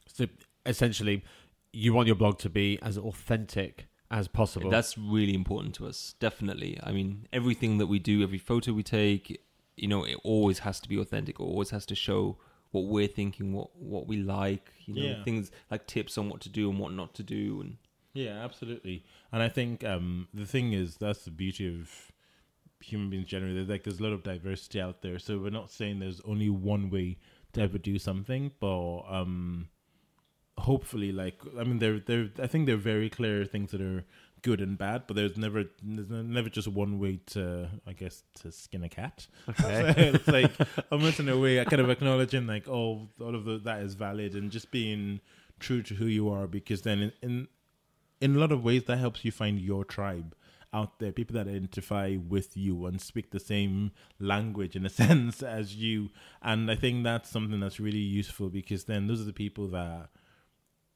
So 0.07 0.27
essentially, 0.67 1.25
you 1.73 1.93
want 1.93 2.07
your 2.07 2.17
blog 2.17 2.39
to 2.41 2.51
be 2.51 2.79
as 2.83 2.99
authentic 2.99 3.87
as 4.11 4.29
possible. 4.29 4.71
That's 4.71 4.97
really 4.97 5.35
important 5.35 5.75
to 5.77 5.87
us. 5.87 6.15
Definitely. 6.21 6.79
I 6.83 6.93
mean, 6.93 7.27
everything 7.33 7.79
that 7.79 7.87
we 7.87 7.99
do, 7.99 8.23
every 8.23 8.39
photo 8.39 8.73
we 8.73 8.83
take, 8.83 9.41
you 9.77 9.89
know, 9.89 10.05
it 10.05 10.17
always 10.23 10.61
has 10.61 10.79
to 10.81 10.89
be 10.89 10.99
authentic. 10.99 11.41
It 11.41 11.43
always 11.43 11.71
has 11.71 11.87
to 11.87 11.95
show 11.95 12.39
what 12.75 12.87
we're 12.87 13.07
thinking, 13.09 13.53
what 13.53 13.75
what 13.77 14.07
we 14.07 14.17
like. 14.19 14.71
You 14.87 14.95
know, 14.95 15.03
Yeah. 15.03 15.25
things 15.25 15.51
like 15.71 15.87
tips 15.87 16.19
on 16.19 16.29
what 16.29 16.41
to 16.43 16.49
do 16.49 16.69
and 16.69 16.79
what 16.79 16.93
not 16.93 17.15
to 17.15 17.23
do. 17.23 17.61
And 17.63 17.77
Yeah, 18.13 18.45
absolutely. 18.45 19.05
And 19.33 19.43
I 19.43 19.49
think 19.49 19.83
um, 19.85 20.29
the 20.35 20.45
thing 20.47 20.73
is 20.73 20.97
that's 20.97 21.25
the 21.25 21.31
beauty 21.31 21.67
of 21.69 22.13
human 22.81 23.09
beings 23.11 23.27
generally. 23.27 23.55
There's, 23.55 23.69
like 23.69 23.85
there's 23.85 24.01
a 24.01 24.03
lot 24.03 24.13
of 24.13 24.23
diversity 24.23 24.81
out 24.81 25.01
there, 25.03 25.19
so 25.19 25.39
we're 25.39 25.51
not 25.51 25.71
saying 25.71 26.01
there's 26.01 26.21
only 26.23 26.51
one 26.51 26.91
way 26.91 27.17
to 27.55 27.63
ever 27.63 27.79
do 27.79 27.99
something, 27.99 28.53
but 28.61 29.01
um, 29.09 29.69
hopefully, 30.59 31.13
like 31.13 31.41
I 31.59 31.65
mean, 31.65 31.79
there 31.79 31.99
there 32.01 32.31
I 32.43 32.47
think 32.47 32.67
there 32.67 32.75
are 32.75 32.79
very 32.79 33.09
clear 33.11 33.45
things 33.45 33.71
that 33.71 33.81
are 33.81 34.05
good 34.45 34.61
and 34.61 34.77
bad, 34.77 35.05
but 35.07 35.17
there's 35.17 35.37
never 35.39 35.65
there's 35.83 36.11
never 36.11 36.51
just 36.51 36.69
one 36.69 37.01
way 37.01 37.19
to 37.29 37.69
I 37.87 37.95
guess 37.95 38.23
to 38.43 38.53
skin 38.53 38.85
a 38.85 38.89
cat. 38.89 39.27
okay. 39.49 39.93
So 39.97 40.01
it's 40.01 40.29
like 40.29 40.53
almost 40.93 41.19
in 41.19 41.29
a 41.29 41.37
way, 41.37 41.61
I 41.61 41.65
kind 41.65 41.81
of 41.81 41.91
acknowledging 41.91 42.47
like, 42.47 42.69
oh, 42.69 43.09
all 43.21 43.35
of 43.35 43.45
the, 43.47 43.59
that 43.65 43.81
is 43.81 43.95
valid, 43.95 44.35
and 44.35 44.53
just 44.53 44.71
being 44.71 45.21
true 45.59 45.83
to 45.83 45.95
who 45.95 46.07
you 46.07 46.29
are, 46.29 46.47
because 46.47 46.83
then 46.83 47.01
in, 47.01 47.13
in 47.23 47.49
in 48.21 48.37
a 48.37 48.39
lot 48.39 48.53
of 48.53 48.63
ways 48.63 48.85
that 48.85 48.99
helps 48.99 49.25
you 49.25 49.33
find 49.33 49.59
your 49.59 49.85
tribe 49.85 50.37
out 50.75 50.99
there, 50.99 51.13
people 51.13 51.35
that 51.35 51.49
identify 51.49 52.17
with 52.17 52.57
you 52.57 52.85
and 52.87 53.01
speak 53.01 53.31
the 53.31 53.41
same 53.41 53.93
language 54.21 54.77
in 54.77 54.85
a 54.85 54.91
sense 55.03 55.43
as 55.43 55.75
you, 55.75 56.11
and 56.43 56.71
I 56.71 56.77
think 56.77 57.03
that's 57.03 57.31
something 57.31 57.61
that's 57.61 57.81
really 57.81 57.99
useful 57.99 58.51
because 58.51 58.85
then 58.85 59.07
those 59.07 59.23
are 59.23 59.25
the 59.25 59.33
people 59.33 59.69
that. 59.69 60.11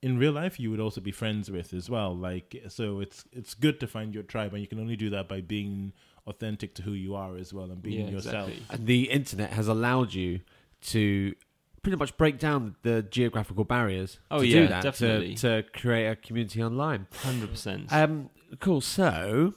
In 0.00 0.16
real 0.18 0.32
life, 0.32 0.60
you 0.60 0.70
would 0.70 0.78
also 0.80 1.00
be 1.00 1.10
friends 1.10 1.50
with 1.50 1.74
as 1.74 1.90
well. 1.90 2.14
Like, 2.16 2.62
so 2.68 3.00
it's 3.00 3.24
it's 3.32 3.54
good 3.54 3.80
to 3.80 3.86
find 3.86 4.14
your 4.14 4.22
tribe, 4.22 4.52
and 4.52 4.60
you 4.60 4.68
can 4.68 4.78
only 4.78 4.96
do 4.96 5.10
that 5.10 5.28
by 5.28 5.40
being 5.40 5.92
authentic 6.26 6.74
to 6.76 6.82
who 6.82 6.92
you 6.92 7.14
are 7.14 7.36
as 7.36 7.52
well 7.52 7.64
and 7.70 7.82
being 7.82 8.06
Yeah, 8.06 8.12
yourself. 8.12 8.48
exactly. 8.50 8.66
and 8.76 8.86
the 8.86 9.10
internet 9.10 9.50
has 9.54 9.66
allowed 9.66 10.12
you 10.14 10.40
to 10.82 11.34
pretty 11.82 11.96
much 11.96 12.16
break 12.18 12.38
down 12.38 12.76
the 12.82 13.02
geographical 13.02 13.64
barriers 13.64 14.18
Oh, 14.30 14.40
to 14.40 14.46
yeah, 14.46 14.60
do 14.60 14.66
that 14.68 14.82
definitely. 14.82 15.34
to, 15.36 15.62
to 15.62 15.68
create 15.70 16.06
a 16.06 16.16
community 16.16 16.62
online. 16.62 17.06
hundred 17.22 17.50
percent. 17.50 17.90
Um, 17.92 18.30
cool. 18.60 18.80
So 18.82 19.54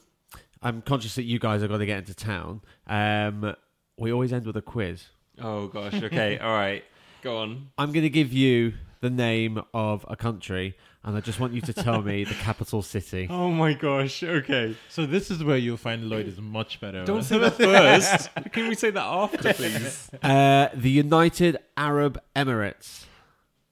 I'm 0.64 0.82
conscious 0.82 1.16
that 1.16 1.24
you 1.24 1.40
guys 1.40 1.62
are 1.62 1.68
going 1.68 1.82
to 1.82 1.86
get 1.86 2.00
into 2.00 2.14
town. 2.16 2.62
Um, 2.88 3.54
we 3.98 4.12
always 4.14 4.32
end 4.34 4.46
with 4.46 4.56
a 4.58 4.62
quiz. 4.62 5.08
Oh 5.40 5.68
gosh. 5.68 5.94
Okay. 6.02 6.38
All 6.40 6.54
right. 6.54 6.84
Go 7.22 7.38
on. 7.38 7.70
I'm 7.78 7.92
going 7.92 8.04
to 8.04 8.10
give 8.10 8.32
you 8.34 8.74
the 9.02 9.10
name 9.10 9.62
of 9.74 10.06
a 10.08 10.16
country, 10.16 10.76
and 11.04 11.18
I 11.18 11.20
just 11.22 11.40
want 11.40 11.54
you 11.54 11.62
to 11.62 11.74
tell 11.74 12.02
me 12.02 12.24
the 12.24 12.36
capital 12.36 12.82
city. 12.82 13.28
Oh 13.42 13.50
my 13.52 13.74
gosh. 13.74 14.24
Okay. 14.24 14.76
So 14.90 15.06
this 15.06 15.32
is 15.32 15.44
where 15.44 15.58
you'll 15.58 15.78
find 15.78 16.10
Lloyd 16.10 16.28
is 16.28 16.40
much 16.40 16.80
better. 16.80 17.04
Don't 17.04 17.24
say 17.24 17.38
that 17.44 17.56
first. 17.56 18.30
Can 18.52 18.68
we 18.70 18.76
say 18.76 18.92
that 18.92 19.04
after, 19.04 19.54
please? 19.60 20.10
Uh, 20.22 20.70
the 20.74 20.90
United 20.92 21.58
Arab 21.76 22.22
Emirates. 22.36 23.06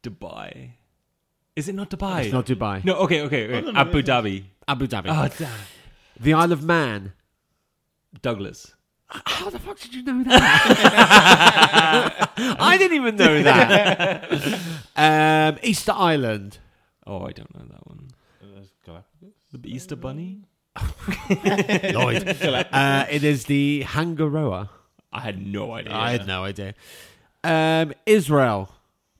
Dubai. 0.04 0.72
Is 1.56 1.68
it 1.70 1.76
not 1.76 1.90
Dubai? 1.90 2.24
It's 2.26 2.34
not 2.34 2.46
Dubai. 2.46 2.84
No. 2.84 2.96
Okay. 3.06 3.22
Okay. 3.22 3.46
okay. 3.46 3.58
Oh, 3.58 3.62
no, 3.62 3.72
no, 3.72 3.80
Abu. 3.80 4.02
Dhabi. 4.02 4.44
Abu 4.68 4.88
Dhabi. 4.88 5.08
Oh 5.10 5.28
damn. 5.38 5.52
the 6.20 6.34
Isle 6.34 6.52
of 6.54 6.64
Man. 6.64 7.14
Douglas. 8.22 8.74
How 9.10 9.50
the 9.50 9.58
fuck 9.58 9.80
did 9.80 9.96
you 9.96 10.04
know 10.04 10.24
that? 10.24 10.60
I 12.38 12.78
didn't 12.78 12.96
even 12.96 13.16
know 13.16 13.42
that. 13.42 14.60
um, 14.96 15.60
Easter 15.64 15.94
Island. 15.96 16.60
Oh, 17.08 17.26
I 17.26 17.32
don't 17.32 17.54
know 17.56 17.66
that 17.72 17.88
one. 17.88 18.10
The 19.52 19.68
Easter 19.68 19.96
Bunny. 19.96 20.44
Lloyd. 21.92 22.38
uh, 22.72 23.06
it 23.10 23.24
is 23.24 23.46
the 23.46 23.82
Hanga 23.82 24.28
Roa. 24.28 24.70
I 25.12 25.22
had 25.22 25.44
no 25.44 25.74
idea. 25.74 25.94
I 25.94 26.12
had 26.12 26.28
no 26.28 26.44
idea. 26.44 26.76
Um, 27.44 27.94
Israel. 28.06 28.70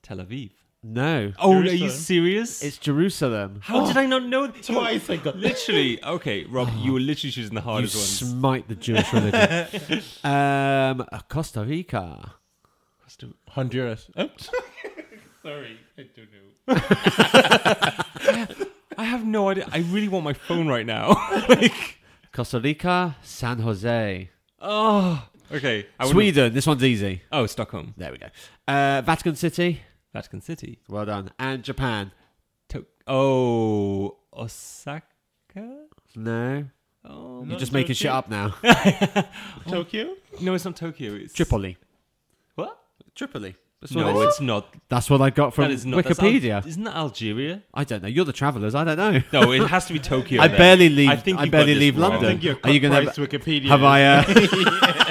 Tel 0.04 0.18
Aviv. 0.18 0.52
No. 0.82 1.34
Oh, 1.40 1.56
are 1.58 1.66
you 1.66 1.90
serious? 1.90 2.64
It's 2.64 2.78
Jerusalem. 2.78 3.60
How 3.62 3.86
did 3.86 3.98
I 3.98 4.06
not 4.06 4.24
know? 4.24 4.48
that? 4.48 4.64
Twice 4.64 5.10
I 5.10 5.18
got 5.18 5.36
Literally, 5.38 6.02
okay, 6.06 6.46
Rob, 6.46 6.70
you 6.78 6.94
were 6.94 7.02
literally 7.02 7.32
choosing 7.32 7.54
the 7.56 7.60
You 7.62 7.66
hardest 7.66 7.96
ones. 7.96 8.20
smite 8.32 8.70
the 8.70 8.76
Jewish 8.76 9.12
religion. 9.12 10.02
um, 10.32 11.06
Costa 11.28 11.66
Rica. 11.66 12.36
Honduras. 13.50 14.10
Oops. 14.18 14.50
Sorry, 15.44 15.78
I 15.98 16.06
don't 16.16 16.32
know. 16.32 16.76
I 18.98 19.04
have 19.04 19.26
no 19.26 19.50
idea. 19.50 19.68
I 19.72 19.80
really 19.80 20.08
want 20.08 20.24
my 20.24 20.34
phone 20.34 20.68
right 20.68 20.86
now. 20.86 21.10
like, 21.50 21.98
Costa 22.32 22.60
Rica, 22.62 23.18
San 23.22 23.60
Jose. 23.60 24.30
oh, 24.62 25.28
okay. 25.52 25.88
I 26.00 26.06
wouldn't- 26.06 26.16
Sweden. 26.16 26.54
This 26.54 26.66
one's 26.68 26.84
easy. 26.84 27.24
Oh, 27.32 27.46
Stockholm, 27.48 27.94
There 27.98 28.12
we 28.12 28.18
go. 28.20 28.28
Uh, 28.68 29.02
Vatican 29.06 29.36
City. 29.36 29.82
Vatican 30.14 30.42
City. 30.42 30.80
Well 30.88 31.06
done. 31.06 31.32
And 31.40 31.64
Japan. 31.64 32.12
To- 32.70 32.86
oh, 33.08 34.18
Osaka. 34.34 35.04
No. 36.16 36.66
Oh, 37.06 37.40
You're 37.40 37.46
Not 37.46 37.60
just 37.60 37.72
making 37.72 37.96
shit 37.96 38.12
up 38.12 38.30
now. 38.30 38.56
Tokyo. 39.68 40.16
no, 40.42 40.54
it's 40.54 40.66
not 40.66 40.76
Tokyo. 40.76 41.14
It's 41.14 41.34
Tripoli. 41.34 41.78
What? 42.56 42.78
Tripoli. 43.16 43.56
That's 43.82 43.96
what, 43.96 44.06
No, 44.08 44.22
I, 44.22 44.28
it's 44.28 44.42
not. 44.42 44.76
that's 44.90 45.10
what 45.10 45.22
I 45.22 45.30
got 45.30 45.54
from 45.54 45.64
that 45.66 45.72
is 45.72 45.86
not 45.86 46.04
that's 46.04 46.20
Al- 46.20 46.26
Wikipedia. 46.28 46.68
isn't 46.68 46.84
that 46.84 46.96
Algeria? 46.98 47.64
I 47.74 47.86
don't 47.86 48.02
know. 48.04 48.10
You're 48.10 48.26
the 48.26 48.34
travellers. 48.34 48.76
I 48.76 48.84
don't 48.84 48.98
know. 48.98 49.22
No, 49.32 49.54
it 49.54 49.66
has 49.68 49.86
to 49.86 49.94
be 49.94 50.00
Tokyo. 50.00 50.42
I 50.42 50.50
then. 50.50 50.58
barely 50.58 50.90
leave. 50.90 51.10
I, 51.10 51.14
I 51.14 51.16
think 51.16 51.40
you 51.40 51.50
barely 51.50 51.76
this 51.76 51.80
leave 51.80 51.98
wrong. 51.98 52.12
I 52.12 52.16
London. 52.16 52.30
think 52.32 52.44
you're 52.44 52.58
Are 52.62 52.70
you 52.72 52.80
gonna 52.82 52.96
have- 52.96 53.16
Wikipedia. 53.16 53.68
have 53.68 53.84
I? 53.84 54.04
Uh, 54.04 54.24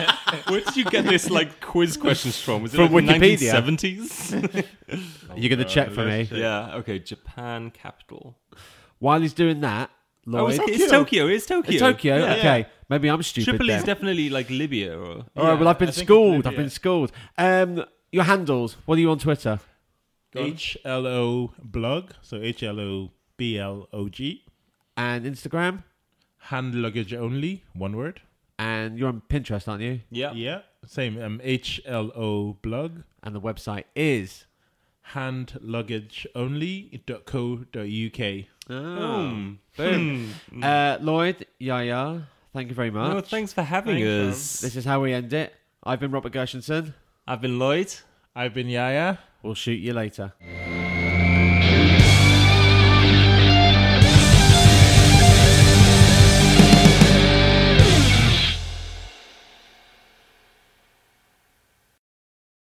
Where 0.49 0.61
did 0.61 0.77
you 0.77 0.85
get 0.85 1.05
this 1.05 1.31
like 1.31 1.61
quiz 1.61 1.97
questions 1.97 2.41
from? 2.41 2.63
Was 2.63 2.75
it 2.75 2.77
From 2.77 2.93
like 2.93 3.05
Wikipedia. 3.05 3.51
Seventies. 3.51 4.33
are 4.35 5.37
you 5.37 5.49
going 5.49 5.59
to 5.59 5.65
check 5.65 5.91
for 5.91 6.05
me? 6.05 6.29
yeah. 6.33 6.77
Okay. 6.77 6.99
Japan 6.99 7.71
capital. 7.71 8.37
While 8.99 9.21
he's 9.21 9.33
doing 9.35 9.61
that, 9.61 9.91
Oh, 10.27 10.31
Lloyd. 10.45 10.61
it's, 10.61 10.83
it's 10.83 10.91
Tokyo. 10.91 11.27
It's 11.27 11.47
Tokyo. 11.47 11.71
It's 11.73 11.81
Tokyo. 11.81 12.17
Yeah. 12.19 12.35
Okay, 12.35 12.67
maybe 12.91 13.09
I'm 13.09 13.23
stupid. 13.23 13.49
Tripoli 13.51 13.73
is 13.73 13.79
then. 13.83 13.87
definitely 13.87 14.29
like 14.29 14.51
Libya 14.51 14.99
or. 14.99 15.25
All 15.37 15.47
right. 15.47 15.59
Well, 15.59 15.69
I've 15.69 15.79
been 15.79 15.89
I 15.89 15.91
think 15.93 16.03
it's 16.03 16.07
schooled. 16.07 16.47
I've 16.47 16.57
been 16.57 16.69
schooled. 16.69 17.13
Um, 17.39 17.85
your 18.13 18.25
handles. 18.25 18.77
What 18.85 18.99
are 18.99 19.01
you 19.01 19.11
on 19.11 19.19
Twitter? 19.19 19.59
H 20.35 20.77
L 20.85 21.07
O 21.07 21.55
blog. 21.63 22.11
So 22.21 22.37
H 22.43 22.63
L 22.63 22.79
O 22.79 23.13
B 23.39 23.59
L 23.59 23.89
O 23.93 24.09
G. 24.11 24.45
And 24.99 25.25
Instagram. 25.25 25.85
Hand 26.51 26.75
luggage 26.75 27.15
only. 27.15 27.65
One 27.73 27.97
word. 27.97 28.21
And 28.59 28.99
you're 28.99 29.09
on 29.09 29.23
Pinterest, 29.29 29.69
aren't 29.69 29.83
you? 29.83 30.01
Yeah. 30.11 30.33
Yeah. 30.33 30.61
Same. 30.87 31.21
Um. 31.21 31.41
H 31.45 31.81
L 31.87 32.11
O 32.17 32.55
blog. 32.55 33.03
And 33.23 33.35
the 33.35 33.41
website 33.41 33.85
is. 33.97 34.47
handluggageonly.co.uk. 35.15 35.63
luggage 35.63 36.27
only. 36.35 37.03
Dot 37.07 37.25
co. 37.25 37.57
Dot 37.73 37.87
uk. 37.87 38.45
Boom. 38.69 39.61
Boom. 39.77 40.35
Uh, 40.63 40.99
Lloyd, 41.01 41.47
Yaya, 41.59 42.27
thank 42.53 42.69
you 42.69 42.75
very 42.75 42.91
much. 42.91 43.15
Oh, 43.17 43.21
thanks 43.21 43.53
for 43.53 43.63
having 43.63 43.97
Thanks, 44.05 44.37
us. 44.37 44.61
This 44.61 44.77
is 44.77 44.85
how 44.85 45.01
we 45.03 45.13
end 45.13 45.33
it. 45.33 45.55
I've 45.85 46.01
been 46.01 46.11
Robert 46.11 46.33
Gershenson. 46.33 46.93
I've 47.27 47.41
been 47.41 47.59
Lloyd. 47.59 47.95
I've 48.35 48.53
been 48.55 48.69
Yaya. 48.69 49.19
We'll 49.43 49.55
shoot 49.55 49.79
you 49.81 49.93
later. 49.95 50.33